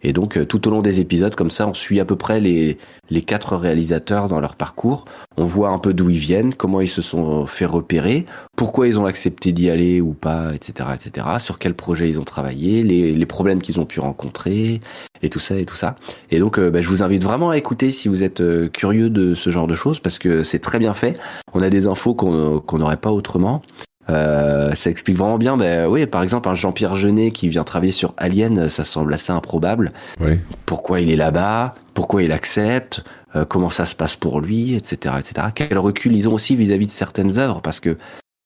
Et 0.03 0.13
donc 0.13 0.37
euh, 0.37 0.45
tout 0.45 0.67
au 0.67 0.71
long 0.71 0.81
des 0.81 1.01
épisodes, 1.01 1.35
comme 1.35 1.51
ça, 1.51 1.67
on 1.67 1.73
suit 1.73 1.99
à 1.99 2.05
peu 2.05 2.15
près 2.15 2.39
les, 2.39 2.77
les 3.09 3.21
quatre 3.21 3.55
réalisateurs 3.55 4.27
dans 4.27 4.39
leur 4.39 4.55
parcours. 4.55 5.05
On 5.37 5.45
voit 5.45 5.69
un 5.69 5.79
peu 5.79 5.93
d'où 5.93 6.09
ils 6.09 6.19
viennent, 6.19 6.53
comment 6.53 6.81
ils 6.81 6.89
se 6.89 7.01
sont 7.01 7.45
fait 7.45 7.65
repérer, 7.65 8.25
pourquoi 8.55 8.87
ils 8.87 8.99
ont 8.99 9.05
accepté 9.05 9.51
d'y 9.51 9.69
aller 9.69 10.01
ou 10.01 10.13
pas, 10.13 10.53
etc., 10.53 10.89
etc. 10.93 11.27
Sur 11.39 11.59
quel 11.59 11.73
projet 11.73 12.09
ils 12.09 12.19
ont 12.19 12.25
travaillé, 12.25 12.83
les, 12.83 13.13
les 13.13 13.25
problèmes 13.25 13.61
qu'ils 13.61 13.79
ont 13.79 13.85
pu 13.85 13.99
rencontrer, 13.99 14.81
et 15.21 15.29
tout 15.29 15.39
ça 15.39 15.55
et 15.57 15.65
tout 15.65 15.75
ça. 15.75 15.95
Et 16.31 16.39
donc, 16.39 16.59
euh, 16.59 16.69
bah, 16.69 16.81
je 16.81 16.89
vous 16.89 17.03
invite 17.03 17.23
vraiment 17.23 17.49
à 17.49 17.57
écouter 17.57 17.91
si 17.91 18.07
vous 18.07 18.23
êtes 18.23 18.41
euh, 18.41 18.69
curieux 18.69 19.09
de 19.09 19.35
ce 19.35 19.49
genre 19.49 19.67
de 19.67 19.75
choses, 19.75 19.99
parce 19.99 20.19
que 20.19 20.43
c'est 20.43 20.59
très 20.59 20.79
bien 20.79 20.93
fait. 20.93 21.19
On 21.53 21.61
a 21.61 21.69
des 21.69 21.87
infos 21.87 22.13
qu'on 22.13 22.77
n'aurait 22.77 22.97
pas 22.97 23.11
autrement. 23.11 23.61
Euh, 24.09 24.73
ça 24.73 24.89
explique 24.89 25.17
vraiment 25.17 25.37
bien. 25.37 25.55
Ben 25.57 25.87
oui, 25.87 26.05
par 26.05 26.23
exemple, 26.23 26.49
un 26.49 26.55
Jean-Pierre 26.55 26.95
Jeunet 26.95 27.31
qui 27.31 27.47
vient 27.47 27.63
travailler 27.63 27.91
sur 27.91 28.13
Alien, 28.17 28.69
ça 28.69 28.83
semble 28.83 29.13
assez 29.13 29.31
improbable. 29.31 29.91
Oui. 30.19 30.39
Pourquoi 30.65 31.01
il 31.01 31.11
est 31.11 31.15
là-bas? 31.15 31.75
Pourquoi 31.93 32.23
il 32.23 32.31
accepte? 32.31 33.03
Euh, 33.35 33.45
Comment 33.45 33.69
ça 33.69 33.85
se 33.85 33.95
passe 33.95 34.15
pour 34.15 34.41
lui, 34.41 34.75
etc., 34.75 35.15
etc. 35.19 35.47
Quel 35.53 35.77
recul 35.77 36.15
ils 36.15 36.27
ont 36.27 36.33
aussi 36.33 36.55
vis-à-vis 36.55 36.87
de 36.87 36.91
certaines 36.91 37.37
œuvres? 37.37 37.61
Parce 37.61 37.79
que 37.79 37.97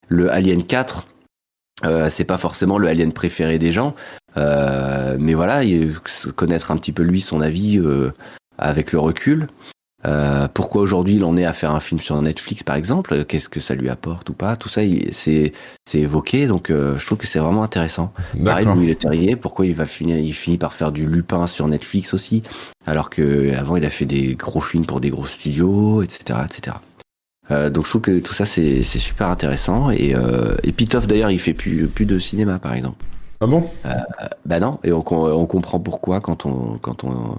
le 0.10 0.32
Alien 0.32 0.63
4, 0.63 1.08
euh, 1.86 2.10
c'est 2.10 2.26
pas 2.26 2.38
forcément 2.38 2.78
le 2.78 2.88
Alien 2.88 3.13
préféré 3.13 3.58
des 3.58 3.71
gens, 3.71 3.95
euh, 4.36 5.15
mais 5.19 5.34
voilà, 5.34 5.63
il, 5.63 5.95
connaître 6.36 6.71
un 6.71 6.78
petit 6.78 6.91
peu 6.91 7.04
lui 7.04 7.21
son 7.21 7.41
avis 7.41 7.82
avec 8.58 8.91
le 8.91 8.99
recul. 8.99 9.47
Euh, 10.06 10.48
pourquoi 10.54 10.82
aujourd'hui 10.82 11.16
il 11.16 11.24
en 11.24 11.38
est 11.38 11.46
à 11.46 11.54
faire 11.54 11.72
un 11.72 11.80
film 11.80 12.02
sur 12.02 12.22
Netflix 12.22 12.63
par 12.63 12.76
exemple? 12.76 13.24
Qu'est-ce 13.26 13.50
que 13.50 13.60
ça 13.60 13.74
lui 13.76 13.89
apporte 13.89 14.30
ou 14.30 14.34
pas? 14.34 14.56
Tout 14.58 14.70
ça, 14.70 14.82
c'est 15.12 15.54
c'est 15.86 16.00
évoqué, 16.00 16.48
donc 16.48 16.70
euh, 16.70 16.98
je 17.00 17.06
trouve 17.06 17.18
que 17.18 17.28
c'est 17.28 17.39
vraiment 17.39 17.63
intéressant. 17.63 18.12
Pareil, 18.44 18.66
Louis 18.66 18.88
Leterrier, 18.88 19.36
pourquoi 19.36 19.66
il 19.66 19.76
va 19.76 19.86
finir 19.86 20.18
Il 20.18 20.34
finit 20.34 20.58
par 20.58 20.74
faire 20.74 20.92
du 20.92 21.06
Lupin 21.06 21.48
sur 21.48 21.68
Netflix 21.68 22.13
aussi, 22.13 22.44
alors 22.86 23.10
que 23.10 23.54
avant 23.56 23.78
il 23.78 23.86
a 23.86 23.89
fait 23.89 24.06
des 24.06 24.36
gros 24.36 24.62
films 24.62 24.86
pour 24.86 25.00
des 25.00 25.10
gros 25.10 25.26
studios, 25.26 26.04
etc., 26.04 26.39
etc. 26.46 26.78
Euh, 27.52 27.70
donc 27.70 27.86
je 27.86 27.89
trouve 27.89 28.02
que 28.02 28.20
tout 28.20 28.34
ça 28.34 28.46
c'est 28.46 28.84
super 28.84 29.28
intéressant 29.28 29.89
et 29.92 30.16
euh, 30.16 30.56
et 30.63 30.72
Pitoff 30.72 31.08
d'ailleurs 31.08 31.32
il 31.32 31.39
fait 31.39 31.54
plus 31.54 31.88
plus 31.88 32.06
de 32.06 32.20
cinéma 32.20 32.60
par 32.60 32.74
exemple. 32.74 33.06
Ah 33.42 33.48
bon? 33.48 33.70
Bah 34.46 34.60
non 34.60 34.80
et 34.84 34.94
on, 34.94 35.04
on 35.12 35.46
comprend 35.46 35.80
pourquoi 35.80 36.22
quand 36.22 36.46
on 36.46 36.78
quand 36.78 37.04
on 37.04 37.36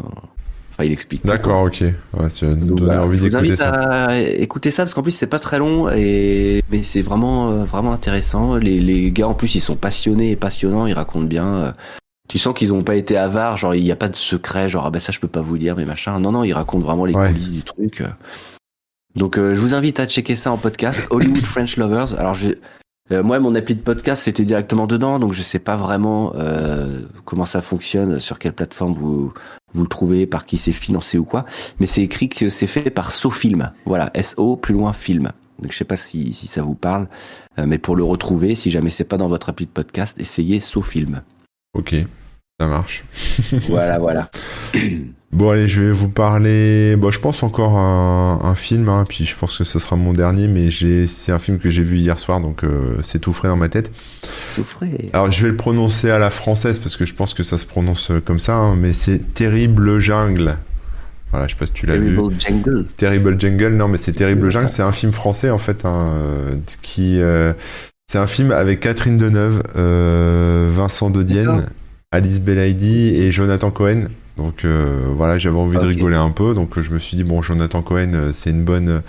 Enfin, 0.75 0.85
il 0.85 0.93
explique. 0.93 1.25
D'accord, 1.25 1.63
ok. 1.63 1.83
Ouais, 1.83 2.29
tu 2.35 2.45
as 2.47 2.55
donné 2.55 2.97
envie 2.97 3.21
d'écouter 3.21 3.55
ça. 3.55 3.71
À 3.71 4.19
écouter 4.19 4.73
ça 4.73 4.83
parce 4.83 4.93
qu'en 4.93 5.03
plus 5.03 5.13
c'est 5.13 5.29
pas 5.29 5.39
très 5.39 5.61
long 5.61 5.89
et 5.89 6.65
mais 6.71 6.83
c'est 6.83 7.03
vraiment 7.03 7.53
euh, 7.53 7.65
vraiment 7.65 7.93
intéressant. 7.93 8.57
Les, 8.57 8.81
les 8.81 9.13
gars 9.13 9.29
en 9.29 9.35
plus 9.35 9.55
ils 9.55 9.61
sont 9.61 9.77
passionnés 9.77 10.33
et 10.33 10.37
passionnants, 10.37 10.87
ils 10.87 10.95
racontent 10.95 11.27
bien. 11.27 11.55
Euh, 11.55 11.73
tu 12.29 12.39
sens 12.39 12.55
qu'ils 12.55 12.73
ont 12.73 12.83
pas 12.83 12.97
été 12.97 13.17
avares, 13.17 13.57
genre 13.57 13.75
il 13.77 13.85
n'y 13.85 13.93
a 13.93 13.97
pas 13.97 14.09
de 14.09 14.17
secret, 14.17 14.69
genre 14.69 14.87
ah 14.87 14.91
ben 14.91 14.99
ça 14.99 15.13
je 15.13 15.21
peux 15.21 15.29
pas 15.29 15.43
vous 15.43 15.59
dire 15.59 15.77
mais 15.77 15.85
machin. 15.85 16.19
Non 16.19 16.33
non, 16.33 16.43
ils 16.43 16.55
racontent 16.55 16.85
vraiment 16.85 17.05
les 17.05 17.13
coulisses 17.13 17.53
du 17.53 17.63
truc. 17.63 18.03
Donc 19.15 19.39
euh, 19.39 19.55
je 19.55 19.61
vous 19.61 19.75
invite 19.75 20.01
à 20.01 20.07
checker 20.07 20.35
ça 20.35 20.51
en 20.51 20.57
podcast 20.57 21.07
Hollywood 21.11 21.45
French 21.45 21.77
Lovers. 21.77 22.19
Alors 22.19 22.37
euh, 23.13 23.23
moi, 23.23 23.39
mon 23.39 23.55
appli 23.55 23.75
de 23.75 23.83
podcast, 23.83 24.23
c'était 24.23 24.45
directement 24.45 24.87
dedans, 24.87 25.19
donc 25.19 25.33
je 25.33 25.43
sais 25.43 25.59
pas 25.59 25.77
vraiment 25.77 26.33
euh, 26.37 27.03
comment 27.25 27.45
ça 27.45 27.61
fonctionne, 27.61 28.19
sur 28.19 28.39
quelle 28.39 28.55
plateforme 28.55 28.95
vous 28.95 29.35
vous 29.75 29.83
le 29.83 29.89
trouvez, 29.89 30.27
par 30.27 30.47
qui 30.47 30.57
c'est 30.57 30.73
financé 30.73 31.19
ou 31.19 31.25
quoi. 31.25 31.45
Mais 31.81 31.87
c'est 31.87 32.03
écrit 32.03 32.29
que 32.29 32.49
c'est 32.49 32.67
fait 32.67 32.91
par 32.91 33.11
SoFilm. 33.11 33.73
Voilà, 33.85 34.11
S-O 34.15 34.57
plus 34.57 34.75
loin 34.75 34.93
film. 34.93 35.33
Donc 35.61 35.73
je 35.73 35.77
sais 35.77 35.85
pas 35.85 35.97
si, 35.97 36.33
si 36.33 36.47
ça 36.47 36.63
vous 36.63 36.75
parle, 36.75 37.09
euh, 37.59 37.67
mais 37.67 37.79
pour 37.79 37.97
le 37.97 38.05
retrouver, 38.05 38.55
si 38.55 38.71
jamais 38.71 38.91
c'est 38.91 39.05
pas 39.05 39.17
dans 39.17 39.29
votre 39.29 39.49
appli 39.49 39.67
de 39.67 39.71
podcast, 39.71 40.19
essayez 40.21 40.61
SoFilm. 40.61 41.23
Ok, 41.75 41.95
ça 42.61 42.67
marche. 42.67 43.05
voilà, 43.69 43.99
voilà. 43.99 44.31
Bon 45.35 45.51
allez, 45.51 45.67
je 45.67 45.83
vais 45.83 45.91
vous 45.91 46.09
parler. 46.09 46.95
Bon, 46.95 47.11
je 47.11 47.19
pense 47.19 47.43
encore 47.43 47.77
un, 47.77 48.39
un 48.45 48.55
film, 48.55 48.89
hein, 48.89 49.05
puis 49.09 49.25
je 49.25 49.35
pense 49.35 49.59
que 49.59 49.65
ce 49.65 49.81
sera 49.81 49.97
mon 49.97 50.13
dernier, 50.13 50.47
mais 50.47 50.71
c'est 51.09 51.33
un 51.33 51.41
film 51.41 51.59
que 51.59 51.71
j'ai 51.71 51.83
vu 51.83 51.97
hier 51.97 52.21
soir, 52.21 52.41
donc 52.41 52.63
euh, 52.63 52.99
c'est 53.03 53.19
tout 53.19 53.33
frais 53.33 53.49
dans 53.49 53.57
ma 53.57 53.69
tête. 53.69 53.91
Tout 54.55 54.63
frais. 54.63 55.11
Alors 55.13 55.33
je 55.33 55.43
vais 55.43 55.49
le 55.49 55.57
prononcer 55.57 56.09
à 56.09 56.21
la 56.21 56.31
française 56.31 56.79
parce 56.79 56.97
que 56.97 57.05
je 57.05 57.15
pense 57.15 57.35
que 57.35 57.43
ça 57.43 57.59
se 57.59 57.67
prononce 57.67 58.13
euh, 58.13 58.21
comme 58.21 58.39
ça, 58.39 58.55
hein, 58.55 58.77
mais 58.77 58.93
c'est 58.93 59.35
Terrible 59.35 59.99
Jungle. 59.99 60.57
Voilà, 61.33 61.49
je 61.49 61.55
sais 61.55 61.59
pas 61.59 61.67
si 61.67 61.73
tu 61.73 61.87
l'as 61.87 61.97
vu. 61.99 62.15
Terrible 62.15 62.41
Jungle. 62.41 62.87
Terrible 62.97 63.41
Jungle, 63.41 63.71
non, 63.71 63.89
mais 63.89 63.99
c'est 63.99 64.13
Terrible 64.13 64.51
Jungle. 64.51 64.69
C'est 64.69 64.83
un 64.83 64.93
film 64.93 65.11
français 65.11 65.51
en 65.51 65.59
fait, 65.59 65.85
hein, 65.85 66.13
euh, 66.15 66.55
qui 66.81 67.19
c'est 68.07 68.19
un 68.19 68.29
film 68.29 68.53
avec 68.53 68.79
Catherine 68.79 69.17
Deneuve, 69.17 69.65
Vincent 70.77 71.11
Dodienne, 71.11 71.67
Alice 72.15 72.41
Belaïdi 72.41 73.15
et 73.15 73.33
Jonathan 73.33 73.71
Cohen. 73.71 74.05
Donc 74.37 74.65
voilà, 75.17 75.39
j'avais 75.39 75.59
envie 75.59 75.79
de 75.79 75.85
rigoler 75.85 76.17
un 76.17 76.31
peu, 76.31 76.55
donc 76.55 76.81
je 76.81 76.91
me 76.91 76.99
suis 76.99 77.17
dit 77.17 77.25
bon, 77.25 77.41
Jonathan 77.43 77.83
Cohen, 77.83 78.31
c'est 78.33 78.51
une 78.51 78.65
bonne, 78.65 79.03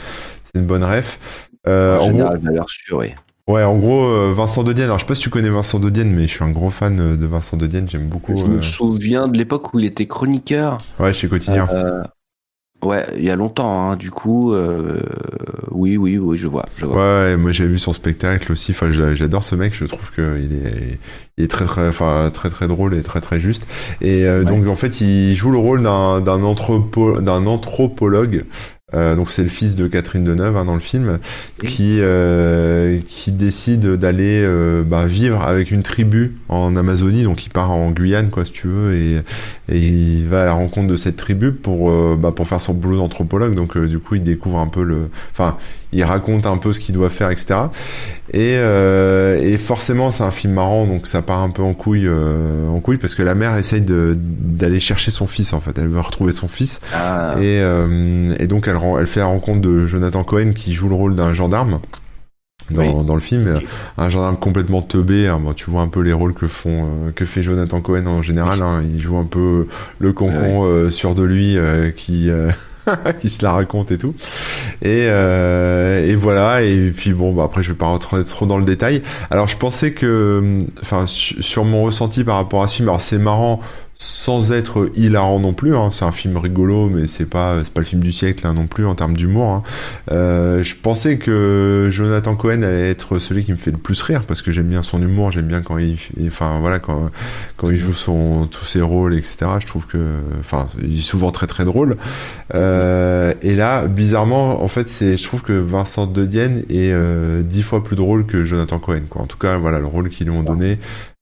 c'est 0.44 0.60
une 0.60 0.68
bonne 0.68 0.84
ref. 0.84 1.20
en 1.66 2.12
gros, 2.12 2.68
sûr, 2.68 2.98
oui. 2.98 3.14
Ouais, 3.48 3.64
en 3.64 3.78
gros, 3.78 4.06
euh, 4.06 4.34
Vincent 4.36 4.64
de 4.64 4.74
Dienne. 4.74 4.88
Alors, 4.88 4.98
je 4.98 5.04
sais 5.04 5.08
pas 5.08 5.14
si 5.14 5.22
tu 5.22 5.30
connais 5.30 5.50
Vincent 5.50 5.80
de 5.80 5.92
Dienne, 5.92 6.12
mais 6.12 6.24
je 6.24 6.34
suis 6.34 6.44
un 6.44 6.50
gros 6.50 6.72
fan 6.72 7.00
euh, 7.00 7.16
de 7.16 7.28
Vincent 7.28 7.58
de 7.58 7.68
Dienne. 7.68 7.88
J'aime 7.88 8.10
beaucoup. 8.10 8.36
Je 8.36 8.44
me 8.44 8.58
euh, 8.58 8.62
souviens 8.62 9.28
de 9.28 9.38
l'époque 9.38 9.72
où 9.74 9.80
il 9.80 9.86
était 9.86 10.08
chroniqueur. 10.08 10.80
Ouais, 11.00 11.14
chez 11.14 11.28
Quotidien. 11.28 11.68
Ouais, 12.86 13.06
il 13.18 13.24
y 13.24 13.30
a 13.30 13.36
longtemps, 13.36 13.92
hein. 13.92 13.96
du 13.96 14.12
coup. 14.12 14.56
oui, 15.72 15.98
oui, 15.98 16.18
oui, 16.18 16.38
je 16.38 16.48
vois. 16.48 16.66
Je 16.78 16.86
vois. 16.86 16.96
Ouais, 16.96 17.38
moi 17.38 17.52
j'ai 17.52 17.68
vu 17.68 17.80
son 17.80 17.94
spectacle 17.94 18.52
aussi. 18.52 18.72
Enfin, 18.72 18.92
j'adore 18.92 19.44
ce 19.44 19.56
mec. 19.56 19.74
Je 19.74 19.86
trouve 19.86 20.12
qu'il 20.14 20.24
est, 20.24 21.00
il 21.38 21.44
est 21.44 21.48
très, 21.48 21.66
très, 21.66 21.88
enfin, 21.88 22.30
très, 22.32 22.50
très 22.50 22.68
drôle 22.68 22.94
et 22.96 23.04
très, 23.04 23.22
très 23.22 23.40
juste. 23.40 23.68
Et 24.02 24.26
donc, 24.44 24.68
en 24.68 24.76
fait, 24.76 25.02
il 25.02 25.36
joue 25.36 25.52
le 25.52 25.58
rôle 25.58 25.84
d'un 25.84 26.44
anthropo, 26.44 27.20
anthropologue 27.28 28.46
euh, 28.94 29.16
donc 29.16 29.32
c'est 29.32 29.42
le 29.42 29.50
fils 29.50 29.76
de 29.76 29.88
Catherine 29.88 30.24
Deneuve 30.24 30.56
hein, 30.58 30.66
dans 30.66 30.76
le 30.76 30.80
film 30.80 31.18
qui 31.66 31.98
euh, 32.02 33.00
qui 33.08 33.32
décide 33.32 33.96
d'aller 33.96 34.44
euh, 34.44 34.84
bah, 34.84 35.08
vivre 35.08 35.42
avec 35.42 35.72
une 35.72 35.82
tribu 35.82 36.38
en 36.50 36.76
Amazonie. 36.76 37.24
Donc 37.24 37.44
il 37.48 37.50
part 37.50 37.72
en 37.72 37.90
Guyane 37.90 38.30
quoi 38.30 38.46
si 38.46 38.52
tu 38.52 38.68
veux 38.68 38.94
et, 38.94 39.22
et 39.70 39.80
il 39.80 40.28
va 40.28 40.44
à 40.44 40.46
la 40.46 40.54
rencontre 40.54 40.86
de 40.86 40.98
cette 40.98 41.18
tribu 41.18 41.52
pour 41.52 41.92
bah, 42.16 42.32
pour 42.32 42.48
faire 42.48 42.62
son 42.62 42.76
boulot 42.76 42.98
d'anthropologue. 42.98 43.56
Donc 43.56 43.76
du 43.76 43.98
coup 43.98 44.16
il 44.16 44.24
découvre 44.24 44.60
un 44.60 44.68
peu 44.68 44.84
le 44.84 45.10
enfin 45.32 45.58
il 45.96 46.04
raconte 46.04 46.46
un 46.46 46.58
peu 46.58 46.74
ce 46.74 46.80
qu'il 46.80 46.94
doit 46.94 47.10
faire 47.10 47.32
etc 47.32 47.56
et, 48.34 48.54
et 48.54 49.58
forcément 49.58 50.12
c'est 50.12 50.24
un 50.24 50.32
film 50.32 50.54
marrant 50.54 50.86
donc 50.86 51.08
ça 51.08 51.22
part 51.22 51.40
un 51.40 51.50
peu 51.50 51.62
en 51.62 51.74
couille 51.74 52.10
en 52.10 52.80
couille 52.80 52.98
parce 52.98 53.16
que 53.16 53.24
la 53.24 53.36
mère 53.36 53.56
essaye 53.56 53.82
d'aller 53.82 54.80
chercher 54.80 55.12
son 55.12 55.28
fils 55.28 55.54
en 55.54 55.62
fait 55.62 55.78
elle 55.78 55.88
veut 55.88 56.00
retrouver 56.00 56.32
son 56.32 56.48
fils 56.48 56.82
ah. 56.94 57.36
et, 57.42 57.62
et 58.40 58.48
donc 58.48 58.68
elle 58.68 58.76
elle, 59.00 59.08
fait 59.08 59.20
la 59.20 59.28
rencontre 59.28 59.62
de 59.62 59.86
Jonathan 59.86 60.24
Cohen 60.24 60.52
qui 60.54 60.74
joue 60.74 60.90
le 60.90 60.96
rôle 60.96 61.16
d'un 61.16 61.34
gendarme. 61.34 61.80
Dans, 62.72 63.14
le 63.14 63.22
film, 63.22 63.60
un 63.98 64.10
gendarme 64.10 64.38
complètement 64.38 64.82
teubé. 64.82 65.28
Hein. 65.28 65.40
tu 65.56 65.70
vois 65.70 65.82
un 65.82 65.88
peu 65.88 66.00
les 66.00 66.14
rôles 66.14 66.34
que 66.34 66.48
font 66.48 66.86
euh, 66.86 67.12
que 67.12 67.24
fait 67.24 67.44
Jonathan 67.44 67.80
Cohen 67.80 68.08
en 68.08 68.24
général. 68.24 68.64
Hein. 68.64 68.82
il 68.84 69.00
joue 69.00 69.18
un 69.18 69.26
peu 69.26 69.68
le 70.00 70.14
concon 70.14 70.64
euh, 70.66 70.90
sûr 70.90 71.14
de 71.14 71.24
lui 71.24 71.58
euh, 71.58 71.92
qui 71.92 72.32
qui 73.22 73.30
se 73.30 73.44
la 73.44 73.54
raconte 73.54 73.92
et 73.92 73.98
tout. 73.98 74.14
Et, 74.82 75.08
voilà. 76.16 76.62
Et 76.62 76.92
puis 76.92 77.14
bon, 77.14 77.34
bah 77.34 77.44
après 77.44 77.64
je 77.64 77.70
vais 77.72 77.78
pas 77.78 77.88
rentrer 77.88 78.24
trop 78.24 78.46
dans 78.46 78.58
le 78.58 78.66
détail. 78.66 79.02
Alors 79.30 79.48
je 79.48 79.58
pensais 79.58 79.94
que, 79.94 80.60
enfin 80.82 81.06
sur 81.08 81.66
mon 81.66 81.84
ressenti 81.84 82.24
par 82.24 82.36
rapport 82.36 82.64
à 82.64 82.68
ce 82.68 82.78
film, 82.78 82.90
alors 82.90 83.02
c'est 83.02 83.18
marrant 83.18 83.60
sans 83.98 84.52
être 84.52 84.92
hilarant 84.96 85.40
non 85.40 85.54
plus. 85.54 85.76
Hein. 85.76 85.90
C'est 85.92 86.06
un 86.06 86.12
film 86.12 86.38
rigolo, 86.38 86.90
mais 86.90 87.08
c'est 87.08 87.26
pas 87.26 87.64
c'est 87.64 87.74
pas 87.74 87.80
le 87.80 87.86
film 87.86 88.02
du 88.04 88.12
siècle 88.12 88.46
hein, 88.46 88.54
non 88.54 88.68
plus 88.68 88.86
en 88.86 88.96
termes 88.96 89.16
d'humour. 89.16 89.50
Hein. 89.52 89.64
Euh, 90.12 90.64
je 90.64 90.76
pensais 90.76 91.18
que 91.18 91.88
Jonathan 91.92 92.36
Cohen 92.36 92.62
allait 92.64 92.90
être 92.90 93.20
celui 93.20 93.46
qui 93.46 93.52
me 93.52 93.58
fait 93.58 93.72
le 93.72 93.78
plus 93.78 94.02
rire 94.02 94.26
parce 94.26 94.42
que 94.42 94.52
j'aime 94.52 94.68
bien 94.68 94.84
son 94.84 95.02
humour, 95.02 95.32
j'aime 95.32 95.48
bien 95.48 95.62
quand 95.62 95.78
il, 95.78 95.98
enfin 96.28 96.60
voilà 96.60 96.80
quand 96.80 97.10
quand 97.56 97.70
il 97.70 97.78
joue 97.78 97.94
son 97.94 98.48
tous 98.48 98.66
ses 98.66 98.82
rôles 98.82 99.14
etc. 99.14 99.38
Je 99.60 99.68
trouve 99.68 99.88
que 99.88 99.98
enfin 100.40 100.68
il 100.82 100.98
est 100.98 101.02
souvent 101.02 101.32
très 101.32 101.48
très 101.48 101.64
drôle. 101.64 101.96
Euh, 102.54 103.34
et 103.42 103.56
là 103.56 103.88
bizarrement 103.88 104.62
en 104.62 104.68
fait 104.68 104.90
c'est 104.90 105.18
je 105.18 105.24
trouve 105.24 105.42
que 105.42 105.54
Vincent 105.54 106.06
De 106.06 106.26
Dienne 106.26 106.66
est 106.70 106.92
euh, 106.92 107.44
dix 107.44 107.64
fois 107.64 107.84
plus 107.84 107.96
drôle 107.96 108.26
que 108.26 108.44
Jonathan 108.44 108.80
Cohen 108.80 109.04
quoi. 109.10 109.22
En 109.22 109.28
tout 109.28 109.38
cas 109.38 109.58
voilà 109.58 109.80
le 109.80 109.86
rôle 109.86 110.10
qu'ils 110.10 110.28
lui 110.28 110.36
ont 110.36 110.44
donné. 110.44 110.80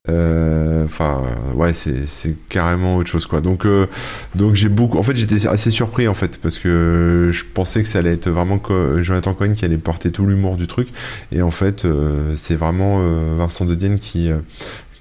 Euh, 0.09 0.83
enfin, 0.83 1.21
ouais, 1.55 1.73
c'est 1.73 2.05
c'est 2.07 2.35
carrément 2.49 2.97
autre 2.97 3.09
chose 3.09 3.25
quoi. 3.25 3.39
Donc 3.39 3.65
euh, 3.65 3.87
donc 4.35 4.53
j'ai 4.53 4.67
beaucoup. 4.67 4.97
En 4.97 5.03
fait, 5.03 5.15
j'étais 5.15 5.47
assez 5.47 5.71
surpris 5.71 6.09
en 6.09 6.13
fait 6.13 6.39
parce 6.41 6.59
que 6.59 7.29
je 7.31 7.45
pensais 7.45 7.81
que 7.81 7.87
ça 7.87 7.99
allait 7.99 8.11
être 8.13 8.29
vraiment 8.29 8.61
Jonathan 9.01 9.33
Cohen 9.33 9.53
qui 9.53 9.63
allait 9.63 9.77
porter 9.77 10.11
tout 10.11 10.25
l'humour 10.25 10.57
du 10.57 10.67
truc 10.67 10.89
et 11.31 11.41
en 11.41 11.51
fait 11.51 11.85
euh, 11.85 12.33
c'est 12.35 12.55
vraiment 12.55 12.99
Vincent 13.37 13.63
De 13.63 13.75
Dienne 13.75 13.97
qui 13.97 14.29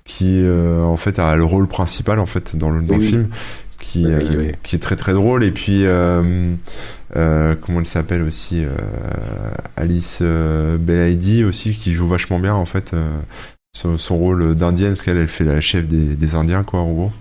qui 0.05 0.45
en 0.47 0.97
fait 0.97 1.19
a 1.19 1.35
le 1.35 1.45
rôle 1.45 1.67
principal 1.67 2.21
en 2.21 2.27
fait 2.27 2.55
dans 2.57 2.71
le 2.71 2.83
dans 2.83 2.97
le 2.97 3.03
film 3.03 3.29
qui 3.79 4.07
qui 4.63 4.77
est 4.77 4.79
très 4.79 4.97
très 4.97 5.15
drôle 5.15 5.43
et 5.43 5.51
puis 5.51 5.85
comment 7.13 7.81
elle 7.81 7.87
s'appelle 7.87 8.23
aussi 8.23 8.65
Alice 9.75 10.23
Belaïdi 10.23 11.43
aussi 11.43 11.73
qui 11.73 11.93
joue 11.93 12.07
vachement 12.07 12.39
bien 12.39 12.55
en 12.55 12.67
fait 12.67 12.95
son, 13.75 14.17
rôle 14.17 14.55
d'indienne, 14.55 14.91
parce 14.91 15.03
qu'elle 15.03 15.17
elle 15.17 15.29
fait 15.29 15.45
la 15.45 15.61
chef 15.61 15.87
des, 15.87 16.15
des, 16.15 16.35
Indiens, 16.35 16.63
quoi, 16.63 16.81
en 16.81 16.93
gros. 16.93 17.13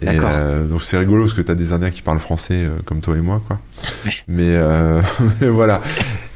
Et 0.00 0.06
euh, 0.06 0.68
donc 0.68 0.82
c'est 0.82 0.96
rigolo 0.96 1.24
parce 1.24 1.34
que 1.34 1.40
t'as 1.40 1.56
des 1.56 1.72
Indiens 1.72 1.90
qui 1.90 2.02
parlent 2.02 2.20
français 2.20 2.54
euh, 2.54 2.78
comme 2.84 3.00
toi 3.00 3.16
et 3.16 3.20
moi, 3.20 3.42
quoi. 3.48 3.58
Mais, 4.28 4.54
euh, 4.54 5.00
mais, 5.40 5.48
voilà. 5.48 5.80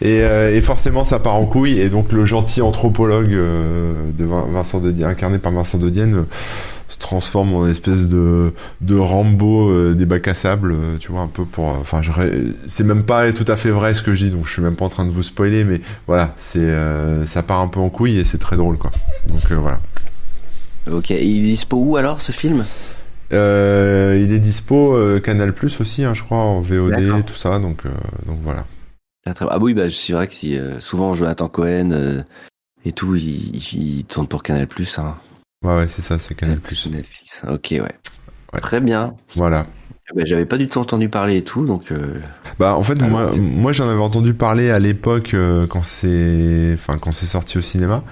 Et, 0.00 0.16
et, 0.18 0.60
forcément, 0.62 1.04
ça 1.04 1.20
part 1.20 1.36
en 1.36 1.46
couille. 1.46 1.78
Et 1.78 1.90
donc 1.90 2.12
le 2.12 2.24
gentil 2.24 2.62
anthropologue 2.62 3.30
de 3.30 4.24
Vincent 4.24 4.80
de 4.80 4.90
Dienne, 4.90 5.10
incarné 5.10 5.38
par 5.38 5.52
Vincent 5.52 5.78
de 5.78 5.90
Dienne, 5.90 6.24
se 6.92 6.98
transforme 6.98 7.54
en 7.54 7.66
espèce 7.66 8.06
de, 8.06 8.52
de 8.82 8.98
Rambo 8.98 9.70
euh, 9.70 9.94
des 9.94 10.04
bacs 10.04 10.28
à 10.28 10.34
sable, 10.34 10.72
euh, 10.72 10.98
tu 10.98 11.10
vois, 11.10 11.22
un 11.22 11.26
peu 11.26 11.46
pour. 11.46 11.64
Enfin, 11.64 12.02
c'est 12.66 12.84
même 12.84 13.04
pas 13.04 13.32
tout 13.32 13.46
à 13.48 13.56
fait 13.56 13.70
vrai 13.70 13.94
ce 13.94 14.02
que 14.02 14.14
je 14.14 14.26
dis, 14.26 14.30
donc 14.30 14.46
je 14.46 14.52
suis 14.52 14.62
même 14.62 14.76
pas 14.76 14.84
en 14.84 14.90
train 14.90 15.06
de 15.06 15.10
vous 15.10 15.22
spoiler, 15.22 15.64
mais 15.64 15.80
voilà, 16.06 16.34
c'est 16.36 16.60
euh, 16.60 17.24
ça 17.24 17.42
part 17.42 17.60
un 17.60 17.68
peu 17.68 17.80
en 17.80 17.88
couille 17.88 18.18
et 18.18 18.24
c'est 18.26 18.38
très 18.38 18.56
drôle, 18.56 18.76
quoi. 18.76 18.90
Donc 19.26 19.50
voilà. 19.52 19.80
Ok, 20.90 21.10
et 21.12 21.24
il 21.24 21.44
est 21.46 21.52
dispo 21.52 21.78
où 21.78 21.96
alors 21.96 22.20
ce 22.20 22.32
film? 22.32 22.64
Il 23.30 23.38
est 24.30 24.38
dispo 24.38 24.98
Canal 25.24 25.54
Plus 25.54 25.80
aussi, 25.80 26.04
hein, 26.04 26.12
je 26.12 26.22
crois, 26.22 26.36
en 26.36 26.60
VOD, 26.60 27.24
tout 27.24 27.34
ça, 27.34 27.58
donc, 27.58 27.84
donc 28.26 28.38
voilà. 28.42 28.66
Ah 29.24 29.58
oui, 29.58 29.72
bah, 29.72 29.84
c'est 29.90 30.12
vrai 30.12 30.28
que 30.28 30.34
si, 30.34 30.58
souvent 30.80 31.14
Jonathan 31.14 31.48
Cohen 31.48 32.24
et 32.84 32.92
tout, 32.92 33.14
il, 33.14 33.56
il, 33.72 34.04
tourne 34.04 34.26
pour 34.26 34.42
Canal 34.42 34.66
Plus. 34.66 34.98
Hein. 34.98 35.14
Ouais, 35.62 35.76
ouais, 35.76 35.88
c'est 35.88 36.02
ça, 36.02 36.18
c'est 36.18 36.34
Canal 36.34 36.60
Plus. 36.60 36.86
Netflix. 36.88 37.42
Ok, 37.48 37.68
ouais. 37.72 38.60
Très 38.60 38.80
bien. 38.80 39.14
Voilà. 39.36 39.66
Eh 40.10 40.16
ben, 40.16 40.26
j'avais 40.26 40.46
pas 40.46 40.58
du 40.58 40.68
tout 40.68 40.78
entendu 40.78 41.08
parler 41.08 41.38
et 41.38 41.44
tout, 41.44 41.64
donc. 41.64 41.92
Euh, 41.92 42.18
bah, 42.58 42.76
en 42.76 42.82
fait, 42.82 43.00
moi, 43.00 43.34
moi 43.36 43.72
j'en 43.72 43.88
avais 43.88 44.00
entendu 44.00 44.34
parler 44.34 44.70
à 44.70 44.78
l'époque 44.78 45.34
euh, 45.34 45.66
quand 45.66 45.82
c'est, 45.82 46.72
enfin, 46.74 46.98
quand 46.98 47.12
c'est 47.12 47.26
sorti 47.26 47.58
au 47.58 47.62
cinéma. 47.62 48.02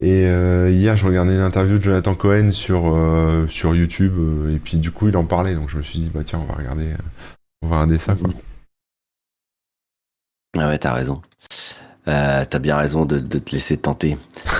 Et 0.00 0.26
euh, 0.26 0.70
hier, 0.70 0.96
je 0.96 1.06
regardais 1.06 1.34
une 1.34 1.40
interview 1.40 1.78
de 1.78 1.82
Jonathan 1.82 2.14
Cohen 2.14 2.52
sur 2.52 2.98
sur 3.48 3.74
YouTube, 3.74 4.14
et 4.52 4.58
puis 4.58 4.76
du 4.76 4.90
coup, 4.90 5.08
il 5.08 5.16
en 5.16 5.24
parlait, 5.24 5.54
donc 5.54 5.68
je 5.68 5.78
me 5.78 5.82
suis 5.82 6.00
dit, 6.00 6.10
bah 6.12 6.22
tiens, 6.24 6.40
on 6.40 6.52
va 6.52 6.58
regarder, 6.58 6.88
on 7.62 7.68
va 7.68 7.76
regarder 7.76 7.98
ça, 7.98 8.14
quoi. 8.14 8.30
Ah 10.58 10.68
ouais, 10.68 10.78
t'as 10.78 10.92
raison. 10.92 11.22
Euh, 12.08 12.44
T'as 12.48 12.58
bien 12.58 12.76
raison 12.76 13.04
de, 13.04 13.18
de, 13.18 13.38
te 13.38 13.52
laisser 13.52 13.76
tenter. 13.76 14.18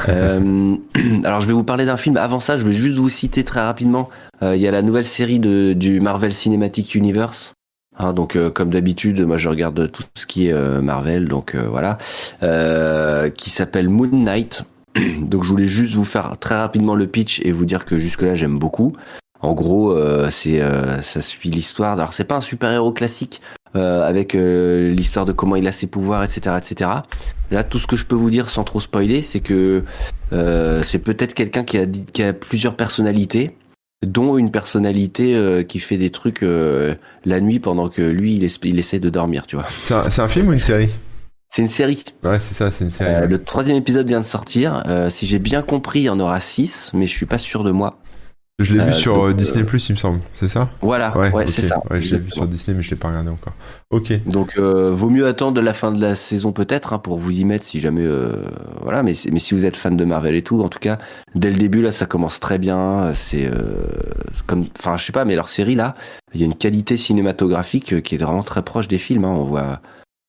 euh, 0.09 0.77
alors 1.25 1.41
je 1.41 1.47
vais 1.47 1.53
vous 1.53 1.65
parler 1.65 1.85
d'un 1.85 1.97
film. 1.97 2.17
Avant 2.17 2.41
ça, 2.41 2.57
je 2.57 2.65
vais 2.65 2.73
juste 2.73 2.97
vous 2.97 3.09
citer 3.09 3.45
très 3.45 3.61
rapidement. 3.61 4.09
Euh, 4.43 4.55
il 4.55 4.63
y 4.63 4.69
a 4.69 4.71
la 4.71 4.83
nouvelle 4.83 5.05
série 5.05 5.41
de, 5.41 5.73
du 5.73 6.01
Marvel 6.01 6.33
Cinematic 6.33 6.95
Universe. 6.95 7.55
Hein, 7.99 8.13
donc 8.13 8.37
euh, 8.37 8.51
comme 8.51 8.71
d'habitude, 8.71 9.21
moi 9.23 9.37
je 9.37 9.49
regarde 9.49 9.91
tout 9.91 10.05
ce 10.15 10.27
qui 10.27 10.49
est 10.49 10.53
euh, 10.53 10.81
Marvel, 10.81 11.29
donc 11.29 11.57
voilà, 11.57 11.99
qui 13.31 13.51
s'appelle 13.51 13.89
Moon 13.89 14.09
Knight. 14.13 14.65
donc 15.21 15.43
je 15.43 15.49
voulais 15.49 15.67
juste 15.67 15.95
vous 15.95 16.05
faire 16.05 16.37
très 16.39 16.55
rapidement 16.57 16.95
le 16.95 17.07
pitch 17.07 17.41
et 17.45 17.51
vous 17.51 17.65
dire 17.65 17.85
que 17.85 17.99
jusque 17.99 18.23
là 18.23 18.35
j'aime 18.35 18.59
beaucoup. 18.59 18.93
En 19.41 19.55
gros, 19.55 19.93
c'est 20.31 20.63
ça 21.03 21.21
suit 21.21 21.51
l'histoire. 21.51 21.95
Alors 21.95 22.13
c'est 22.13 22.23
pas 22.23 22.37
un 22.37 22.41
super 22.41 22.71
héros 22.71 22.93
classique 22.93 23.41
euh, 23.75 24.07
avec 24.07 24.35
euh, 24.35 24.91
l'histoire 24.91 25.25
de 25.25 25.33
comment 25.33 25.57
il 25.57 25.67
a 25.67 25.73
ses 25.73 25.87
pouvoirs, 25.87 26.23
etc., 26.23 26.57
etc. 26.59 26.91
Là, 27.51 27.65
tout 27.65 27.79
ce 27.79 27.87
que 27.87 27.97
je 27.97 28.05
peux 28.05 28.15
vous 28.15 28.29
dire 28.29 28.51
sans 28.51 28.65
trop 28.65 28.81
spoiler, 28.81 29.23
c'est 29.23 29.41
que 29.41 29.83
euh, 30.35 30.83
c'est 30.83 30.99
peut-être 30.99 31.33
quelqu'un 31.33 31.65
qui 31.65 31.79
a, 31.79 31.87
qui 31.87 32.23
a 32.23 32.35
plusieurs 32.35 32.77
personnalités, 32.77 33.57
dont 34.05 34.37
une 34.37 34.51
personnalité 34.51 35.65
qui 35.69 35.79
fait 35.79 35.97
des 35.97 36.11
trucs 36.11 36.43
la 36.43 37.41
nuit 37.41 37.61
pendant 37.61 37.89
que 37.89 38.03
lui, 38.03 38.35
il, 38.35 38.45
il 38.65 38.79
essaie 38.79 38.99
de 38.99 39.09
dormir, 39.09 39.47
tu 39.47 39.57
vois. 39.57 39.67
C'est 39.85 39.95
un, 39.95 40.25
un, 40.25 40.29
film 40.29 40.49
ou 40.49 40.53
une 40.53 40.59
série? 40.59 40.91
C'est 41.49 41.63
une 41.63 41.69
série. 41.69 42.05
Ouais, 42.25 42.41
c'est 42.41 42.55
ça, 42.55 42.71
c'est 42.73 42.85
une 42.85 42.91
série. 42.91 43.29
Le 43.29 43.39
troisième 43.43 43.77
épisode 43.77 44.09
vient 44.09 44.21
de 44.21 44.25
sortir. 44.25 44.83
si 45.09 45.27
j'ai 45.27 45.39
bien 45.39 45.63
compris, 45.63 46.01
il 46.01 46.05
y 46.05 46.11
en 46.11 46.19
aura 46.19 46.41
six, 46.41 46.91
mais 46.95 47.07
je 47.07 47.13
suis 47.13 47.27
pas 47.27 47.39
sûr 47.39 47.63
de 47.63 47.71
moi. 47.71 48.01
Je 48.59 48.75
l'ai 48.75 48.81
vu 48.81 48.91
euh, 48.91 48.93
sur 48.93 49.25
euh, 49.25 49.33
Disney 49.33 49.65
Plus, 49.65 49.89
il 49.89 49.93
me 49.93 49.99
semble, 49.99 50.21
c'est 50.35 50.49
ça? 50.49 50.71
Voilà, 50.83 51.17
ouais, 51.17 51.47
c'est 51.47 51.63
ça. 51.63 51.81
Ouais, 51.91 52.01
je 52.01 52.15
l'ai 52.15 52.21
vu 52.21 52.31
sur 52.31 52.47
Disney, 52.47 52.77
mais 52.77 52.83
je 52.83 52.91
l'ai 52.91 52.97
pas 52.97 53.09
regardé 53.09 53.31
encore. 53.31 53.55
Ok. 53.91 54.13
Donc, 54.27 54.57
euh, 54.57 54.91
vaut 54.93 55.11
mieux 55.11 55.27
attendre 55.27 55.61
la 55.61 55.73
fin 55.73 55.91
de 55.91 56.01
la 56.01 56.15
saison 56.15 56.53
peut-être 56.53 56.93
hein, 56.93 56.99
pour 56.99 57.19
vous 57.19 57.33
y 57.33 57.45
mettre 57.45 57.65
si 57.65 57.81
jamais, 57.81 58.07
voilà. 58.81 59.03
Mais 59.03 59.15
mais 59.33 59.39
si 59.39 59.55
vous 59.55 59.65
êtes 59.65 59.77
fan 59.77 59.97
de 59.97 60.05
Marvel 60.05 60.35
et 60.35 60.43
tout, 60.43 60.63
en 60.63 60.69
tout 60.69 60.79
cas, 60.79 60.99
dès 61.35 61.51
le 61.51 61.57
début 61.57 61.83
là, 61.83 61.93
ça 61.93 62.07
commence 62.07 62.41
très 62.41 62.59
bien. 62.59 63.13
C'est 63.15 63.51
comme, 64.47 64.67
enfin, 64.79 64.97
je 64.97 65.05
sais 65.05 65.13
pas, 65.13 65.25
mais 65.25 65.35
leur 65.35 65.49
série 65.49 65.75
là, 65.75 65.95
il 66.35 66.41
y 66.41 66.45
a 66.45 66.47
une 66.47 66.57
qualité 66.57 66.97
cinématographique 66.97 68.03
qui 68.03 68.15
est 68.15 68.19
vraiment 68.19 68.43
très 68.43 68.63
proche 68.63 68.87
des 68.87 68.99
films. 68.99 69.25
Hein. 69.25 69.35
On 69.35 69.45
voit 69.45 69.81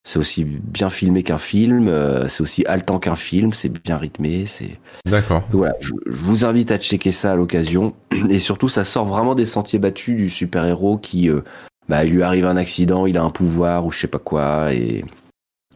c'est 0.03 0.19
aussi 0.19 0.43
bien 0.43 0.89
filmé 0.89 1.23
qu'un 1.23 1.37
film, 1.37 1.87
euh, 1.87 2.27
c'est 2.27 2.41
aussi 2.41 2.65
haletant 2.65 2.99
qu'un 2.99 3.15
film, 3.15 3.53
c'est 3.53 3.69
bien 3.69 3.97
rythmé, 3.97 4.45
c'est. 4.45 4.77
D'accord. 5.05 5.43
Voilà, 5.51 5.75
je, 5.79 5.91
vous 6.05 6.43
invite 6.43 6.71
à 6.71 6.77
checker 6.77 7.13
ça 7.13 7.31
à 7.31 7.35
l'occasion. 7.35 7.93
Et 8.29 8.39
surtout, 8.39 8.67
ça 8.67 8.83
sort 8.83 9.05
vraiment 9.05 9.33
des 9.33 9.45
sentiers 9.45 9.79
battus 9.79 10.17
du 10.17 10.29
super-héros 10.29 10.97
qui, 10.97 11.29
euh, 11.29 11.41
bah, 11.87 12.03
il 12.03 12.11
lui 12.11 12.23
arrive 12.23 12.45
un 12.45 12.57
accident, 12.57 13.05
il 13.05 13.17
a 13.17 13.23
un 13.23 13.29
pouvoir 13.29 13.85
ou 13.85 13.91
je 13.91 13.99
sais 13.99 14.07
pas 14.07 14.19
quoi, 14.19 14.73
et, 14.73 15.05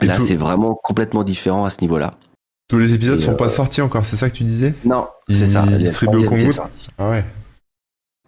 là, 0.01 0.19
c'est 0.19 0.36
vraiment 0.36 0.75
complètement 0.75 1.23
différent 1.23 1.63
à 1.63 1.69
ce 1.69 1.80
niveau-là. 1.82 2.15
Tous 2.67 2.80
les 2.80 2.93
épisodes 2.93 3.21
sont 3.21 3.36
pas 3.36 3.45
euh, 3.45 3.49
sortis 3.49 3.82
encore, 3.82 4.05
c'est 4.05 4.17
ça 4.17 4.30
que 4.30 4.36
tu 4.36 4.43
disais? 4.43 4.75
Non, 4.84 5.07
c'est 5.30 5.45
ça. 5.45 5.63
Ils 5.69 5.78
distribuent 5.78 6.25
au 6.25 6.30
Congo. 6.30 6.49
Ah 6.97 7.09
ouais. 7.09 7.25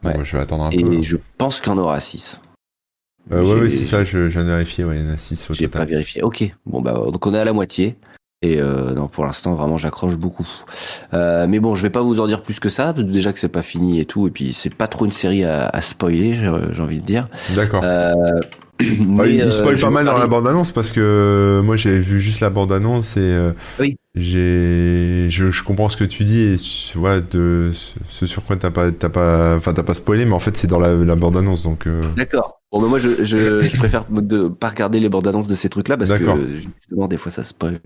ouais. 0.05 0.23
je 0.23 0.37
vais 0.37 0.43
attendre 0.43 0.63
un 0.63 0.69
peu. 0.69 0.93
Et 0.93 1.03
je 1.03 1.17
pense 1.37 1.59
qu'il 1.59 1.73
y 1.73 1.75
en 1.75 1.77
aura 1.77 1.99
6. 1.99 2.39
Euh, 3.31 3.41
ouais, 3.41 3.61
ouais 3.61 3.69
c'est 3.69 3.83
ça, 3.83 4.03
je, 4.03 4.19
viens 4.19 4.43
de 4.43 4.49
vérifier, 4.49 4.83
ouais, 4.83 4.97
il 4.97 5.05
y 5.05 5.09
en 5.09 5.13
a 5.13 5.17
6 5.17 5.49
au 5.49 5.53
J'ai 5.53 5.67
pas 5.67 5.85
vérifié. 5.85 6.21
Ok, 6.23 6.49
bon 6.65 6.81
bah 6.81 6.93
donc 6.93 7.25
on 7.25 7.33
est 7.33 7.39
à 7.39 7.45
la 7.45 7.53
moitié. 7.53 7.95
Et 8.41 8.61
euh, 8.61 8.93
non, 8.93 9.09
pour 9.09 9.25
l'instant, 9.25 9.53
vraiment, 9.53 9.75
j'accroche 9.75 10.15
beaucoup. 10.15 10.47
Euh, 11.13 11.45
mais 11.45 11.59
bon, 11.59 11.75
je 11.75 11.81
vais 11.81 11.89
pas 11.89 12.01
vous 12.01 12.21
en 12.21 12.27
dire 12.27 12.41
plus 12.41 12.61
que 12.61 12.69
ça. 12.69 12.93
Déjà 12.93 13.33
que 13.33 13.39
c'est 13.39 13.49
pas 13.49 13.63
fini 13.63 13.99
et 13.99 14.05
tout, 14.05 14.27
et 14.27 14.31
puis 14.31 14.53
c'est 14.53 14.73
pas 14.73 14.87
trop 14.87 15.03
une 15.03 15.11
série 15.11 15.43
à, 15.43 15.67
à 15.67 15.81
spoiler, 15.81 16.35
j'ai 16.35 16.81
envie 16.81 17.01
de 17.01 17.05
dire. 17.05 17.27
D'accord. 17.53 17.83
Euh, 18.81 18.85
bah, 18.99 19.27
il, 19.27 19.41
euh, 19.41 19.51
spoil 19.51 19.77
pas 19.77 19.89
mal 19.89 20.05
dans 20.05 20.17
la 20.17 20.27
bande-annonce 20.27 20.71
parce 20.71 20.91
que 20.91 21.61
moi 21.63 21.75
j'avais 21.75 21.99
vu 21.99 22.19
juste 22.19 22.39
la 22.39 22.49
bande-annonce 22.49 23.17
et 23.17 23.21
euh, 23.21 23.51
oui. 23.79 23.97
j'ai 24.15 25.27
je, 25.29 25.51
je, 25.51 25.63
comprends 25.63 25.89
ce 25.89 25.97
que 25.97 26.05
tu 26.05 26.23
dis 26.23 26.39
et 26.39 26.55
tu 26.55 26.97
vois 26.97 27.19
de 27.19 27.71
ce 28.07 28.25
sur 28.25 28.43
quoi 28.45 28.55
t'as 28.55 28.71
pas 28.71 28.91
t'as 28.91 29.09
pas 29.09 29.57
enfin 29.57 29.73
t'as 29.73 29.83
pas 29.83 29.93
spoilé 29.93 30.25
mais 30.25 30.33
en 30.33 30.39
fait 30.39 30.55
c'est 30.55 30.67
dans 30.67 30.79
la, 30.79 30.93
la 30.93 31.15
bande-annonce 31.15 31.61
donc. 31.61 31.87
D'accord. 32.15 32.59
Bon, 32.71 32.87
moi, 32.87 32.99
je, 32.99 33.25
je, 33.25 33.61
je 33.61 33.77
préfère 33.77 34.05
de 34.09 34.47
pas 34.47 34.69
regarder 34.69 34.99
les 34.99 35.09
bandes 35.09 35.27
annonces 35.27 35.47
de 35.47 35.55
ces 35.55 35.69
trucs-là 35.69 35.97
parce 35.97 36.11
que 36.11 36.25
justement, 36.55 37.07
des 37.07 37.17
fois, 37.17 37.31
ça 37.31 37.43
spoil. 37.43 37.79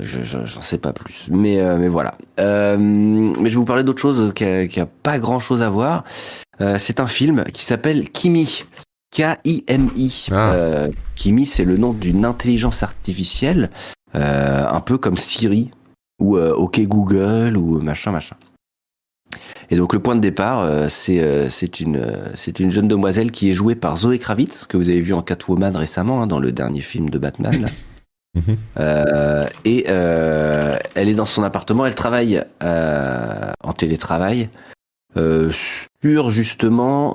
Je, 0.00 0.22
j'en 0.22 0.62
sais 0.62 0.78
pas 0.78 0.92
plus. 0.92 1.28
Mais, 1.30 1.60
euh, 1.60 1.76
mais 1.76 1.88
voilà. 1.88 2.16
Euh, 2.40 2.78
mais 2.78 3.50
je 3.50 3.54
vais 3.54 3.56
vous 3.56 3.64
parler 3.64 3.84
d'autre 3.84 4.00
chose 4.00 4.32
qui 4.34 4.44
a, 4.44 4.66
qui 4.66 4.80
a, 4.80 4.86
pas 4.86 5.18
grand-chose 5.18 5.62
à 5.62 5.68
voir. 5.68 6.04
Euh, 6.60 6.76
c'est 6.78 7.00
un 7.00 7.06
film 7.06 7.44
qui 7.52 7.64
s'appelle 7.64 8.08
Kimi. 8.10 8.64
K-I-M-I. 9.12 10.26
Ah. 10.30 10.52
Euh, 10.52 10.88
Kimi, 11.14 11.46
c'est 11.46 11.64
le 11.64 11.76
nom 11.76 11.92
d'une 11.92 12.24
intelligence 12.24 12.82
artificielle, 12.82 13.70
euh, 14.14 14.66
un 14.66 14.80
peu 14.80 14.98
comme 14.98 15.18
Siri 15.18 15.70
ou 16.20 16.36
OK 16.38 16.80
Google 16.80 17.56
ou 17.56 17.80
machin 17.80 18.12
machin. 18.12 18.36
Et 19.72 19.76
donc 19.76 19.94
le 19.94 20.00
point 20.00 20.14
de 20.14 20.20
départ, 20.20 20.60
euh, 20.60 20.88
c'est 20.90 21.20
euh, 21.20 21.48
c'est 21.48 21.80
une 21.80 21.96
euh, 21.96 22.28
c'est 22.34 22.60
une 22.60 22.70
jeune 22.70 22.88
demoiselle 22.88 23.30
qui 23.30 23.50
est 23.50 23.54
jouée 23.54 23.74
par 23.74 23.96
Zoé 23.96 24.18
Kravitz 24.18 24.66
que 24.66 24.76
vous 24.76 24.90
avez 24.90 25.00
vu 25.00 25.14
en 25.14 25.22
Catwoman 25.22 25.74
récemment 25.74 26.22
hein, 26.22 26.26
dans 26.26 26.40
le 26.40 26.52
dernier 26.52 26.82
film 26.82 27.10
de 27.10 27.18
Batman. 27.18 27.66
Mhm. 28.34 28.56
et 29.66 29.84
elle 29.88 31.08
est 31.08 31.12
dans 31.12 31.26
son 31.26 31.42
appartement, 31.42 31.84
elle 31.84 31.94
travaille 31.94 32.42
en 32.62 33.72
télétravail 33.74 34.48
sur 35.14 36.30
justement 36.30 37.14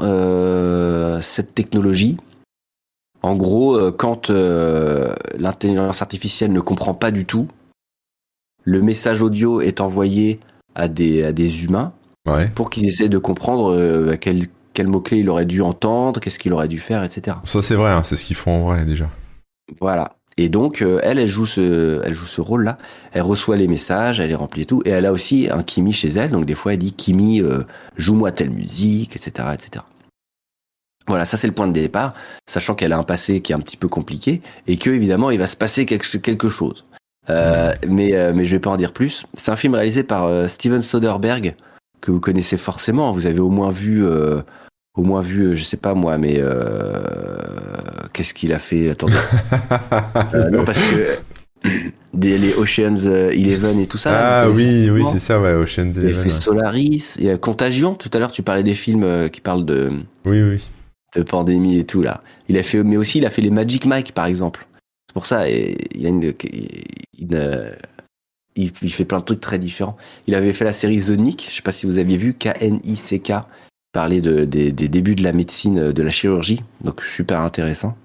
cette 1.22 1.56
technologie. 1.56 2.18
En 3.24 3.36
gros, 3.36 3.91
quand 3.91 4.30
l'intelligence 4.30 6.02
artificielle 6.02 6.52
ne 6.52 6.60
comprend 6.60 6.93
pas 6.93 7.12
du 7.12 7.26
tout, 7.26 7.48
le 8.64 8.82
message 8.82 9.22
audio 9.22 9.62
est 9.62 9.80
envoyé 9.80 10.41
à 10.76 10.89
des, 10.89 11.24
à 11.24 11.32
des 11.32 11.64
humains 11.64 11.93
pour 12.54 12.70
qu'ils 12.70 12.88
essaient 12.88 13.08
de 13.08 13.18
comprendre 13.18 13.74
euh, 13.74 14.18
quel, 14.20 14.48
quel 14.74 14.88
mot-clé 14.88 15.20
il 15.20 15.30
aurait 15.30 15.45
dû 15.45 15.62
entendre, 15.62 16.20
qu'est-ce 16.20 16.38
qu'il 16.38 16.52
aurait 16.52 16.68
dû 16.68 16.78
faire, 16.78 17.04
etc. 17.04 17.38
Ça 17.45 17.62
c'est 17.62 17.76
vrai, 17.76 17.91
hein, 17.91 18.04
c'est 18.04 18.18
ce 18.18 18.26
qu'ils 18.26 18.36
font 18.36 18.52
en 18.52 18.66
vrai 18.66 18.84
déjà. 18.84 19.10
Voilà. 19.80 20.16
Et 20.38 20.50
donc 20.50 20.82
euh, 20.82 21.00
elle, 21.04 21.20
elle 21.20 21.28
joue 21.28 21.46
ce, 21.46 22.02
elle 22.04 22.14
joue 22.14 22.26
ce 22.26 22.42
rôle-là. 22.42 22.78
Elle 23.12 23.24
reçoit 23.24 23.58
les 23.58 23.68
messages, 23.68 24.20
elle 24.20 24.30
les 24.30 24.36
remplit 24.36 24.62
et 24.62 24.66
tout. 24.66 24.82
Et 24.86 24.90
elle 24.90 25.06
a 25.06 25.12
aussi 25.12 25.50
un 25.52 25.64
Kimi 25.64 25.92
chez 25.94 26.10
elle. 26.10 26.32
Donc 26.32 26.46
des 26.46 26.56
fois 26.56 26.74
elle 26.74 26.80
dit 26.80 26.94
Kimi, 26.94 27.42
euh, 27.42 27.64
joue-moi 27.98 28.32
telle 28.32 28.52
musique, 28.52 29.16
etc., 29.16 29.50
etc. 29.54 29.84
Voilà, 31.08 31.24
ça 31.24 31.38
c'est 31.38 31.48
le 31.48 31.54
point 31.54 31.68
de 31.68 31.74
départ, 31.74 32.14
sachant 32.48 32.76
qu'elle 32.76 32.92
a 32.92 32.98
un 32.98 33.04
passé 33.04 33.42
qui 33.42 33.54
est 33.54 33.56
un 33.56 33.62
petit 33.62 33.78
peu 33.78 33.88
compliqué 33.88 34.42
et 34.68 34.78
que 34.78 34.90
évidemment 34.90 35.32
il 35.32 35.40
va 35.40 35.48
se 35.48 35.56
passer 35.56 35.86
quelque, 35.86 36.04
chose. 36.50 36.86
Euh, 37.30 37.74
mais 37.88 38.12
mais 38.34 38.44
je 38.44 38.52
vais 38.52 38.60
pas 38.60 38.70
en 38.70 38.78
dire 38.78 38.92
plus. 38.92 39.26
C'est 39.34 39.52
un 39.52 39.56
film 39.56 39.76
réalisé 39.76 40.04
par 40.04 40.50
Steven 40.50 40.82
Soderbergh, 40.82 41.56
que 42.02 42.12
vous 42.12 42.20
connaissez 42.20 42.58
forcément. 42.58 43.12
Vous 43.12 43.26
avez 43.26 43.40
au 43.40 43.50
moins 43.50 43.70
vu, 43.70 44.06
euh, 44.06 44.42
au 44.98 45.04
moins 45.04 45.22
vu, 45.22 45.43
euh, 45.43 45.56
je 45.56 45.64
sais 45.64 45.78
pas 45.78 45.93
moi, 45.93 46.18
mais 46.18 46.36
euh, 46.38 47.00
qu'est-ce 48.14 48.34
qu'il 48.34 48.52
a 48.52 48.60
fait 48.60 48.89
Attendez. 48.89 49.14
non, 50.52 50.66
parce 50.66 50.80
que 50.80 51.20
les 52.14 52.54
Oceans 52.56 52.98
Eleven 53.32 53.80
et 53.80 53.88
tout 53.88 53.98
ça. 53.98 54.43
Ah 54.43 54.50
oui, 54.50 54.89
oui, 54.89 55.04
c'est 55.12 55.20
ça, 55.20 55.39
ouais, 55.39 55.54
Oceans 55.54 55.93
Eleven. 55.93 56.10
Il 56.10 56.18
a 56.18 56.22
fait 56.22 56.30
Solaris, 56.30 57.16
il 57.18 57.26
y 57.26 57.30
a 57.30 57.38
Contagion. 57.38 57.95
Tout 57.95 58.10
à 58.14 58.20
l'heure, 58.20 58.32
tu 58.32 58.41
parlais 58.41 58.64
des 58.64 58.76
films 58.76 59.30
qui 59.30 59.39
parlent 59.39 59.66
de. 59.66 59.91
Oui, 60.26 60.41
oui. 60.41 60.68
De 61.16 61.24
pandémie 61.24 61.80
et 61.80 61.86
tout 61.86 62.02
là. 62.02 62.22
Il 62.50 62.58
a 62.58 62.64
fait, 62.64 62.84
mais 62.84 62.98
aussi 62.98 63.20
il 63.20 63.26
a 63.26 63.30
fait 63.30 63.41
les 63.41 63.50
Magic 63.50 63.86
Mike 63.86 64.14
par 64.14 64.26
exemple. 64.26 64.68
C'est 65.08 65.14
pour 65.14 65.26
ça, 65.26 65.50
et 65.50 65.78
il 65.95 66.02
y 66.02 66.06
a 66.06 66.10
une, 66.10 66.34
une 67.18 67.72
il, 68.58 68.91
fait 68.91 69.06
plein 69.06 69.20
de 69.20 69.24
trucs 69.24 69.39
très 69.39 69.60
différents. 69.60 69.98
Il 70.28 70.36
avait 70.36 70.54
fait 70.54 70.66
la 70.66 70.74
série 70.74 71.00
The 71.02 71.12
Nick, 71.12 71.48
je 71.50 71.56
sais 71.56 71.62
pas 71.62 71.72
si 71.72 71.86
vous 71.86 71.98
aviez 71.98 72.18
vu, 72.18 72.34
K-N-I-C-K, 72.34 73.32
parler 73.98 74.22
de, 74.22 74.45
des, 74.45 74.72
débuts 74.72 75.16
de 75.16 75.24
la 75.24 75.34
médecine, 75.34 75.91
de 75.91 76.04
la 76.04 76.12
chirurgie, 76.12 76.64
donc 76.82 77.02
super 77.02 77.41
intéressant. 77.41 77.98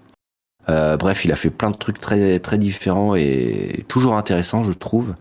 Euh, 0.70 0.96
bref, 0.96 1.26
il 1.26 1.32
a 1.32 1.36
fait 1.36 1.50
plein 1.50 1.70
de 1.70 1.76
trucs 1.76 2.00
très 2.00 2.38
très 2.38 2.56
différents 2.56 3.14
et 3.14 3.84
toujours 3.88 4.16
intéressants, 4.16 4.64
je 4.64 4.72
trouve. 4.72 5.14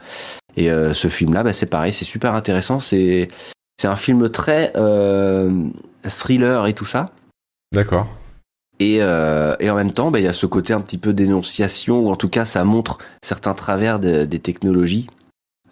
Et 0.55 0.71
euh, 0.71 0.93
ce 0.93 1.09
film-là, 1.09 1.43
bah, 1.43 1.51
c'est 1.51 1.65
pareil, 1.65 1.91
c'est 1.91 2.05
super 2.05 2.35
intéressant. 2.35 2.79
C'est 2.79 3.27
c'est 3.77 3.89
un 3.89 3.97
film 3.97 4.29
très 4.29 4.71
euh, 4.77 5.51
thriller 6.07 6.65
et 6.67 6.73
tout 6.73 6.85
ça. 6.85 7.11
D'accord. 7.73 8.07
Et, 8.79 8.95
et, 8.95 9.69
en 9.69 9.75
même 9.75 9.91
temps, 9.91 10.09
bah, 10.09 10.19
il 10.19 10.23
y 10.23 10.29
a 10.29 10.33
ce 10.33 10.45
côté 10.45 10.71
un 10.71 10.79
petit 10.79 10.97
peu 10.97 11.11
dénonciation, 11.11 11.99
ou 11.99 12.09
en 12.09 12.15
tout 12.15 12.29
cas, 12.29 12.45
ça 12.45 12.63
montre 12.63 12.97
certains 13.21 13.53
travers 13.53 13.99
des 13.99 14.39
technologies 14.39 15.07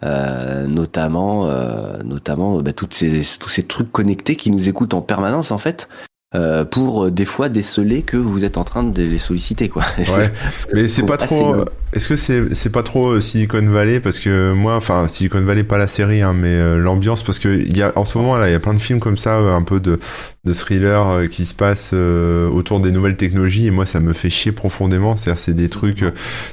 euh, 0.02 0.66
notamment, 0.66 1.46
euh, 1.46 2.02
notamment 2.04 2.60
bah, 2.62 2.72
toutes 2.72 2.94
ces, 2.94 3.22
tous 3.38 3.50
ces 3.50 3.64
trucs 3.64 3.92
connectés 3.92 4.34
qui 4.34 4.50
nous 4.50 4.68
écoutent 4.68 4.94
en 4.94 5.02
permanence 5.02 5.50
en 5.50 5.58
fait. 5.58 5.88
Euh, 6.32 6.64
pour 6.64 7.10
des 7.10 7.24
fois 7.24 7.48
déceler 7.48 8.02
que 8.02 8.16
vous 8.16 8.44
êtes 8.44 8.56
en 8.56 8.62
train 8.62 8.84
de 8.84 9.02
les 9.02 9.18
solliciter 9.18 9.68
quoi. 9.68 9.82
Ouais. 9.98 10.30
mais 10.72 10.86
c'est 10.86 11.02
pas 11.02 11.16
trop. 11.16 11.64
Est-ce 11.92 12.08
que 12.08 12.14
c'est 12.14 12.54
c'est 12.54 12.70
pas 12.70 12.84
trop 12.84 13.20
Silicon 13.20 13.66
Valley? 13.66 13.98
Parce 13.98 14.20
que 14.20 14.52
moi 14.52 14.76
enfin 14.76 15.08
Silicon 15.08 15.40
Valley 15.40 15.64
pas 15.64 15.76
la 15.76 15.88
série 15.88 16.22
hein, 16.22 16.32
mais 16.32 16.76
l'ambiance 16.76 17.24
parce 17.24 17.40
que 17.40 17.48
il 17.48 17.76
y 17.76 17.82
a 17.82 17.92
en 17.96 18.04
ce 18.04 18.16
moment 18.16 18.36
là 18.38 18.48
il 18.48 18.52
y 18.52 18.54
a 18.54 18.60
plein 18.60 18.74
de 18.74 18.78
films 18.78 19.00
comme 19.00 19.18
ça 19.18 19.38
un 19.38 19.62
peu 19.62 19.80
de 19.80 19.98
de 20.44 20.52
thriller 20.52 21.28
qui 21.30 21.44
se 21.44 21.54
passent 21.54 21.92
autour 21.92 22.80
des 22.80 22.92
nouvelles 22.92 23.16
technologies 23.16 23.66
et 23.66 23.70
moi 23.70 23.84
ça 23.84 24.00
me 24.00 24.12
fait 24.12 24.30
chier 24.30 24.52
profondément 24.52 25.16
c'est-à-dire 25.16 25.38
c'est 25.38 25.54
des 25.54 25.68
trucs 25.68 26.02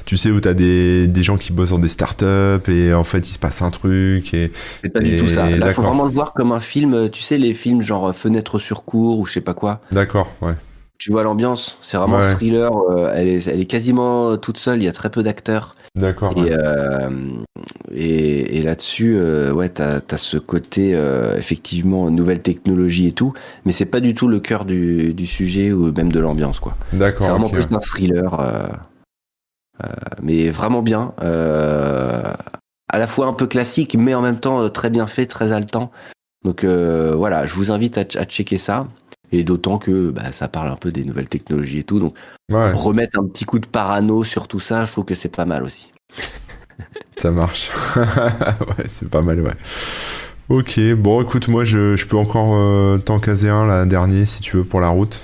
tu 0.04 0.16
sais 0.16 0.30
où 0.30 0.40
t'as 0.40 0.54
des 0.54 1.06
des 1.06 1.22
gens 1.22 1.38
qui 1.38 1.52
bossent 1.52 1.70
dans 1.70 1.78
des 1.78 1.88
startups 1.88 2.68
et 2.68 2.92
en 2.92 3.04
fait 3.04 3.26
il 3.26 3.32
se 3.32 3.38
passe 3.38 3.62
un 3.62 3.70
truc 3.70 4.34
et 4.34 4.52
c'est 4.82 4.90
pas 4.90 5.00
du 5.00 5.16
tout 5.16 5.28
ça 5.28 5.48
là 5.48 5.72
faut 5.72 5.82
vraiment 5.82 6.04
le 6.04 6.10
voir 6.10 6.34
comme 6.34 6.52
un 6.52 6.60
film 6.60 7.08
tu 7.10 7.22
sais 7.22 7.38
les 7.38 7.54
films 7.54 7.80
genre 7.80 8.14
fenêtre 8.14 8.58
sur 8.58 8.84
cours 8.84 9.18
ou 9.18 9.26
je 9.26 9.32
sais 9.32 9.40
pas 9.40 9.54
quoi 9.54 9.80
D'accord, 9.92 10.30
ouais. 10.42 10.54
Tu 10.98 11.12
vois 11.12 11.22
l'ambiance, 11.22 11.78
c'est 11.80 11.96
vraiment 11.96 12.18
un 12.18 12.34
thriller. 12.34 12.72
Euh, 12.90 13.12
elle, 13.14 13.28
est, 13.28 13.46
elle 13.46 13.60
est 13.60 13.66
quasiment 13.66 14.36
toute 14.36 14.58
seule. 14.58 14.82
Il 14.82 14.84
y 14.84 14.88
a 14.88 14.92
très 14.92 15.10
peu 15.10 15.22
d'acteurs. 15.22 15.76
D'accord. 15.94 16.32
Et, 16.36 16.50
euh, 16.52 17.08
et, 17.90 18.62
là-dessus, 18.62 19.16
euh, 19.16 19.52
ouais, 19.52 19.68
t'as 19.68 20.00
as 20.10 20.16
ce 20.16 20.36
côté 20.36 20.98
effectivement 21.36 22.10
nouvelle 22.10 22.42
technologie 22.42 23.08
et 23.08 23.12
tout, 23.12 23.32
mais 23.64 23.72
c'est 23.72 23.86
pas 23.86 24.00
du 24.00 24.14
tout 24.14 24.28
le 24.28 24.40
cœur 24.40 24.64
du, 24.64 25.14
du 25.14 25.26
sujet 25.26 25.72
ou 25.72 25.92
même 25.92 26.12
de 26.12 26.20
l'ambiance, 26.20 26.60
quoi. 26.60 26.74
D'accord. 26.92 27.26
C'est 27.26 27.30
vraiment 27.30 27.48
plus 27.48 27.66
un 27.70 27.80
thriller, 27.80 28.78
mais 30.22 30.50
vraiment 30.50 30.82
bien. 30.82 31.14
à 31.20 32.98
la 32.98 33.06
fois 33.06 33.26
un 33.26 33.32
peu 33.32 33.46
classique, 33.46 33.96
mais 33.98 34.14
en 34.14 34.22
même 34.22 34.40
temps 34.40 34.68
très 34.70 34.90
bien 34.90 35.06
fait, 35.06 35.26
très 35.26 35.52
haletant. 35.52 35.90
Donc 36.44 36.64
voilà, 36.64 37.46
je 37.46 37.54
vous 37.54 37.72
invite 37.72 37.98
à, 37.98 38.02
à 38.02 38.24
checker 38.24 38.58
ça. 38.58 38.86
Et 39.32 39.44
d'autant 39.44 39.78
que 39.78 40.10
bah, 40.10 40.32
ça 40.32 40.48
parle 40.48 40.70
un 40.70 40.76
peu 40.76 40.90
des 40.90 41.04
nouvelles 41.04 41.28
technologies 41.28 41.78
et 41.78 41.84
tout. 41.84 42.00
Donc, 42.00 42.14
remettre 42.50 43.18
un 43.18 43.26
petit 43.26 43.44
coup 43.44 43.58
de 43.58 43.66
parano 43.66 44.24
sur 44.24 44.48
tout 44.48 44.60
ça, 44.60 44.84
je 44.84 44.92
trouve 44.92 45.04
que 45.04 45.14
c'est 45.14 45.28
pas 45.28 45.44
mal 45.44 45.62
aussi. 45.62 45.92
ça 47.16 47.30
marche. 47.30 47.70
ouais, 47.96 48.84
c'est 48.88 49.10
pas 49.10 49.22
mal, 49.22 49.40
ouais. 49.40 49.54
Ok, 50.48 50.80
bon, 50.96 51.20
écoute, 51.20 51.48
moi, 51.48 51.64
je, 51.64 51.94
je 51.96 52.06
peux 52.06 52.16
encore 52.16 52.54
euh, 52.56 52.96
t'en 52.96 53.18
caser 53.18 53.50
un, 53.50 53.66
là, 53.66 53.84
dernier, 53.84 54.24
si 54.24 54.40
tu 54.40 54.56
veux, 54.56 54.64
pour 54.64 54.80
la 54.80 54.88
route. 54.88 55.20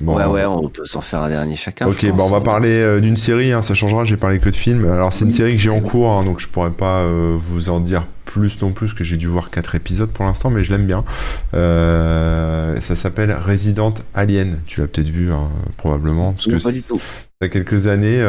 Bon, 0.00 0.16
ouais, 0.16 0.26
ouais, 0.26 0.44
on 0.44 0.68
peut 0.68 0.84
s'en 0.84 1.00
faire 1.00 1.22
un 1.22 1.28
dernier 1.28 1.54
chacun. 1.54 1.86
Ok, 1.86 2.04
bon, 2.10 2.24
on 2.24 2.30
va 2.30 2.40
parler 2.40 2.70
euh, 2.70 3.00
d'une 3.00 3.16
série, 3.16 3.52
hein, 3.52 3.62
ça 3.62 3.74
changera, 3.74 4.02
j'ai 4.02 4.16
parlé 4.16 4.40
que 4.40 4.50
de 4.50 4.56
films. 4.56 4.84
Alors, 4.90 5.12
c'est 5.12 5.24
une 5.24 5.30
série 5.30 5.52
que 5.52 5.60
j'ai 5.60 5.70
en 5.70 5.80
cours, 5.80 6.10
hein, 6.10 6.24
donc 6.24 6.40
je 6.40 6.48
pourrais 6.48 6.72
pas 6.72 7.02
euh, 7.02 7.38
vous 7.38 7.70
en 7.70 7.78
dire 7.78 8.04
plus 8.24 8.60
non 8.62 8.72
plus, 8.72 8.94
que 8.94 9.04
j'ai 9.04 9.16
dû 9.16 9.28
voir 9.28 9.50
quatre 9.50 9.76
épisodes 9.76 10.10
pour 10.10 10.24
l'instant, 10.24 10.50
mais 10.50 10.64
je 10.64 10.72
l'aime 10.72 10.86
bien. 10.86 11.04
ça 11.52 12.96
s'appelle 12.96 13.32
Resident 13.46 13.94
Alien, 14.12 14.58
tu 14.66 14.80
l'as 14.80 14.88
peut-être 14.88 15.08
vu, 15.08 15.32
hein, 15.32 15.50
probablement. 15.76 16.32
Parce 16.32 16.46
que 16.46 16.60
pas 16.60 16.72
du 16.72 16.82
tout. 16.82 17.00
A 17.42 17.48
quelques 17.48 17.88
années, 17.88 18.20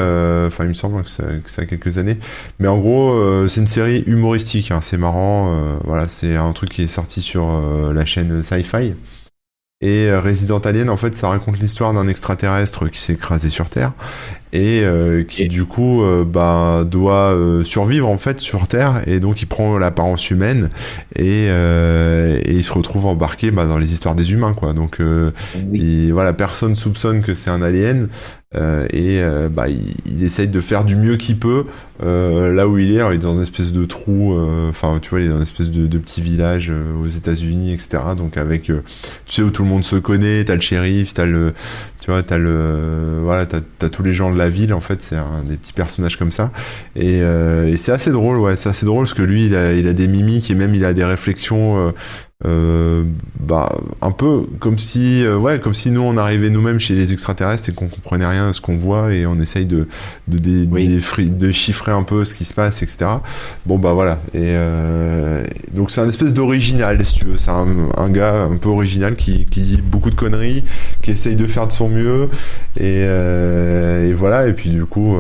enfin 0.48 0.64
il 0.64 0.70
me 0.70 0.74
semble 0.74 1.04
que 1.04 1.10
ça, 1.10 1.24
a 1.58 1.66
quelques 1.66 2.00
années, 2.00 2.18
mais 2.60 2.68
en 2.68 2.80
gros 2.80 3.48
c'est 3.48 3.62
une 3.62 3.68
série 3.68 4.04
humoristique, 4.08 4.72
hein, 4.72 4.80
c'est 4.82 4.98
marrant, 4.98 5.56
voilà 5.84 6.08
c'est 6.08 6.36
un 6.36 6.52
truc 6.52 6.72
qui 6.72 6.82
est 6.82 6.88
sorti 6.88 7.22
sur 7.22 7.46
la 7.94 8.06
chaîne 8.06 8.42
Sci-Fi. 8.42 8.96
Et 9.82 10.12
Resident 10.16 10.60
Alien, 10.60 10.90
en 10.90 10.96
fait, 10.96 11.16
ça 11.18 11.28
raconte 11.28 11.60
l'histoire 11.60 11.94
d'un 11.94 12.08
extraterrestre 12.08 12.88
qui 12.88 13.00
s'est 13.00 13.14
écrasé 13.14 13.50
sur 13.50 13.70
Terre 13.70 13.92
et 14.54 14.82
euh, 14.84 15.24
qui 15.24 15.48
du 15.48 15.66
coup 15.66 16.04
euh, 16.04 16.24
bah, 16.24 16.86
doit 16.86 17.34
euh, 17.34 17.64
survivre 17.64 18.08
en 18.08 18.20
fait 18.20 18.40
sur 18.40 18.68
Terre 18.68 19.02
et 19.08 19.20
donc 19.20 19.42
il 19.42 19.48
prend 19.48 19.80
l'apparence 19.80 20.30
humaine 20.30 20.70
et, 21.16 21.48
et, 21.48 22.54
il 22.54 22.64
se 22.64 22.72
retrouve 22.72 23.08
embarqué 23.08 23.50
bah, 23.50 23.66
dans 23.66 23.80
les 23.80 23.92
histoires 23.94 24.16
des 24.16 24.32
humains 24.32 24.54
quoi 24.54 24.74
donc 24.74 25.02
voilà 26.12 26.34
personne 26.34 26.76
soupçonne 26.76 27.22
que 27.22 27.34
c'est 27.34 27.50
un 27.50 27.64
alien 27.64 28.10
euh, 28.56 28.86
et 28.92 29.20
euh, 29.20 29.50
bah, 29.50 29.68
il, 29.68 29.96
il, 30.06 30.24
essaye 30.24 30.48
de 30.48 30.60
faire 30.60 30.86
du 30.86 30.96
mieux 30.96 31.18
qu'il 31.18 31.40
peut 31.40 31.66
euh, 32.04 32.54
là 32.54 32.68
où 32.68 32.78
il 32.78 32.94
est. 32.94 33.00
Alors, 33.00 33.12
il 33.12 33.16
est 33.16 33.20
dans 33.20 33.34
une 33.34 33.42
espèce 33.42 33.72
de 33.72 33.86
trou, 33.86 34.38
enfin, 34.70 35.00
tu 35.02 35.10
vois, 35.10 35.22
il 35.22 35.26
est 35.26 35.30
dans 35.30 35.38
une 35.38 35.42
espèce 35.42 35.70
de, 35.70 35.88
de 35.88 35.98
petit 35.98 36.22
village 36.22 36.72
aux 37.02 37.08
États-Unis, 37.08 37.74
etc. 37.74 38.00
Donc, 38.16 38.38
avec, 38.38 38.64
tu 38.64 38.74
sais, 39.26 39.42
où 39.42 39.50
tout 39.50 39.64
le 39.64 39.70
monde 39.70 39.84
se 39.84 39.96
connaît, 39.96 40.44
t'as 40.44 40.56
le 40.56 40.62
shérif, 40.62 41.14
t'as 41.14 41.26
le, 41.26 41.54
tu 42.00 42.12
vois, 42.12 42.22
t'as 42.22 42.38
le, 42.38 43.22
voilà, 43.24 43.46
t'as, 43.46 43.62
as 43.82 43.90
tous 43.90 44.04
les 44.04 44.14
gens 44.14 44.32
de 44.32 44.38
la 44.38 44.43
ville, 44.50 44.74
en 44.74 44.82
fait, 44.82 45.02
c'est 45.02 45.16
un 45.16 45.44
des 45.48 45.58
petits 45.58 45.74
personnages 45.74 46.18
comme 46.18 46.32
ça. 46.32 46.52
Et, 46.96 47.20
et 47.20 47.78
c'est 47.78 47.92
assez 47.92 48.12
drôle, 48.12 48.38
ouais, 48.38 48.56
c'est 48.56 48.70
assez 48.70 48.86
drôle 48.86 49.06
parce 49.06 49.14
que 49.14 49.22
lui, 49.24 49.46
il 49.46 49.56
a, 49.56 49.74
il 49.74 49.88
a 49.88 49.94
des 49.94 50.08
mimiques 50.08 50.50
et 50.52 50.56
même 50.56 50.76
il 50.76 50.86
a 50.86 50.94
des 50.94 51.06
réflexions 51.06 51.94
euh, 52.46 53.04
bah 53.40 53.70
un 54.02 54.12
peu 54.12 54.46
comme 54.60 54.78
si 54.78 55.24
euh, 55.24 55.38
ouais 55.38 55.60
comme 55.60 55.74
si 55.74 55.92
nous 55.92 56.02
on 56.02 56.18
arrivait 56.18 56.50
nous-mêmes 56.50 56.80
chez 56.80 56.94
les 56.96 57.14
extraterrestres 57.14 57.70
et 57.70 57.74
qu'on 57.74 57.88
comprenait 57.88 58.28
rien 58.28 58.50
à 58.50 58.54
ce 58.54 58.62
qu'on 58.62 58.78
voit 58.78 59.14
et 59.14 59.26
on 59.26 59.40
essaye 59.40 59.66
de 59.66 59.88
de, 60.28 60.38
de, 60.38 61.28
de, 61.28 61.52
chiffrer 61.52 61.92
un 61.92 62.04
peu 62.04 62.26
ce 62.26 62.34
qui 62.36 62.46
se 62.46 62.54
passe 62.54 62.82
etc 62.84 63.06
bon 63.66 63.78
bah 63.78 63.94
voilà. 63.94 64.20
Et 64.34 64.54
euh, 64.56 65.44
donc 65.74 65.92
c'est 65.92 66.02
un 66.02 66.10
espèce 66.10 66.34
d'original 66.34 67.06
si 67.06 67.16
tu 67.16 67.26
veux. 67.26 67.38
C'est 67.38 67.52
un, 67.52 67.68
un, 67.98 68.10
gars 68.10 68.44
un 68.44 68.58
peu 68.58 68.70
original 68.70 69.16
qui, 69.16 69.46
qui 69.46 69.62
dit 69.62 69.82
beaucoup 69.82 70.10
de 70.10 70.16
conneries 70.16 70.64
qui 71.02 71.12
essaye 71.12 71.36
de 71.36 71.48
faire 71.48 71.68
de 71.68 71.72
son 71.72 71.90
mieux. 71.90 72.30
Et, 72.78 73.04
euh, 73.06 74.10
et 74.10 74.14
voilà. 74.14 74.48
Et 74.48 74.54
puis 74.54 74.70
du 74.70 74.86
coup 74.86 75.18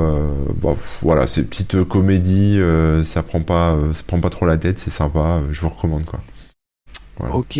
bah, 0.61 0.75
voilà. 1.01 1.27
C'est 1.27 1.43
petite 1.43 1.83
comédie 1.83 2.59
ça 3.03 3.23
prend 3.23 3.41
pas 3.41 3.77
ça 3.93 4.03
prend 4.05 4.19
pas 4.19 4.29
trop 4.29 4.45
la 4.45 4.57
tête. 4.57 4.79
C'est 4.79 4.91
sympa. 4.91 5.41
Je 5.51 5.61
vous 5.61 5.69
recommande 5.69 6.05
quoi 6.05 6.19
Ok. 7.31 7.59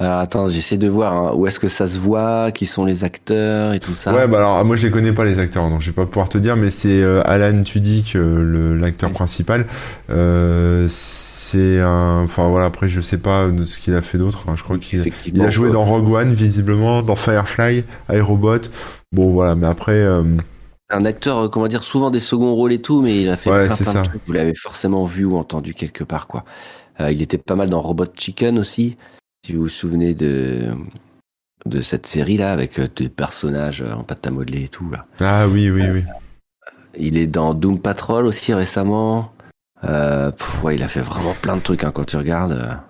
Alors 0.00 0.18
attends, 0.18 0.48
j'essaie 0.48 0.76
de 0.76 0.88
voir 0.88 1.12
hein, 1.12 1.32
où 1.34 1.48
est-ce 1.48 1.58
que 1.58 1.66
ça 1.66 1.88
se 1.88 1.98
voit, 1.98 2.52
qui 2.52 2.66
sont 2.66 2.84
les 2.84 3.02
acteurs 3.02 3.74
et 3.74 3.80
tout 3.80 3.94
ça. 3.94 4.14
Ouais, 4.14 4.28
bah 4.28 4.38
alors 4.38 4.64
moi 4.64 4.76
je 4.76 4.86
les 4.86 4.92
connais 4.92 5.10
pas 5.10 5.24
les 5.24 5.40
acteurs, 5.40 5.68
donc 5.68 5.80
je 5.80 5.86
vais 5.86 5.94
pas 5.94 6.06
pouvoir 6.06 6.28
te 6.28 6.38
dire, 6.38 6.56
mais 6.56 6.70
c'est 6.70 7.02
euh, 7.02 7.20
Alan 7.24 7.64
Tudyk, 7.64 8.14
euh, 8.14 8.78
l'acteur 8.80 9.10
principal. 9.10 9.66
Euh, 10.10 10.86
c'est 10.88 11.80
un, 11.80 12.22
enfin 12.22 12.46
voilà, 12.46 12.66
après 12.66 12.88
je 12.88 13.00
sais 13.00 13.18
pas 13.18 13.48
de 13.48 13.64
ce 13.64 13.78
qu'il 13.78 13.94
a 13.94 14.02
fait 14.02 14.18
d'autre. 14.18 14.44
Hein. 14.46 14.54
je 14.56 14.62
crois 14.62 14.78
qu'il 14.78 15.04
il 15.26 15.42
a 15.42 15.50
joué 15.50 15.70
dans 15.70 15.84
Rogue 15.84 16.08
One 16.08 16.32
visiblement, 16.32 17.02
dans 17.02 17.16
Firefly, 17.16 17.82
Aerobot. 18.08 18.70
Bon 19.10 19.30
voilà, 19.32 19.56
mais 19.56 19.66
après. 19.66 19.98
Euh, 19.98 20.22
un 20.90 21.04
acteur, 21.04 21.50
comment 21.50 21.66
dire, 21.66 21.82
souvent 21.82 22.10
des 22.10 22.20
seconds 22.20 22.54
rôles 22.54 22.72
et 22.72 22.80
tout, 22.80 23.02
mais 23.02 23.20
il 23.20 23.28
a 23.28 23.36
fait 23.36 23.50
plein, 23.50 23.76
plein 23.76 23.94
de 23.94 24.06
trucs. 24.06 24.22
Vous 24.26 24.32
l'avez 24.32 24.54
forcément 24.54 25.04
vu 25.04 25.24
ou 25.24 25.36
entendu 25.36 25.74
quelque 25.74 26.04
part, 26.04 26.28
quoi. 26.28 26.44
Euh, 27.00 27.12
il 27.12 27.22
était 27.22 27.38
pas 27.38 27.54
mal 27.54 27.70
dans 27.70 27.80
Robot 27.80 28.06
Chicken 28.16 28.58
aussi, 28.58 28.96
si 29.44 29.52
vous 29.52 29.62
vous 29.62 29.68
souvenez 29.68 30.14
de 30.14 30.74
de 31.66 31.80
cette 31.80 32.06
série 32.06 32.36
là 32.36 32.52
avec 32.52 32.78
euh, 32.78 32.88
des 32.94 33.08
personnages 33.08 33.82
en 33.82 34.02
pâte 34.02 34.26
à 34.26 34.30
modeler 34.30 34.64
et 34.64 34.68
tout 34.68 34.88
là. 34.90 35.06
Ah 35.20 35.48
oui 35.48 35.70
oui 35.70 35.82
oui. 35.92 36.04
Il 36.96 37.16
est 37.16 37.26
dans 37.26 37.54
Doom 37.54 37.80
Patrol 37.80 38.26
aussi 38.26 38.54
récemment. 38.54 39.32
Euh, 39.84 40.32
ouais, 40.62 40.76
il 40.76 40.82
a 40.82 40.88
fait 40.88 41.00
vraiment 41.00 41.34
plein 41.40 41.56
de 41.56 41.62
trucs 41.62 41.84
hein, 41.84 41.92
quand 41.92 42.04
tu 42.04 42.16
regardes. 42.16 42.80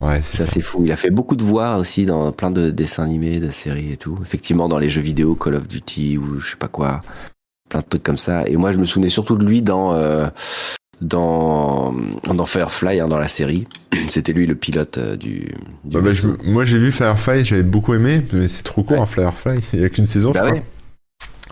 Ouais, 0.00 0.20
c'est 0.22 0.38
ça, 0.38 0.46
c'est 0.46 0.60
fou. 0.60 0.82
Il 0.84 0.92
a 0.92 0.96
fait 0.96 1.10
beaucoup 1.10 1.36
de 1.36 1.44
voix 1.44 1.76
aussi 1.76 2.06
dans 2.06 2.32
plein 2.32 2.50
de 2.50 2.70
dessins 2.70 3.04
animés, 3.04 3.40
de 3.40 3.50
séries 3.50 3.92
et 3.92 3.96
tout. 3.96 4.18
Effectivement, 4.22 4.68
dans 4.68 4.78
les 4.78 4.90
jeux 4.90 5.02
vidéo, 5.02 5.34
Call 5.34 5.54
of 5.54 5.68
Duty 5.68 6.18
ou 6.18 6.40
je 6.40 6.50
sais 6.50 6.56
pas 6.56 6.68
quoi, 6.68 7.00
plein 7.68 7.80
de 7.80 7.86
trucs 7.86 8.02
comme 8.02 8.18
ça. 8.18 8.46
Et 8.46 8.56
moi, 8.56 8.72
je 8.72 8.78
me 8.78 8.84
souvenais 8.84 9.08
surtout 9.08 9.36
de 9.36 9.44
lui 9.44 9.62
dans 9.62 9.94
euh, 9.94 10.28
dans, 11.04 11.92
dans 12.24 12.46
Firefly, 12.46 13.00
hein, 13.00 13.08
dans 13.08 13.18
la 13.18 13.28
série. 13.28 13.66
C'était 14.10 14.32
lui 14.32 14.46
le 14.46 14.54
pilote 14.54 14.98
euh, 14.98 15.16
du. 15.16 15.54
du 15.84 15.96
bah, 15.96 16.00
bah, 16.00 16.10
moi 16.44 16.64
j'ai 16.64 16.78
vu 16.78 16.92
Firefly, 16.92 17.44
j'avais 17.44 17.62
beaucoup 17.62 17.94
aimé, 17.94 18.26
mais 18.32 18.48
c'est 18.48 18.62
trop 18.62 18.82
court, 18.82 19.00
hein, 19.00 19.06
Firefly. 19.06 19.60
Il 19.72 19.80
n'y 19.80 19.84
a 19.84 19.88
qu'une 19.88 20.06
saison, 20.06 20.32
bah 20.32 20.42
je 20.44 20.50
crois. 20.50 20.62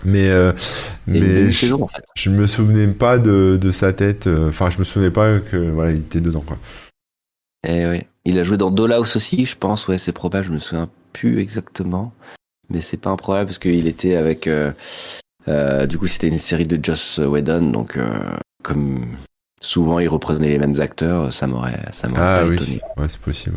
Mais, 0.05 0.31
euh, 0.31 0.53
mais 1.07 1.53
je, 1.53 1.73
en 1.75 1.87
fait. 1.87 2.03
je, 2.17 2.31
me 2.31 2.49
souvenais 2.49 2.89
pas 2.89 3.19
de, 3.19 3.57
de 3.61 3.71
sa 3.71 3.93
tête. 3.93 4.27
Euh, 4.27 4.49
enfin, 4.49 4.69
je 4.69 4.79
me 4.79 4.85
souvenais 4.85 5.13
pas 5.13 5.39
que 5.39 5.57
voilà, 5.57 5.93
il 5.93 5.99
était 5.99 6.21
dedans. 6.21 6.43
Quoi. 6.45 6.59
Et 7.65 7.83
eh 7.83 7.87
oui. 7.87 8.01
Il 8.25 8.39
a 8.39 8.43
joué 8.43 8.57
dans 8.57 8.71
Dollhouse 8.71 9.17
aussi, 9.17 9.45
je 9.45 9.57
pense. 9.57 9.87
Ouais, 9.87 9.99
c'est 9.99 10.13
probable. 10.13 10.47
Je 10.47 10.53
me 10.53 10.59
souviens 10.59 10.89
plus 11.13 11.39
exactement. 11.41 12.13
Mais 12.69 12.81
c'est 12.81 12.97
pas 12.97 13.11
improbable 13.11 13.47
parce 13.47 13.59
qu'il 13.59 13.87
était 13.87 14.17
avec. 14.17 14.49
du 14.49 15.99
coup, 15.99 16.07
c'était 16.09 16.29
une 16.29 16.39
série 16.39 16.67
de 16.67 16.83
Joss 16.83 17.19
Whedon, 17.19 17.71
donc 17.71 17.99
comme 18.63 19.05
souvent 19.63 19.99
ils 19.99 20.09
reprenaient 20.09 20.49
les 20.49 20.59
mêmes 20.59 20.81
acteurs, 20.81 21.33
ça 21.33 21.47
m'aurait, 21.47 21.87
ça 21.93 22.09
m'aurait 22.09 22.21
ah, 22.21 22.43
oui. 22.47 22.57
étonné. 22.57 22.81
Ouais, 22.97 23.07
c'est 23.09 23.21
possible. 23.21 23.57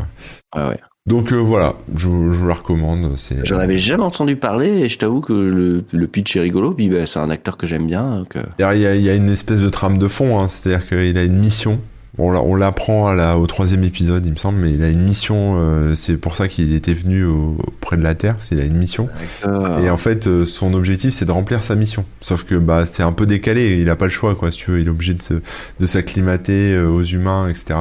Ouais. 0.55 0.79
Donc 1.05 1.31
euh, 1.31 1.37
voilà, 1.37 1.73
je, 1.95 2.07
je 2.07 2.45
la 2.45 2.53
recommande. 2.53 3.13
C'est... 3.17 3.45
J'en 3.45 3.59
avais 3.59 3.77
jamais 3.77 4.03
entendu 4.03 4.35
parler 4.35 4.69
et 4.69 4.87
je 4.87 4.97
t'avoue 4.97 5.21
que 5.21 5.33
le, 5.33 5.83
le 5.91 6.07
pitch 6.07 6.35
est 6.35 6.41
rigolo. 6.41 6.73
Puis 6.73 6.89
bah, 6.89 7.05
c'est 7.05 7.19
un 7.19 7.29
acteur 7.29 7.57
que 7.57 7.67
j'aime 7.67 7.85
bien. 7.85 8.19
Donc, 8.19 8.37
il, 8.57 8.61
y 8.61 8.63
a, 8.63 8.95
il 8.95 9.01
y 9.01 9.09
a 9.09 9.13
une 9.13 9.29
espèce 9.29 9.59
de 9.59 9.69
trame 9.69 9.97
de 9.97 10.07
fond, 10.07 10.39
hein, 10.39 10.47
c'est-à-dire 10.49 10.87
qu'il 10.87 11.17
a 11.17 11.23
une 11.23 11.37
mission 11.37 11.79
on 12.17 12.55
l'apprend 12.55 13.13
au 13.35 13.47
troisième 13.47 13.83
épisode, 13.83 14.25
il 14.25 14.31
me 14.31 14.37
semble, 14.37 14.59
mais 14.59 14.71
il 14.71 14.83
a 14.83 14.89
une 14.89 15.03
mission. 15.03 15.55
Euh, 15.57 15.95
c'est 15.95 16.17
pour 16.17 16.35
ça 16.35 16.47
qu'il 16.47 16.73
était 16.73 16.93
venu 16.93 17.25
auprès 17.25 17.97
de 17.97 18.03
la 18.03 18.15
Terre. 18.15 18.35
C'est 18.39 18.55
il 18.55 18.61
a 18.61 18.65
une 18.65 18.77
mission. 18.77 19.09
Et 19.43 19.89
en 19.89 19.97
fait, 19.97 20.27
euh, 20.27 20.45
son 20.45 20.73
objectif, 20.73 21.13
c'est 21.13 21.25
de 21.25 21.31
remplir 21.31 21.63
sa 21.63 21.75
mission. 21.75 22.05
Sauf 22.21 22.43
que 22.43 22.55
bah 22.55 22.85
c'est 22.85 23.03
un 23.03 23.11
peu 23.11 23.25
décalé. 23.25 23.79
Il 23.81 23.89
a 23.89 23.95
pas 23.95 24.05
le 24.05 24.11
choix, 24.11 24.35
quoi. 24.35 24.51
Si 24.51 24.57
tu 24.59 24.71
veux, 24.71 24.79
il 24.79 24.87
est 24.87 24.91
obligé 24.91 25.13
de 25.13 25.41
de 25.79 25.87
s'acclimater 25.87 26.73
euh, 26.73 26.87
aux 26.87 27.03
humains, 27.03 27.49
etc. 27.49 27.79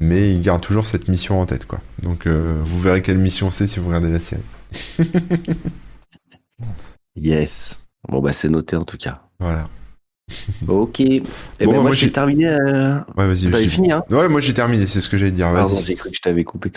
Mais 0.00 0.32
il 0.32 0.40
garde 0.40 0.60
toujours 0.60 0.86
cette 0.86 1.08
mission 1.08 1.40
en 1.40 1.46
tête, 1.46 1.66
quoi. 1.66 1.80
Donc 2.02 2.26
vous 2.28 2.80
verrez 2.80 3.02
quelle 3.02 3.18
mission 3.18 3.50
c'est 3.50 3.66
si 3.66 3.80
vous 3.80 3.88
regardez 3.88 4.10
la 4.10 4.20
série. 4.20 4.42
yes. 7.16 7.80
Bon 8.08 8.20
bah 8.20 8.32
c'est 8.32 8.48
noté 8.48 8.76
en 8.76 8.84
tout 8.84 8.96
cas. 8.96 9.22
Voilà. 9.40 9.68
Ok. 10.66 11.00
Et 11.00 11.22
eh 11.60 11.66
ben, 11.66 11.80
moi, 11.80 11.92
j'ai 11.92 12.12
terminé. 12.12 12.46
Euh... 12.46 12.94
Ouais, 13.16 13.26
vas-y. 13.26 13.68
fini, 13.68 13.92
hein? 13.92 14.04
Ouais, 14.10 14.28
moi 14.28 14.40
j'ai 14.40 14.54
terminé, 14.54 14.86
c'est 14.86 15.00
ce 15.00 15.08
que 15.08 15.16
j'allais 15.16 15.30
dire. 15.30 15.50
Vas-y. 15.50 15.84
j'ai 15.84 15.94
cru 15.94 16.10
que 16.10 16.16
je 16.16 16.20
t'avais 16.20 16.44
coupé. 16.44 16.70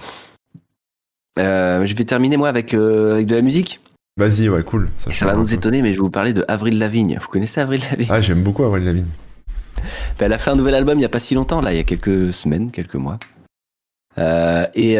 Euh, 1.39 1.85
je 1.85 1.95
vais 1.95 2.03
terminer 2.03 2.37
moi 2.37 2.49
avec, 2.49 2.73
euh, 2.73 3.13
avec 3.13 3.25
de 3.25 3.35
la 3.35 3.41
musique. 3.41 3.79
Vas-y, 4.17 4.49
ouais, 4.49 4.63
cool. 4.63 4.89
Ça, 4.97 5.11
ça 5.11 5.25
va 5.25 5.35
nous 5.35 5.53
étonner, 5.53 5.81
mais 5.81 5.93
je 5.93 5.97
vais 5.97 6.01
vous 6.01 6.09
parler 6.09 6.33
de 6.33 6.43
Avril 6.47 6.77
Lavigne. 6.77 7.17
Vous 7.21 7.27
connaissez 7.27 7.61
Avril 7.61 7.81
Lavigne? 7.89 8.07
Ah, 8.09 8.21
j'aime 8.21 8.43
beaucoup 8.43 8.63
Avril 8.63 8.83
Lavigne. 8.83 9.07
Ben, 10.19 10.25
elle 10.25 10.33
a 10.33 10.37
fait 10.37 10.51
un 10.51 10.55
nouvel 10.55 10.75
album 10.75 10.97
il 10.97 10.99
n'y 10.99 11.05
a 11.05 11.09
pas 11.09 11.19
si 11.19 11.33
longtemps, 11.33 11.61
là, 11.61 11.73
il 11.73 11.77
y 11.77 11.79
a 11.79 11.83
quelques 11.83 12.33
semaines, 12.33 12.71
quelques 12.71 12.95
mois. 12.95 13.17
Euh, 14.17 14.67
et 14.75 14.95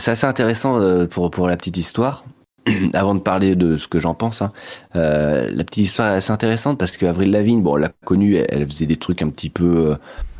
c'est 0.00 0.10
assez 0.10 0.26
intéressant 0.26 1.06
pour, 1.06 1.30
pour 1.30 1.48
la 1.48 1.56
petite 1.56 1.76
histoire. 1.76 2.24
avant 2.94 3.14
de 3.14 3.20
parler 3.20 3.56
de 3.56 3.76
ce 3.76 3.88
que 3.88 3.98
j'en 3.98 4.14
pense, 4.14 4.42
hein, 4.42 4.52
euh, 4.96 5.50
la 5.52 5.64
petite 5.64 5.84
histoire 5.84 6.08
est 6.12 6.16
assez 6.16 6.32
intéressante 6.32 6.78
parce 6.78 6.96
que 6.96 7.06
Avril 7.06 7.30
Lavigne, 7.30 7.62
bon, 7.62 7.72
on 7.72 7.76
l'a 7.76 7.90
connue, 8.04 8.36
elle, 8.36 8.66
faisait 8.66 8.86
des 8.86 8.96
trucs 8.96 9.22
un 9.22 9.28
petit 9.28 9.50
peu, 9.50 9.90
euh, 9.90 9.94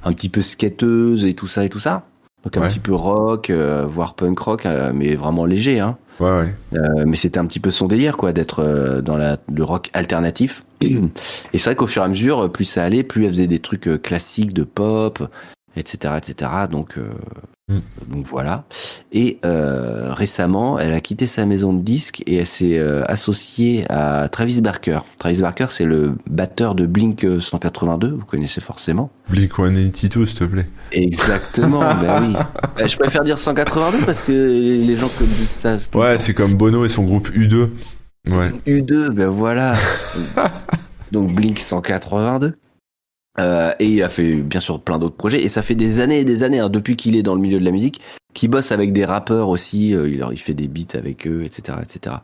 un 0.05 0.13
petit 0.13 0.29
peu 0.29 0.43
skateuse 0.43 1.25
et 1.25 1.35
tout 1.35 1.47
ça 1.47 1.65
et 1.65 1.69
tout 1.69 1.81
ça. 1.81 2.05
Donc 2.45 2.59
un 2.59 2.69
petit 2.69 2.79
peu 2.79 2.95
rock, 2.95 3.49
euh, 3.49 3.87
voire 3.89 4.13
punk 4.13 4.39
rock, 4.39 4.69
mais 4.93 5.15
vraiment 5.15 5.47
léger. 5.47 5.81
Hein. 5.81 5.97
Ouais, 6.21 6.43
ouais. 6.73 7.05
mais 7.07 7.17
c'était 7.17 7.39
un 7.39 7.47
petit 7.47 7.59
peu 7.59 7.71
son 7.71 7.87
délire, 7.87 8.19
quoi, 8.19 8.35
d'être 8.35 9.01
dans 9.01 9.17
la, 9.17 9.39
le 9.51 9.65
rock 9.65 9.89
alternatif. 9.95 10.67
Et 10.83 10.89
c'est 11.55 11.71
vrai 11.71 11.75
qu'au 11.75 11.87
fur 11.87 12.03
et 12.03 12.05
à 12.05 12.09
mesure, 12.09 12.53
plus 12.53 12.67
ça 12.67 12.85
allait, 12.85 13.03
plus 13.03 13.25
elle 13.25 13.31
faisait 13.31 13.47
des 13.47 13.61
trucs 13.61 13.89
classiques 14.03 14.53
de 14.53 14.65
pop, 14.65 15.27
etc., 15.75 16.17
etc. 16.19 16.51
Donc, 16.71 16.99
euh, 17.71 17.77
mm. 17.77 18.13
donc 18.15 18.27
voilà. 18.27 18.65
Et 19.13 19.39
euh, 19.45 20.13
récemment, 20.13 20.79
elle 20.79 20.93
a 20.93 21.01
quitté 21.01 21.27
sa 21.27 21.47
maison 21.47 21.73
de 21.73 21.83
disques 21.83 22.23
et 22.27 22.37
elle 22.37 22.47
s'est 22.47 22.79
euh, 22.79 23.05
associée 23.07 23.85
à 23.89 24.29
Travis 24.29 24.61
Barker. 24.61 25.01
Travis 25.19 25.41
Barker, 25.41 25.67
c'est 25.71 25.85
le 25.85 26.15
batteur 26.29 26.75
de 26.75 26.87
Blink 26.87 27.27
182. 27.41 28.11
Vous 28.11 28.27
connaissez 28.27 28.61
forcément. 28.61 29.11
Blink 29.29 29.53
182, 29.57 30.27
s'il 30.27 30.39
te 30.39 30.45
plaît. 30.45 30.69
Exactement. 30.93 31.81
ben 32.01 32.23
oui. 32.23 32.35
Ben, 32.77 32.89
je 32.89 32.97
préfère 32.97 33.25
dire 33.25 33.39
182 33.39 34.05
parce 34.05 34.21
que 34.23 34.33
les 34.33 34.97
gens 34.97 35.11
comme 35.19 35.29
disent 35.29 35.49
ça. 35.49 35.77
Ouais, 35.95 36.19
c'est 36.19 36.35
comme 36.35 36.55
Bono 36.55 36.85
et 36.85 36.89
son 36.89 37.05
groupe 37.05 37.31
U2. 37.31 37.71
Ouais. 38.31 38.51
U2, 38.67 39.11
ben 39.11 39.29
voilà. 39.29 39.73
donc 41.13 41.35
Blink 41.35 41.59
182. 41.59 42.55
Euh, 43.39 43.73
et 43.79 43.87
il 43.87 44.03
a 44.03 44.09
fait 44.09 44.35
bien 44.35 44.61
sûr 44.61 44.81
plein 44.81 44.99
d'autres 44.99 45.17
projets. 45.17 45.43
Et 45.43 45.49
ça 45.49 45.63
fait 45.63 45.75
des 45.75 46.01
années 46.01 46.21
et 46.21 46.25
des 46.25 46.43
années, 46.43 46.61
hein, 46.61 46.69
depuis 46.69 46.97
qu'il 46.97 47.17
est 47.17 47.23
dans 47.23 47.35
le 47.35 47.41
milieu 47.41 47.59
de 47.59 47.65
la 47.65 47.73
musique, 47.73 48.01
qui 48.35 48.49
bosse 48.49 48.73
avec 48.73 48.93
des 48.93 49.05
rappeurs 49.05 49.49
aussi. 49.49 49.95
Euh, 49.95 50.09
il, 50.09 50.25
il 50.31 50.39
fait 50.39 50.53
des 50.53 50.69
beats 50.69 50.99
avec 50.99 51.27
eux, 51.27 51.45
etc., 51.45 51.79
etc. 51.83 52.17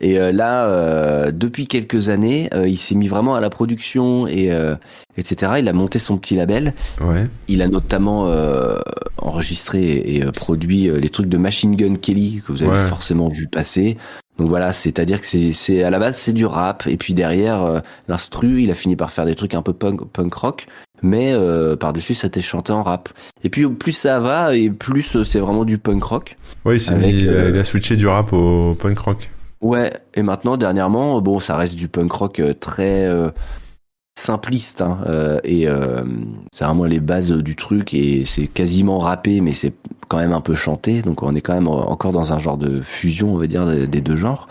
Et 0.00 0.18
euh, 0.18 0.32
là, 0.32 0.68
euh, 0.68 1.32
depuis 1.32 1.66
quelques 1.66 2.08
années, 2.08 2.48
il 2.66 2.78
s'est 2.78 2.94
mis 2.94 3.08
vraiment 3.08 3.34
à 3.34 3.40
la 3.40 3.50
production 3.50 4.26
et 4.26 4.50
etc. 5.16 5.52
Il 5.58 5.68
a 5.68 5.72
monté 5.72 5.98
son 5.98 6.16
petit 6.16 6.36
label. 6.36 6.72
Ouais. 7.00 7.26
Il 7.48 7.60
a 7.60 7.68
notamment 7.68 8.32
enregistré 9.18 9.96
et, 9.96 10.24
produit 10.32 10.88
les 10.88 11.08
trucs 11.08 11.28
de 11.28 11.36
Machine 11.36 11.74
Gun 11.74 11.96
Kelly 11.96 12.42
que 12.46 12.52
vous 12.52 12.62
avez 12.62 12.86
forcément 12.86 13.28
vu 13.28 13.48
passer. 13.48 13.96
Donc 14.38 14.48
voilà, 14.48 14.72
c'est-à-dire 14.72 15.20
que 15.20 15.26
c'est 15.26 15.82
à 15.82 15.90
la 15.90 15.98
base 15.98 16.18
c'est 16.18 16.32
du 16.32 16.44
rap 16.44 16.86
et 16.86 16.96
puis 16.96 17.14
derrière 17.14 17.82
l'instru, 18.06 18.62
il 18.62 18.70
a 18.70 18.74
fini 18.74 18.94
par 18.94 19.10
faire 19.10 19.24
des 19.24 19.34
trucs 19.34 19.54
un 19.54 19.62
peu 19.62 19.72
punk 19.72 20.04
punk 20.12 20.34
rock 20.34 20.66
mais 21.02 21.32
euh, 21.32 21.76
par-dessus 21.76 22.14
ça 22.14 22.28
t'est 22.28 22.40
chanté 22.40 22.72
en 22.72 22.82
rap. 22.82 23.08
Et 23.44 23.50
puis 23.50 23.66
plus 23.68 23.92
ça 23.92 24.18
va 24.18 24.54
et 24.54 24.70
plus 24.70 25.16
euh, 25.16 25.24
c'est 25.24 25.40
vraiment 25.40 25.64
du 25.64 25.78
punk 25.78 26.02
rock. 26.02 26.36
Oui, 26.64 26.78
euh, 26.90 27.50
il 27.52 27.58
a 27.58 27.64
switché 27.64 27.96
du 27.96 28.06
rap 28.06 28.32
au 28.32 28.74
punk 28.74 28.98
rock. 28.98 29.30
Ouais, 29.60 29.92
et 30.14 30.22
maintenant 30.22 30.56
dernièrement, 30.56 31.20
bon, 31.20 31.40
ça 31.40 31.56
reste 31.56 31.74
du 31.74 31.88
punk 31.88 32.12
rock 32.12 32.42
très 32.60 33.08
simpliste 34.18 34.80
hein, 34.80 34.98
et 35.44 35.68
c'est 36.52 36.64
vraiment 36.64 36.86
les 36.86 37.00
bases 37.00 37.30
du 37.30 37.54
truc 37.54 37.92
et 37.92 38.24
c'est 38.24 38.46
quasiment 38.46 38.98
rappé, 38.98 39.40
mais 39.40 39.52
c'est 39.52 39.74
quand 40.08 40.18
même 40.18 40.32
un 40.32 40.40
peu 40.40 40.54
chanté. 40.54 41.02
Donc 41.02 41.22
on 41.22 41.34
est 41.34 41.42
quand 41.42 41.54
même 41.54 41.68
encore 41.68 42.12
dans 42.12 42.32
un 42.32 42.38
genre 42.38 42.56
de 42.56 42.80
fusion, 42.80 43.34
on 43.34 43.38
va 43.38 43.46
dire, 43.46 43.66
des 43.66 44.00
deux 44.00 44.16
genres. 44.16 44.48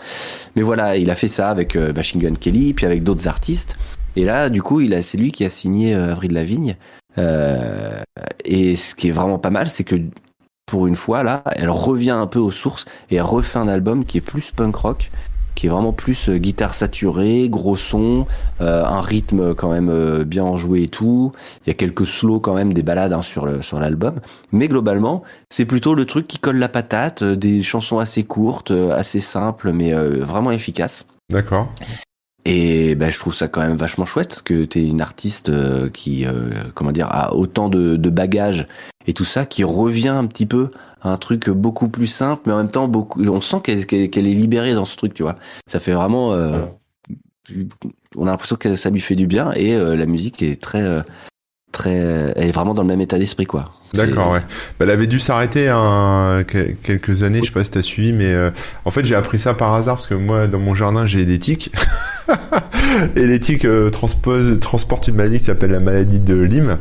Mais 0.54 0.62
voilà, 0.62 0.96
il 0.96 1.10
a 1.10 1.14
fait 1.14 1.28
ça 1.28 1.50
avec 1.50 1.74
Machine 1.74 2.20
Gun 2.20 2.34
Kelly, 2.34 2.74
puis 2.74 2.86
avec 2.86 3.02
d'autres 3.02 3.26
artistes. 3.26 3.76
Et 4.16 4.24
là, 4.24 4.48
du 4.48 4.62
coup, 4.62 4.80
il 4.80 4.94
a, 4.94 5.02
c'est 5.02 5.18
lui 5.18 5.30
qui 5.30 5.44
a 5.44 5.50
signé 5.50 5.94
euh, 5.94 6.12
Avril 6.12 6.32
Lavigne. 6.32 6.76
Euh, 7.18 8.00
et 8.44 8.74
ce 8.76 8.94
qui 8.94 9.08
est 9.08 9.12
vraiment 9.12 9.38
pas 9.38 9.50
mal, 9.50 9.68
c'est 9.68 9.84
que 9.84 9.96
pour 10.64 10.86
une 10.86 10.96
fois, 10.96 11.22
là, 11.22 11.42
elle 11.54 11.70
revient 11.70 12.10
un 12.10 12.26
peu 12.26 12.38
aux 12.38 12.50
sources 12.50 12.86
et 13.10 13.16
elle 13.16 13.22
refait 13.22 13.58
un 13.58 13.68
album 13.68 14.04
qui 14.04 14.18
est 14.18 14.22
plus 14.22 14.50
punk 14.50 14.74
rock, 14.74 15.10
qui 15.56 15.66
est 15.66 15.70
vraiment 15.70 15.92
plus 15.92 16.28
euh, 16.28 16.36
guitare 16.36 16.74
saturée, 16.74 17.48
gros 17.48 17.76
son, 17.76 18.26
un 18.60 19.00
rythme 19.00 19.54
quand 19.54 19.70
même 19.70 20.22
bien 20.22 20.44
enjoué 20.44 20.84
et 20.84 20.88
tout. 20.88 21.32
Il 21.64 21.68
y 21.68 21.70
a 21.70 21.74
quelques 21.74 22.06
slows 22.06 22.38
quand 22.38 22.54
même, 22.54 22.72
des 22.72 22.84
balades 22.84 23.12
hein, 23.12 23.22
sur 23.22 23.64
sur 23.64 23.80
l'album, 23.80 24.20
mais 24.52 24.68
globalement, 24.68 25.22
c'est 25.50 25.64
plutôt 25.64 25.94
le 25.94 26.04
truc 26.06 26.28
qui 26.28 26.38
colle 26.38 26.58
la 26.58 26.68
patate, 26.68 27.24
des 27.24 27.62
chansons 27.62 27.98
assez 27.98 28.22
courtes, 28.22 28.70
assez 28.70 29.20
simples, 29.20 29.72
mais 29.72 29.92
vraiment 29.92 30.52
efficaces. 30.52 31.04
D'accord. 31.30 31.68
Et 32.48 32.94
ben, 32.94 33.10
je 33.10 33.18
trouve 33.18 33.34
ça 33.34 33.48
quand 33.48 33.60
même 33.60 33.76
vachement 33.76 34.04
chouette 34.04 34.40
que 34.44 34.64
tu 34.64 34.78
es 34.78 34.86
une 34.86 35.00
artiste 35.00 35.48
euh, 35.48 35.90
qui, 35.90 36.24
euh, 36.24 36.62
comment 36.76 36.92
dire, 36.92 37.08
a 37.10 37.34
autant 37.34 37.68
de, 37.68 37.96
de, 37.96 38.08
bagages 38.08 38.68
et 39.08 39.14
tout 39.14 39.24
ça, 39.24 39.46
qui 39.46 39.64
revient 39.64 40.10
un 40.10 40.26
petit 40.26 40.46
peu 40.46 40.70
à 41.02 41.10
un 41.10 41.16
truc 41.16 41.50
beaucoup 41.50 41.88
plus 41.88 42.06
simple, 42.06 42.42
mais 42.46 42.52
en 42.52 42.58
même 42.58 42.70
temps, 42.70 42.86
beaucoup, 42.86 43.20
on 43.26 43.40
sent 43.40 43.62
qu'elle 43.64 43.80
est 43.82 44.32
libérée 44.32 44.74
dans 44.74 44.84
ce 44.84 44.96
truc, 44.96 45.12
tu 45.12 45.24
vois. 45.24 45.34
Ça 45.66 45.80
fait 45.80 45.90
vraiment, 45.90 46.34
euh, 46.34 46.64
on 48.14 48.28
a 48.28 48.30
l'impression 48.30 48.54
que 48.54 48.76
ça 48.76 48.90
lui 48.90 49.00
fait 49.00 49.16
du 49.16 49.26
bien 49.26 49.50
et 49.50 49.76
la 49.76 50.06
musique 50.06 50.40
est 50.40 50.62
très, 50.62 50.84
très, 51.76 51.94
elle 51.94 52.48
est 52.48 52.52
vraiment 52.52 52.74
dans 52.74 52.82
le 52.82 52.88
même 52.88 53.00
état 53.00 53.18
d'esprit, 53.18 53.46
quoi. 53.46 53.66
D'accord, 53.94 54.32
ouais. 54.32 54.40
Bah, 54.40 54.84
elle 54.84 54.90
avait 54.90 55.06
dû 55.06 55.20
s'arrêter 55.20 55.68
hein, 55.68 56.44
quelques 56.82 57.22
années, 57.22 57.40
je 57.40 57.46
sais 57.46 57.52
pas 57.52 57.64
si 57.64 57.70
t'as 57.70 57.82
suivi, 57.82 58.12
mais 58.12 58.34
en 58.84 58.90
fait 58.90 59.04
j'ai 59.04 59.14
appris 59.14 59.38
ça 59.38 59.54
par 59.54 59.72
hasard 59.72 59.96
parce 59.96 60.08
que 60.08 60.14
moi 60.14 60.48
dans 60.48 60.58
mon 60.58 60.74
jardin 60.74 61.06
j'ai 61.06 61.24
des 61.24 61.38
tiques. 61.38 61.72
et 63.16 63.26
l'éthique 63.26 63.64
euh, 63.64 63.90
transpose, 63.90 64.58
transporte 64.60 65.08
une 65.08 65.16
maladie 65.16 65.38
qui 65.38 65.44
s'appelle 65.44 65.70
la 65.70 65.80
maladie 65.80 66.20
de 66.20 66.34
Lyme. 66.34 66.78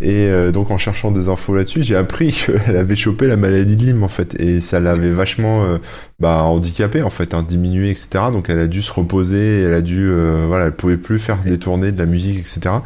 Et 0.00 0.26
euh, 0.26 0.50
donc 0.50 0.70
en 0.70 0.78
cherchant 0.78 1.10
des 1.10 1.28
infos 1.28 1.54
là-dessus, 1.54 1.82
j'ai 1.82 1.96
appris 1.96 2.32
qu'elle 2.66 2.76
avait 2.76 2.96
chopé 2.96 3.26
la 3.26 3.36
maladie 3.36 3.76
de 3.76 3.84
Lyme 3.84 4.02
en 4.02 4.08
fait. 4.08 4.38
Et 4.40 4.60
ça 4.60 4.80
l'avait 4.80 5.10
vachement 5.10 5.64
euh, 5.64 5.78
bah, 6.20 6.42
handicapée 6.44 7.02
en 7.02 7.10
fait, 7.10 7.34
hein, 7.34 7.42
diminué, 7.42 7.90
etc. 7.90 8.08
Donc 8.32 8.48
elle 8.48 8.58
a 8.58 8.66
dû 8.66 8.82
se 8.82 8.92
reposer, 8.92 9.62
elle 9.62 9.74
a 9.74 9.82
dû, 9.82 10.10
voilà, 10.46 10.66
elle 10.66 10.76
pouvait 10.76 10.96
plus 10.96 11.18
faire 11.18 11.38
des 11.38 11.58
tournées, 11.58 11.92
de 11.92 11.98
la 11.98 12.06
musique, 12.06 12.38
etc. 12.38 12.76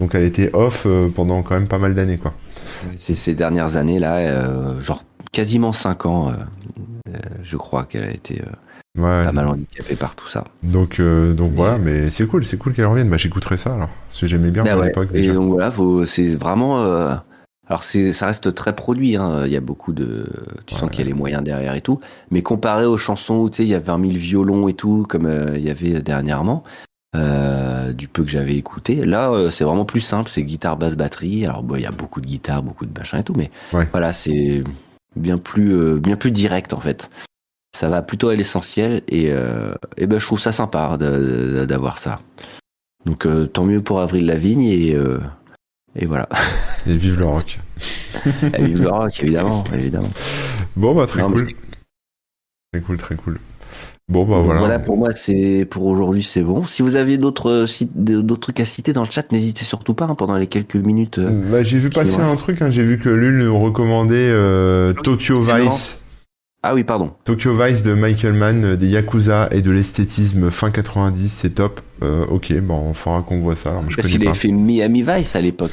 Donc 0.00 0.14
elle 0.14 0.24
était 0.24 0.50
off 0.54 0.86
pendant 1.14 1.42
quand 1.42 1.54
même 1.54 1.68
pas 1.68 1.78
mal 1.78 1.94
d'années 1.94 2.18
quoi. 2.18 2.34
C'est 2.98 3.14
ces 3.14 3.34
dernières 3.34 3.76
années 3.76 3.98
là, 3.98 4.80
genre 4.80 5.04
quasiment 5.32 5.72
5 5.72 6.06
ans, 6.06 6.32
je 7.42 7.56
crois 7.56 7.84
qu'elle 7.84 8.04
a 8.04 8.10
été 8.10 8.42
pas 8.96 9.32
mal 9.32 9.46
handicapé 9.46 9.96
par 9.96 10.14
tout 10.14 10.28
ça. 10.28 10.44
Donc, 10.62 11.00
euh, 11.00 11.34
donc 11.34 11.52
voilà, 11.52 11.78
mais 11.78 12.10
c'est 12.10 12.26
cool, 12.26 12.44
c'est 12.44 12.56
cool 12.56 12.72
qu'elle 12.72 12.86
revienne. 12.86 13.08
Bah, 13.08 13.16
j'écouterai 13.16 13.56
ça 13.56 13.74
alors, 13.74 13.88
parce 14.08 14.20
que 14.20 14.26
j'aimais 14.26 14.50
bien 14.50 14.64
bah 14.64 14.74
à 14.74 14.84
l'époque. 14.84 15.08
Et 15.14 15.28
donc 15.28 15.50
voilà, 15.50 15.72
c'est 16.06 16.34
vraiment. 16.34 16.80
Euh, 16.80 17.14
alors 17.68 17.82
c'est, 17.82 18.12
ça 18.12 18.26
reste 18.26 18.54
très 18.54 18.74
produit. 18.74 19.16
Hein. 19.16 19.42
Il 19.46 19.52
y 19.52 19.56
a 19.56 19.60
beaucoup 19.60 19.92
de, 19.92 20.26
tu 20.66 20.74
sens 20.74 20.88
qu'il 20.90 21.00
y 21.00 21.02
a 21.02 21.06
les 21.06 21.14
moyens 21.14 21.42
derrière 21.42 21.74
et 21.74 21.80
tout. 21.80 22.00
Mais 22.30 22.42
comparé 22.42 22.86
aux 22.86 22.96
chansons 22.96 23.36
où 23.36 23.50
tu 23.50 23.56
sais, 23.56 23.64
il 23.64 23.68
y 23.68 23.74
avait 23.74 23.84
20 23.84 24.00
000 24.00 24.18
violons 24.18 24.68
et 24.68 24.74
tout, 24.74 25.04
comme 25.08 25.26
euh, 25.26 25.56
il 25.56 25.64
y 25.64 25.70
avait 25.70 26.00
dernièrement. 26.00 26.62
Du 27.94 28.08
peu 28.08 28.22
que 28.22 28.30
j'avais 28.30 28.56
écouté. 28.56 29.04
Là, 29.04 29.50
c'est 29.50 29.64
vraiment 29.64 29.84
plus 29.84 30.00
simple, 30.00 30.30
c'est 30.30 30.42
guitare, 30.42 30.76
basse, 30.76 30.96
batterie. 30.96 31.46
Alors, 31.46 31.64
il 31.74 31.80
y 31.80 31.86
a 31.86 31.92
beaucoup 31.92 32.20
de 32.20 32.26
guitare, 32.26 32.62
beaucoup 32.62 32.86
de 32.86 32.98
machin 32.98 33.18
et 33.18 33.22
tout, 33.24 33.34
mais 33.34 33.50
voilà, 33.92 34.12
c'est 34.12 34.62
bien 35.14 35.38
plus, 35.38 35.98
bien 36.00 36.16
plus 36.16 36.30
direct 36.30 36.72
en 36.72 36.80
fait 36.80 37.08
ça 37.76 37.88
va 37.90 38.00
plutôt 38.00 38.30
à 38.30 38.34
l'essentiel 38.34 39.02
et, 39.06 39.30
euh, 39.30 39.74
et 39.98 40.06
ben 40.06 40.18
je 40.18 40.24
trouve 40.24 40.40
ça 40.40 40.50
sympa 40.50 40.96
d'avoir 40.96 41.98
ça. 41.98 42.18
Donc 43.04 43.26
euh, 43.26 43.46
tant 43.46 43.64
mieux 43.64 43.82
pour 43.82 44.00
Avril 44.00 44.24
Lavigne 44.24 44.62
et 44.62 44.94
euh, 44.94 45.20
et 45.94 46.06
voilà. 46.06 46.28
Et 46.86 46.96
vive 46.96 47.18
le 47.18 47.26
rock. 47.26 47.58
et 48.42 48.64
vive 48.64 48.82
le 48.82 48.88
rock 48.88 49.22
évidemment 49.22 49.64
évidemment. 49.74 50.10
Bon 50.74 50.94
bah 50.94 51.06
très 51.06 51.22
cool. 51.22 51.52
Très 52.72 52.80
cool 52.80 52.96
très 52.96 53.16
cool. 53.16 53.38
Bon 54.08 54.24
bah 54.24 54.40
voilà. 54.44 54.60
Voilà 54.60 54.78
pour 54.78 54.96
moi 54.96 55.10
c'est 55.12 55.66
pour 55.68 55.84
aujourd'hui 55.86 56.22
c'est 56.22 56.42
bon. 56.42 56.64
Si 56.64 56.82
vous 56.82 56.94
avez 56.94 57.18
d'autres 57.18 57.66
d'autres 57.96 58.40
trucs 58.40 58.60
à 58.60 58.64
citer 58.64 58.92
dans 58.92 59.02
le 59.02 59.10
chat, 59.10 59.32
n'hésitez 59.32 59.64
surtout 59.64 59.94
pas 59.94 60.04
hein, 60.04 60.14
pendant 60.14 60.36
les 60.36 60.46
quelques 60.46 60.76
minutes. 60.76 61.18
Bah, 61.18 61.62
j'ai 61.62 61.78
vu 61.78 61.90
passer 61.90 62.20
un 62.20 62.36
truc, 62.36 62.62
hein, 62.62 62.70
j'ai 62.70 62.84
vu 62.84 62.98
que 62.98 63.08
Lul 63.08 63.38
nous 63.38 63.58
recommandait 63.58 64.32
Tokyo 65.02 65.40
Vice. 65.40 65.98
Ah 66.68 66.74
oui, 66.74 66.82
pardon. 66.82 67.12
Tokyo 67.22 67.54
Vice 67.54 67.84
de 67.84 67.94
Michael 67.94 68.32
Mann, 68.32 68.64
euh, 68.64 68.76
des 68.76 68.88
Yakuza 68.88 69.48
et 69.52 69.62
de 69.62 69.70
l'esthétisme 69.70 70.50
fin 70.50 70.72
90, 70.72 71.28
c'est 71.28 71.50
top. 71.50 71.80
Euh, 72.02 72.24
ok, 72.26 72.52
bon, 72.60 72.88
on 72.88 72.92
fera 72.92 73.22
qu'on 73.22 73.38
voit 73.38 73.54
ça. 73.54 73.80
je 73.88 73.94
Parce 73.94 74.08
qu'il 74.08 74.26
avait 74.26 74.36
fait 74.36 74.50
Miami 74.50 75.04
Vice 75.06 75.36
à 75.36 75.40
l'époque. 75.40 75.70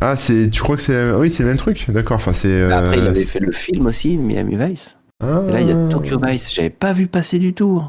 Ah, 0.00 0.16
c'est, 0.16 0.50
tu 0.50 0.60
crois 0.60 0.74
que 0.74 0.82
c'est, 0.82 1.12
oui, 1.12 1.30
c'est 1.30 1.44
le 1.44 1.50
même 1.50 1.56
truc, 1.56 1.86
d'accord. 1.88 2.16
Enfin, 2.16 2.32
c'est. 2.32 2.64
Après, 2.64 2.98
il 2.98 3.04
euh, 3.04 3.10
avait 3.10 3.24
fait 3.24 3.38
le 3.38 3.52
film 3.52 3.86
aussi, 3.86 4.18
Miami 4.18 4.56
Vice. 4.56 4.96
Ah. 5.24 5.42
Et 5.48 5.52
là, 5.52 5.60
il 5.60 5.68
y 5.68 5.72
a 5.72 5.88
Tokyo 5.88 6.18
Vice. 6.22 6.52
J'avais 6.52 6.70
pas 6.70 6.92
vu 6.92 7.06
passer 7.06 7.38
du 7.38 7.54
tout. 7.54 7.82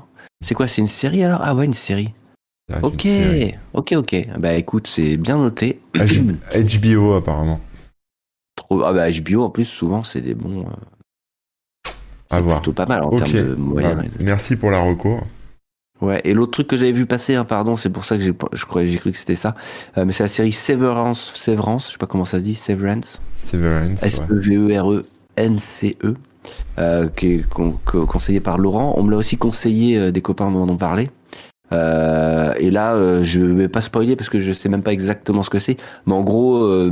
C'est 0.43 0.55
quoi 0.55 0.67
C'est 0.67 0.81
une 0.81 0.88
série 0.88 1.23
alors? 1.23 1.41
Ah 1.43 1.53
ouais, 1.55 1.65
une 1.65 1.73
série. 1.73 2.13
Ah, 2.73 2.79
ok, 2.81 3.05
ok, 3.73 3.93
ok. 3.95 4.27
Bah 4.39 4.53
écoute, 4.53 4.88
c'est 4.88 5.17
bien 5.17 5.38
noté. 5.38 5.79
HBO 5.93 7.13
apparemment. 7.13 7.59
Ah 8.71 8.93
bah 8.93 9.11
HBO 9.11 9.43
en 9.43 9.49
plus 9.51 9.65
souvent 9.65 10.03
c'est 10.03 10.21
des 10.21 10.33
bons. 10.33 10.65
C'est 12.31 12.41
plutôt 12.41 12.73
pas 12.73 12.88
mal 12.88 13.03
en 13.03 13.15
termes 13.15 13.31
de 13.31 13.53
moyens. 13.53 13.95
Bah, 13.97 14.03
merci 14.19 14.55
pour 14.55 14.71
la 14.71 14.81
recours. 14.81 15.21
Ouais, 16.01 16.21
et 16.25 16.33
l'autre 16.33 16.51
truc 16.51 16.67
que 16.67 16.75
j'avais 16.75 16.91
vu 16.91 17.05
passer, 17.05 17.36
hein, 17.36 17.45
pardon, 17.45 17.77
c'est 17.77 17.89
pour 17.89 18.03
ça 18.03 18.17
que 18.17 18.23
j'ai, 18.23 18.33
je 18.51 18.65
croyais, 18.65 18.88
j'ai 18.88 18.97
cru 18.97 19.13
que 19.13 19.17
c'était 19.17 19.38
ça, 19.38 19.55
euh, 19.97 20.03
mais 20.03 20.11
c'est 20.11 20.23
la 20.23 20.29
série 20.29 20.51
Severance, 20.51 21.31
Severance, 21.36 21.88
je 21.88 21.93
sais 21.93 21.97
pas 21.97 22.05
comment 22.05 22.25
ça 22.25 22.39
se 22.39 22.43
dit, 22.43 22.55
Severance. 22.55 23.21
Severance. 23.38 24.03
S-E-V-E-R-E-N-C-E, 24.03 25.05
euh, 26.78 27.08
qui 27.16 27.28
est 27.34 27.46
conseillé 27.50 28.39
par 28.39 28.58
Laurent. 28.58 28.96
On 28.98 29.04
me 29.04 29.12
l'a 29.12 29.18
aussi 29.18 29.38
conseillé, 29.38 29.98
euh, 29.98 30.12
des 30.12 30.22
copains 30.22 30.50
m'en 30.50 30.64
ont 30.64 30.78
parlé. 30.78 31.10
et 31.72 32.72
là, 32.72 33.24
je 33.24 33.41
vais 33.41 33.68
pas 33.68 33.82
spoiler 33.82 34.16
parce 34.16 34.30
que 34.30 34.39
je 34.39 34.52
sais 34.54 34.70
même 34.70 34.84
pas 34.84 34.93
exactement 34.93 35.43
ce 35.43 35.50
que 35.50 35.60
c'est, 35.60 35.78
mais 36.06 36.14
en 36.14 36.24
gros, 36.24 36.89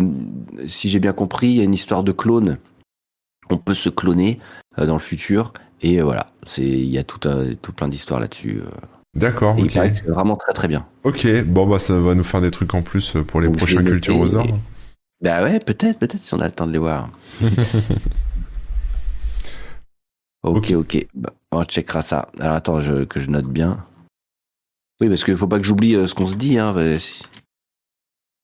si 0.67 0.89
j'ai 0.89 0.99
bien 0.99 1.13
compris, 1.13 1.47
il 1.47 1.55
y 1.55 1.61
a 1.61 1.63
une 1.63 1.73
histoire 1.73 2.03
de 2.03 2.11
clone. 2.11 2.57
On 3.49 3.57
peut 3.57 3.75
se 3.75 3.89
cloner 3.89 4.39
euh, 4.79 4.85
dans 4.85 4.93
le 4.93 4.99
futur. 4.99 5.53
Et 5.81 5.99
euh, 5.99 6.03
voilà, 6.03 6.27
c'est 6.45 6.63
il 6.63 6.89
y 6.89 6.97
a 6.97 7.03
tout, 7.03 7.19
tout 7.61 7.73
plein 7.73 7.87
d'histoires 7.87 8.19
là-dessus. 8.19 8.61
Euh. 8.61 8.69
D'accord, 9.15 9.57
ok. 9.59 9.71
C'est 9.71 10.07
vraiment 10.07 10.35
très 10.35 10.53
très 10.53 10.67
bien. 10.67 10.87
Ok, 11.03 11.27
bon 11.43 11.67
bah 11.67 11.77
ça 11.77 11.99
va 11.99 12.15
nous 12.15 12.23
faire 12.23 12.41
des 12.41 12.49
trucs 12.49 12.73
en 12.73 12.81
plus 12.81 13.13
pour 13.27 13.41
les 13.41 13.49
prochains 13.49 13.83
Culture 13.83 14.19
aux 14.19 14.29
Bah 15.21 15.43
ouais, 15.43 15.59
peut-être, 15.59 15.99
peut-être 15.99 16.21
si 16.21 16.33
on 16.33 16.39
a 16.39 16.45
le 16.45 16.51
temps 16.51 16.65
de 16.65 16.71
les 16.71 16.79
voir. 16.79 17.09
ok, 20.43 20.71
ok. 20.71 21.07
Bah, 21.13 21.33
on 21.51 21.63
checkera 21.63 22.01
ça. 22.01 22.29
Alors 22.39 22.55
attends, 22.55 22.81
je, 22.81 23.03
que 23.05 23.19
je 23.19 23.29
note 23.29 23.47
bien. 23.47 23.85
Oui, 25.01 25.09
parce 25.09 25.23
qu'il 25.23 25.37
faut 25.37 25.47
pas 25.47 25.59
que 25.59 25.65
j'oublie 25.65 25.93
ce 26.07 26.13
qu'on 26.13 26.27
se 26.27 26.35
dit. 26.35 26.57
Hein, 26.59 26.73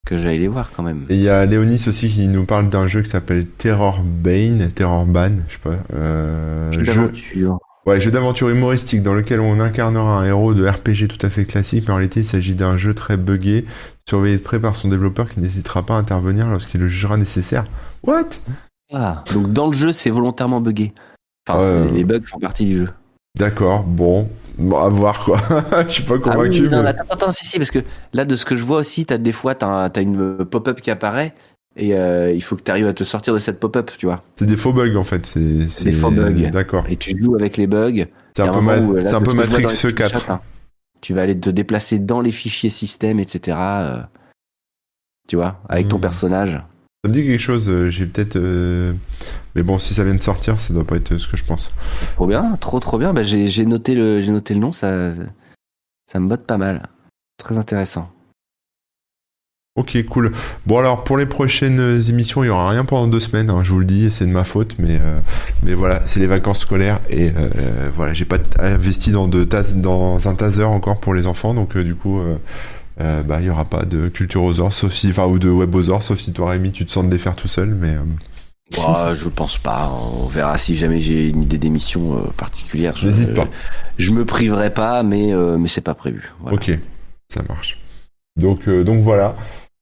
que 0.05 0.17
j'aille 0.17 0.39
les 0.39 0.47
voir 0.47 0.71
quand 0.75 0.81
même. 0.81 1.05
Et 1.09 1.15
il 1.15 1.21
y 1.21 1.29
a 1.29 1.45
Léonis 1.45 1.85
aussi 1.87 2.09
qui 2.09 2.27
nous 2.27 2.45
parle 2.45 2.69
d'un 2.69 2.87
jeu 2.87 3.01
qui 3.01 3.09
s'appelle 3.09 3.45
Terror 3.45 4.01
Bane, 4.03 4.71
Terror 4.71 5.05
Ban, 5.05 5.33
je 5.47 5.53
sais 5.53 5.59
pas. 5.59 5.77
Euh, 5.93 6.71
jeu 6.71 6.81
d'aventure. 6.81 7.59
Ouais, 7.85 8.01
jeu 8.01 8.11
d'aventure 8.11 8.49
humoristique 8.49 9.03
dans 9.03 9.13
lequel 9.13 9.39
on 9.39 9.59
incarnera 9.59 10.19
un 10.19 10.25
héros 10.25 10.53
de 10.53 10.67
RPG 10.67 11.07
tout 11.07 11.23
à 11.25 11.29
fait 11.29 11.45
classique, 11.45 11.85
mais 11.87 11.93
en 11.93 11.97
réalité 11.97 12.21
il 12.21 12.25
s'agit 12.25 12.55
d'un 12.55 12.77
jeu 12.77 12.93
très 12.93 13.17
buggé, 13.17 13.65
surveillé 14.07 14.37
de 14.37 14.41
près 14.41 14.59
par 14.59 14.75
son 14.75 14.89
développeur 14.89 15.29
qui 15.29 15.39
n'hésitera 15.39 15.85
pas 15.85 15.95
à 15.95 15.97
intervenir 15.97 16.47
lorsqu'il 16.47 16.81
le 16.81 16.87
jugera 16.87 17.17
nécessaire. 17.17 17.65
What? 18.03 18.29
Ah, 18.91 19.23
donc 19.33 19.53
dans 19.53 19.67
le 19.67 19.73
jeu, 19.73 19.93
c'est 19.93 20.09
volontairement 20.09 20.59
buggé. 20.59 20.93
Enfin, 21.49 21.83
Ouais. 21.85 21.91
les 21.91 22.03
bugs 22.03 22.19
font 22.25 22.39
partie 22.39 22.65
du 22.65 22.77
jeu. 22.79 22.89
D'accord, 23.37 23.83
bon, 23.83 24.27
bon, 24.57 24.77
à 24.77 24.89
voir 24.89 25.23
quoi. 25.23 25.39
Je 25.87 25.93
suis 25.93 26.03
pas 26.03 26.15
Ah 26.15 26.19
convaincu. 26.19 26.61
oui, 26.63 26.69
non, 26.69 26.83
mais- 26.83 26.89
attends, 26.89 27.03
attends, 27.09 27.31
si, 27.31 27.45
si, 27.45 27.57
parce 27.57 27.71
que 27.71 27.79
là, 28.13 28.25
de 28.25 28.35
ce 28.35 28.45
que 28.45 28.55
je 28.55 28.63
vois 28.63 28.77
aussi, 28.77 29.05
t'as 29.05 29.17
des 29.17 29.31
fois, 29.31 29.55
t'as 29.55 29.67
un- 29.67 29.89
t'as 29.89 30.01
une 30.01 30.45
pop-up 30.45 30.81
qui 30.81 30.91
apparaît 30.91 31.33
et 31.77 31.95
euh, 31.95 32.31
il 32.33 32.41
faut 32.41 32.55
que 32.55 32.63
tu 32.63 32.71
arrives 32.71 32.87
à 32.87 32.93
te 32.93 33.03
sortir 33.03 33.33
de 33.33 33.39
cette 33.39 33.59
pop-up, 33.59 33.91
tu 33.97 34.07
vois. 34.07 34.23
C'est 34.35 34.45
des 34.45 34.57
faux 34.57 34.73
bugs 34.73 34.95
en 34.95 35.03
fait. 35.03 35.25
C'est 35.25 35.83
Des 35.85 35.93
faux 35.93 36.11
bugs. 36.11 36.49
D'accord. 36.51 36.85
Et 36.89 36.95
tu 36.97 37.17
joues 37.21 37.35
avec 37.35 37.55
les 37.57 37.67
bugs. 37.67 38.05
C'est 38.35 38.43
un 38.43 38.51
peu, 38.51 38.61
ma- 38.61 38.79
où, 38.79 38.95
là, 38.95 39.01
un 39.15 39.19
Matrix 39.19 39.35
dans 39.47 39.57
les 39.57 39.65
E4. 39.65 39.69
screenshots, 40.09 40.31
hein, 40.31 40.41
Tu 41.01 41.13
vas 41.13 41.21
aller 41.21 41.39
te 41.39 41.49
déplacer 41.49 41.99
dans 41.99 42.19
les 42.19 42.31
fichiers 42.31 42.69
système, 42.69 43.19
etc. 43.19 43.57
euh, 43.59 44.01
tu 45.27 45.35
vois, 45.37 45.61
avec 45.69 45.87
ton 45.87 45.97
Mhm. 45.97 46.01
personnage. 46.01 46.61
Ça 47.03 47.09
me 47.09 47.13
dit 47.13 47.23
quelque 47.23 47.39
chose. 47.39 47.69
euh, 47.69 47.89
J'ai 47.89 48.05
peut-être. 48.05 48.35
euh, 48.35 48.93
Mais 49.55 49.63
bon, 49.63 49.79
si 49.79 49.93
ça 49.93 50.03
vient 50.03 50.15
de 50.15 50.21
sortir, 50.21 50.59
ça 50.59 50.73
doit 50.73 50.85
pas 50.85 50.97
être 50.97 51.17
ce 51.17 51.27
que 51.27 51.37
je 51.37 51.45
pense. 51.45 51.71
Trop 52.15 52.27
bien, 52.27 52.57
trop 52.57 52.79
trop 52.79 52.97
bien. 52.97 53.13
Bah, 53.13 53.23
j'ai 53.23 53.47
j'ai 53.47 53.65
noté 53.65 53.95
le 53.95 54.21
j'ai 54.21 54.31
noté 54.31 54.53
le 54.53 54.59
nom, 54.59 54.71
ça 54.71 55.13
ça 56.11 56.19
me 56.19 56.27
botte 56.27 56.45
pas 56.45 56.57
mal. 56.57 56.89
Très 57.37 57.57
intéressant. 57.57 58.09
Ok, 59.75 59.97
cool. 60.09 60.33
Bon 60.65 60.77
alors 60.79 61.05
pour 61.05 61.17
les 61.17 61.25
prochaines 61.25 61.79
émissions, 62.09 62.43
il 62.43 62.47
y 62.47 62.49
aura 62.49 62.69
rien 62.69 62.83
pendant 62.83 63.07
deux 63.07 63.21
semaines. 63.21 63.49
hein, 63.49 63.63
je 63.63 63.71
vous 63.71 63.79
le 63.79 63.85
dis, 63.85 64.11
c'est 64.11 64.25
de 64.25 64.31
ma 64.31 64.43
faute, 64.43 64.75
mais 64.77 64.99
euh, 65.01 65.21
mais 65.63 65.73
voilà, 65.73 66.05
c'est 66.05 66.19
les 66.19 66.27
vacances 66.27 66.59
scolaires 66.59 66.99
et 67.09 67.29
euh, 67.29 67.89
voilà, 67.95 68.13
j'ai 68.13 68.25
pas 68.25 68.39
investi 68.59 69.11
dans 69.11 69.29
de 69.29 69.45
tas 69.45 69.73
dans 69.75 70.27
un 70.27 70.35
taser 70.35 70.63
encore 70.65 70.99
pour 70.99 71.13
les 71.13 71.27
enfants, 71.27 71.53
donc 71.53 71.77
euh, 71.77 71.83
du 71.85 71.95
coup. 71.95 72.19
euh, 72.19 72.35
euh, 73.01 73.23
bah, 73.23 73.37
il 73.39 73.47
y 73.47 73.49
aura 73.49 73.65
pas 73.65 73.83
de 73.85 74.09
culture 74.09 74.43
aux 74.43 74.59
ors, 74.59 74.73
sauf 74.73 74.91
si, 74.93 75.09
enfin, 75.09 75.25
ou 75.25 75.39
de 75.39 75.49
web 75.49 75.73
aux 75.75 75.89
ors, 75.89 76.03
sauf 76.03 76.19
si 76.19 76.33
toi, 76.33 76.51
Rémi, 76.51 76.71
tu 76.71 76.85
te 76.85 76.91
sens 76.91 77.05
de 77.05 77.11
les 77.11 77.17
faire 77.17 77.35
tout 77.35 77.47
seul, 77.47 77.69
mais 77.69 77.95
euh, 77.95 78.03
Bah, 78.77 79.13
je 79.13 79.29
pense 79.29 79.57
pas. 79.57 79.89
On 79.89 80.27
verra 80.27 80.57
si 80.57 80.75
jamais 80.75 80.99
j'ai 80.99 81.29
une 81.29 81.43
idée 81.43 81.57
d'émission 81.57 82.17
euh, 82.17 82.29
particulière. 82.37 82.95
Je- 82.95 83.07
n'hésite 83.07 83.33
pas. 83.33 83.47
Je 83.97 84.11
me 84.11 84.25
priverai 84.25 84.73
pas, 84.73 85.03
mais 85.03 85.33
euh, 85.33 85.57
mais 85.57 85.67
c'est 85.69 85.81
pas 85.81 85.95
prévu. 85.95 86.31
Voilà. 86.41 86.55
Ok, 86.55 86.77
ça 87.33 87.41
marche. 87.47 87.79
Donc, 88.37 88.69
donc 88.69 89.01
voilà. 89.03 89.35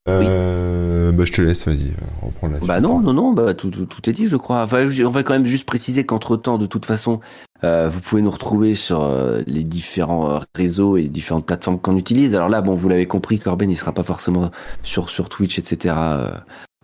Euh, 0.10 1.12
bah, 1.12 1.26
je 1.26 1.34
te 1.34 1.42
laisse, 1.42 1.68
vas-y, 1.68 1.92
reprends 2.22 2.48
la 2.48 2.60
Bah 2.60 2.80
non, 2.80 3.00
non, 3.02 3.14
non, 3.14 3.34
bah 3.34 3.54
tout, 3.54 3.70
tout, 3.70 3.86
tout 3.86 4.10
est 4.10 4.14
dit, 4.14 4.28
je 4.28 4.38
crois. 4.38 4.64
Enfin, 4.64 4.88
on 5.06 5.10
va 5.10 5.24
quand 5.24 5.34
même 5.34 5.46
juste 5.46 5.66
préciser 5.66 6.06
qu'entre 6.06 6.38
temps, 6.38 6.58
de 6.58 6.66
toute 6.66 6.86
façon, 6.86 7.20
euh, 7.64 7.90
vous 7.90 8.02
pouvez 8.02 8.22
nous 8.22 8.30
retrouver 8.32 8.76
sur 8.76 9.02
euh, 9.04 9.42
les 9.48 9.64
différents 9.64 10.30
euh, 10.32 10.40
réseaux 10.56 10.98
et 10.98 11.04
différentes 11.10 11.46
plateformes 11.46 11.80
qu'on 11.80 11.98
utilise. 11.98 12.36
Alors 12.36 12.50
là, 12.50 12.62
bon, 12.62 12.76
vous 12.76 12.90
l'avez 12.90 13.08
compris, 13.08 13.40
Corben, 13.40 13.70
il 13.70 13.78
sera 13.78 13.92
pas 13.94 14.04
forcément 14.04 14.50
sur 14.84 15.10
sur 15.10 15.30
Twitch, 15.30 15.58
etc. 15.60 15.96
euh, 15.98 16.32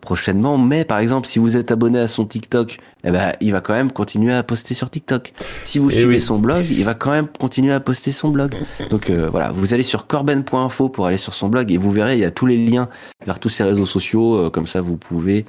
prochainement. 0.01 0.57
Mais 0.57 0.84
par 0.84 0.97
exemple, 0.99 1.28
si 1.28 1.39
vous 1.39 1.55
êtes 1.55 1.71
abonné 1.71 1.97
à 1.99 2.07
son 2.09 2.26
TikTok, 2.26 2.78
eh 3.05 3.11
ben, 3.11 3.32
il 3.39 3.51
va 3.53 3.61
quand 3.61 3.74
même 3.74 3.91
continuer 3.91 4.34
à 4.34 4.43
poster 4.43 4.74
sur 4.74 4.89
TikTok. 4.89 5.32
Si 5.63 5.80
vous 5.80 5.89
Eh 5.91 5.93
suivez 5.93 6.15
oui. 6.15 6.19
son 6.21 6.39
blog, 6.39 6.65
il 6.69 6.84
va 6.84 6.93
quand 6.93 7.11
même 7.11 7.28
continuer 7.39 7.71
à 7.71 7.80
poster 7.80 8.11
son 8.11 8.30
blog. 8.30 8.53
Donc 8.89 9.09
euh, 9.09 9.30
voilà, 9.30 9.51
vous 9.51 9.74
allez 9.74 9.84
sur 9.84 10.05
corben.info 10.07 10.89
pour 10.89 11.05
aller 11.05 11.17
sur 11.17 11.34
son 11.34 11.47
blog 11.47 11.71
et 11.71 11.78
vous 11.78 11.91
verrez, 11.91 12.15
il 12.15 12.19
y 12.19 12.26
a 12.26 12.32
tous 12.32 12.45
les 12.47 12.57
liens 12.57 12.89
vers 13.26 13.39
tous 13.39 13.49
ses 13.49 13.63
réseaux 13.63 13.86
sociaux. 13.86 14.36
euh, 14.36 14.49
comme 14.49 14.67
ça, 14.67 14.82
vous 14.82 14.97
pouvez 14.97 15.45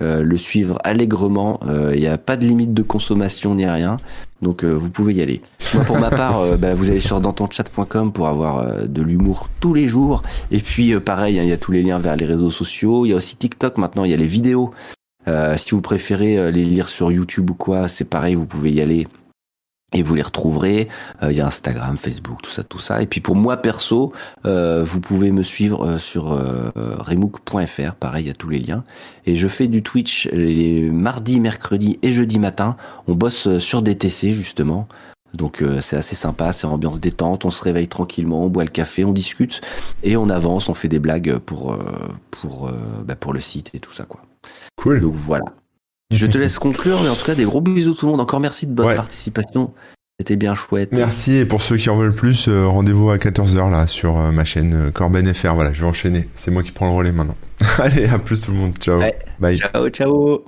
euh, 0.00 0.22
le 0.22 0.36
suivre 0.36 0.78
allègrement. 0.84 1.60
Euh, 1.66 1.92
Il 1.94 2.00
n'y 2.00 2.06
a 2.06 2.18
pas 2.18 2.36
de 2.36 2.46
limite 2.46 2.74
de 2.74 2.82
consommation 2.82 3.54
ni 3.54 3.66
rien. 3.66 3.96
Donc 4.42 4.64
euh, 4.64 4.72
vous 4.72 4.90
pouvez 4.90 5.14
y 5.14 5.22
aller. 5.22 5.42
Moi 5.74 5.84
pour 5.84 5.98
ma 5.98 6.10
part, 6.10 6.38
euh, 6.40 6.56
bah, 6.56 6.74
vous 6.74 6.90
allez 6.90 7.00
sur 7.00 7.20
dantonchat.com 7.20 8.12
pour 8.12 8.28
avoir 8.28 8.58
euh, 8.58 8.86
de 8.86 9.02
l'humour 9.02 9.48
tous 9.60 9.74
les 9.74 9.88
jours. 9.88 10.22
Et 10.50 10.58
puis 10.60 10.94
euh, 10.94 11.00
pareil, 11.00 11.38
hein, 11.38 11.42
il 11.42 11.48
y 11.48 11.52
a 11.52 11.58
tous 11.58 11.72
les 11.72 11.82
liens 11.82 11.98
vers 11.98 12.16
les 12.16 12.26
réseaux 12.26 12.50
sociaux. 12.50 13.06
Il 13.06 13.10
y 13.10 13.12
a 13.12 13.16
aussi 13.16 13.36
TikTok 13.36 13.78
maintenant, 13.78 14.04
il 14.04 14.10
y 14.10 14.14
a 14.14 14.18
les 14.18 14.26
vidéos. 14.26 14.72
Euh, 15.26 15.56
si 15.56 15.72
vous 15.72 15.80
préférez 15.80 16.38
euh, 16.38 16.50
les 16.50 16.64
lire 16.64 16.88
sur 16.88 17.12
YouTube 17.12 17.50
ou 17.50 17.54
quoi, 17.54 17.88
c'est 17.88 18.04
pareil, 18.04 18.34
vous 18.34 18.46
pouvez 18.46 18.70
y 18.70 18.80
aller. 18.80 19.06
Et 19.94 20.02
vous 20.02 20.14
les 20.14 20.22
retrouverez. 20.22 20.88
Euh, 21.22 21.32
Il 21.32 21.38
y 21.38 21.40
a 21.40 21.46
Instagram, 21.46 21.96
Facebook, 21.96 22.42
tout 22.42 22.50
ça, 22.50 22.62
tout 22.62 22.78
ça. 22.78 23.00
Et 23.00 23.06
puis 23.06 23.20
pour 23.20 23.36
moi 23.36 23.56
perso, 23.56 24.12
euh, 24.44 24.84
vous 24.84 25.00
pouvez 25.00 25.30
me 25.30 25.42
suivre 25.42 25.86
euh, 25.86 25.98
sur 25.98 26.32
euh, 26.32 26.70
remook.fr. 26.98 27.94
Pareil, 27.94 28.24
il 28.24 28.28
y 28.28 28.30
a 28.30 28.34
tous 28.34 28.50
les 28.50 28.58
liens. 28.58 28.84
Et 29.26 29.34
je 29.36 29.48
fais 29.48 29.66
du 29.66 29.82
Twitch 29.82 30.28
les 30.32 30.90
mardis, 30.90 31.40
mercredis 31.40 31.98
et 32.02 32.12
jeudi 32.12 32.38
matin. 32.38 32.76
On 33.06 33.14
bosse 33.14 33.46
euh, 33.46 33.58
sur 33.60 33.80
DTC 33.82 34.32
justement. 34.32 34.88
Donc 35.34 35.62
euh, 35.62 35.80
c'est 35.80 35.96
assez 35.96 36.14
sympa, 36.14 36.52
c'est 36.52 36.66
ambiance 36.66 37.00
détente, 37.00 37.44
on 37.44 37.50
se 37.50 37.62
réveille 37.62 37.88
tranquillement, 37.88 38.44
on 38.44 38.48
boit 38.48 38.64
le 38.64 38.70
café, 38.70 39.04
on 39.04 39.12
discute 39.12 39.60
et 40.02 40.16
on 40.16 40.30
avance, 40.30 40.68
on 40.68 40.74
fait 40.74 40.88
des 40.88 40.98
blagues 40.98 41.36
pour 41.38 41.72
euh, 41.72 41.78
pour 42.30 42.68
euh, 42.68 42.72
bah, 43.04 43.14
pour 43.14 43.32
le 43.32 43.40
site 43.40 43.70
et 43.74 43.80
tout 43.80 43.92
ça 43.92 44.04
quoi. 44.04 44.22
Cool. 44.76 45.00
Donc 45.00 45.14
voilà. 45.14 45.44
Je 46.10 46.26
te 46.26 46.38
laisse 46.38 46.58
conclure, 46.58 47.00
mais 47.02 47.08
en 47.08 47.14
tout 47.14 47.24
cas 47.24 47.34
des 47.34 47.44
gros 47.44 47.60
bisous 47.60 47.94
tout 47.94 48.06
le 48.06 48.12
monde. 48.12 48.20
Encore 48.20 48.40
merci 48.40 48.66
de 48.66 48.74
votre 48.74 48.88
Ouais. 48.88 48.94
participation, 48.94 49.72
c'était 50.18 50.36
bien 50.36 50.54
chouette. 50.54 50.90
Merci, 50.92 51.32
et 51.34 51.44
pour 51.44 51.60
ceux 51.62 51.76
qui 51.76 51.90
en 51.90 51.96
veulent 51.96 52.14
plus, 52.14 52.48
euh, 52.48 52.66
rendez-vous 52.66 53.10
à 53.10 53.18
14h 53.18 53.70
là 53.70 53.86
sur 53.86 54.18
euh, 54.18 54.30
ma 54.30 54.44
chaîne 54.44 54.74
euh, 54.74 54.90
Corben 54.90 55.32
FR. 55.32 55.54
Voilà, 55.54 55.72
je 55.74 55.80
vais 55.82 55.86
enchaîner. 55.86 56.28
C'est 56.34 56.50
moi 56.50 56.62
qui 56.62 56.72
prends 56.72 56.88
le 56.88 56.94
relais 56.96 57.12
maintenant. 57.12 57.36
Allez, 57.78 58.06
à 58.06 58.18
plus 58.18 58.40
tout 58.40 58.52
le 58.52 58.56
monde. 58.56 58.74
Ciao. 58.78 59.00
Ouais. 59.00 59.18
Bye. 59.38 59.58
Ciao 59.58 59.88
ciao. 59.90 60.44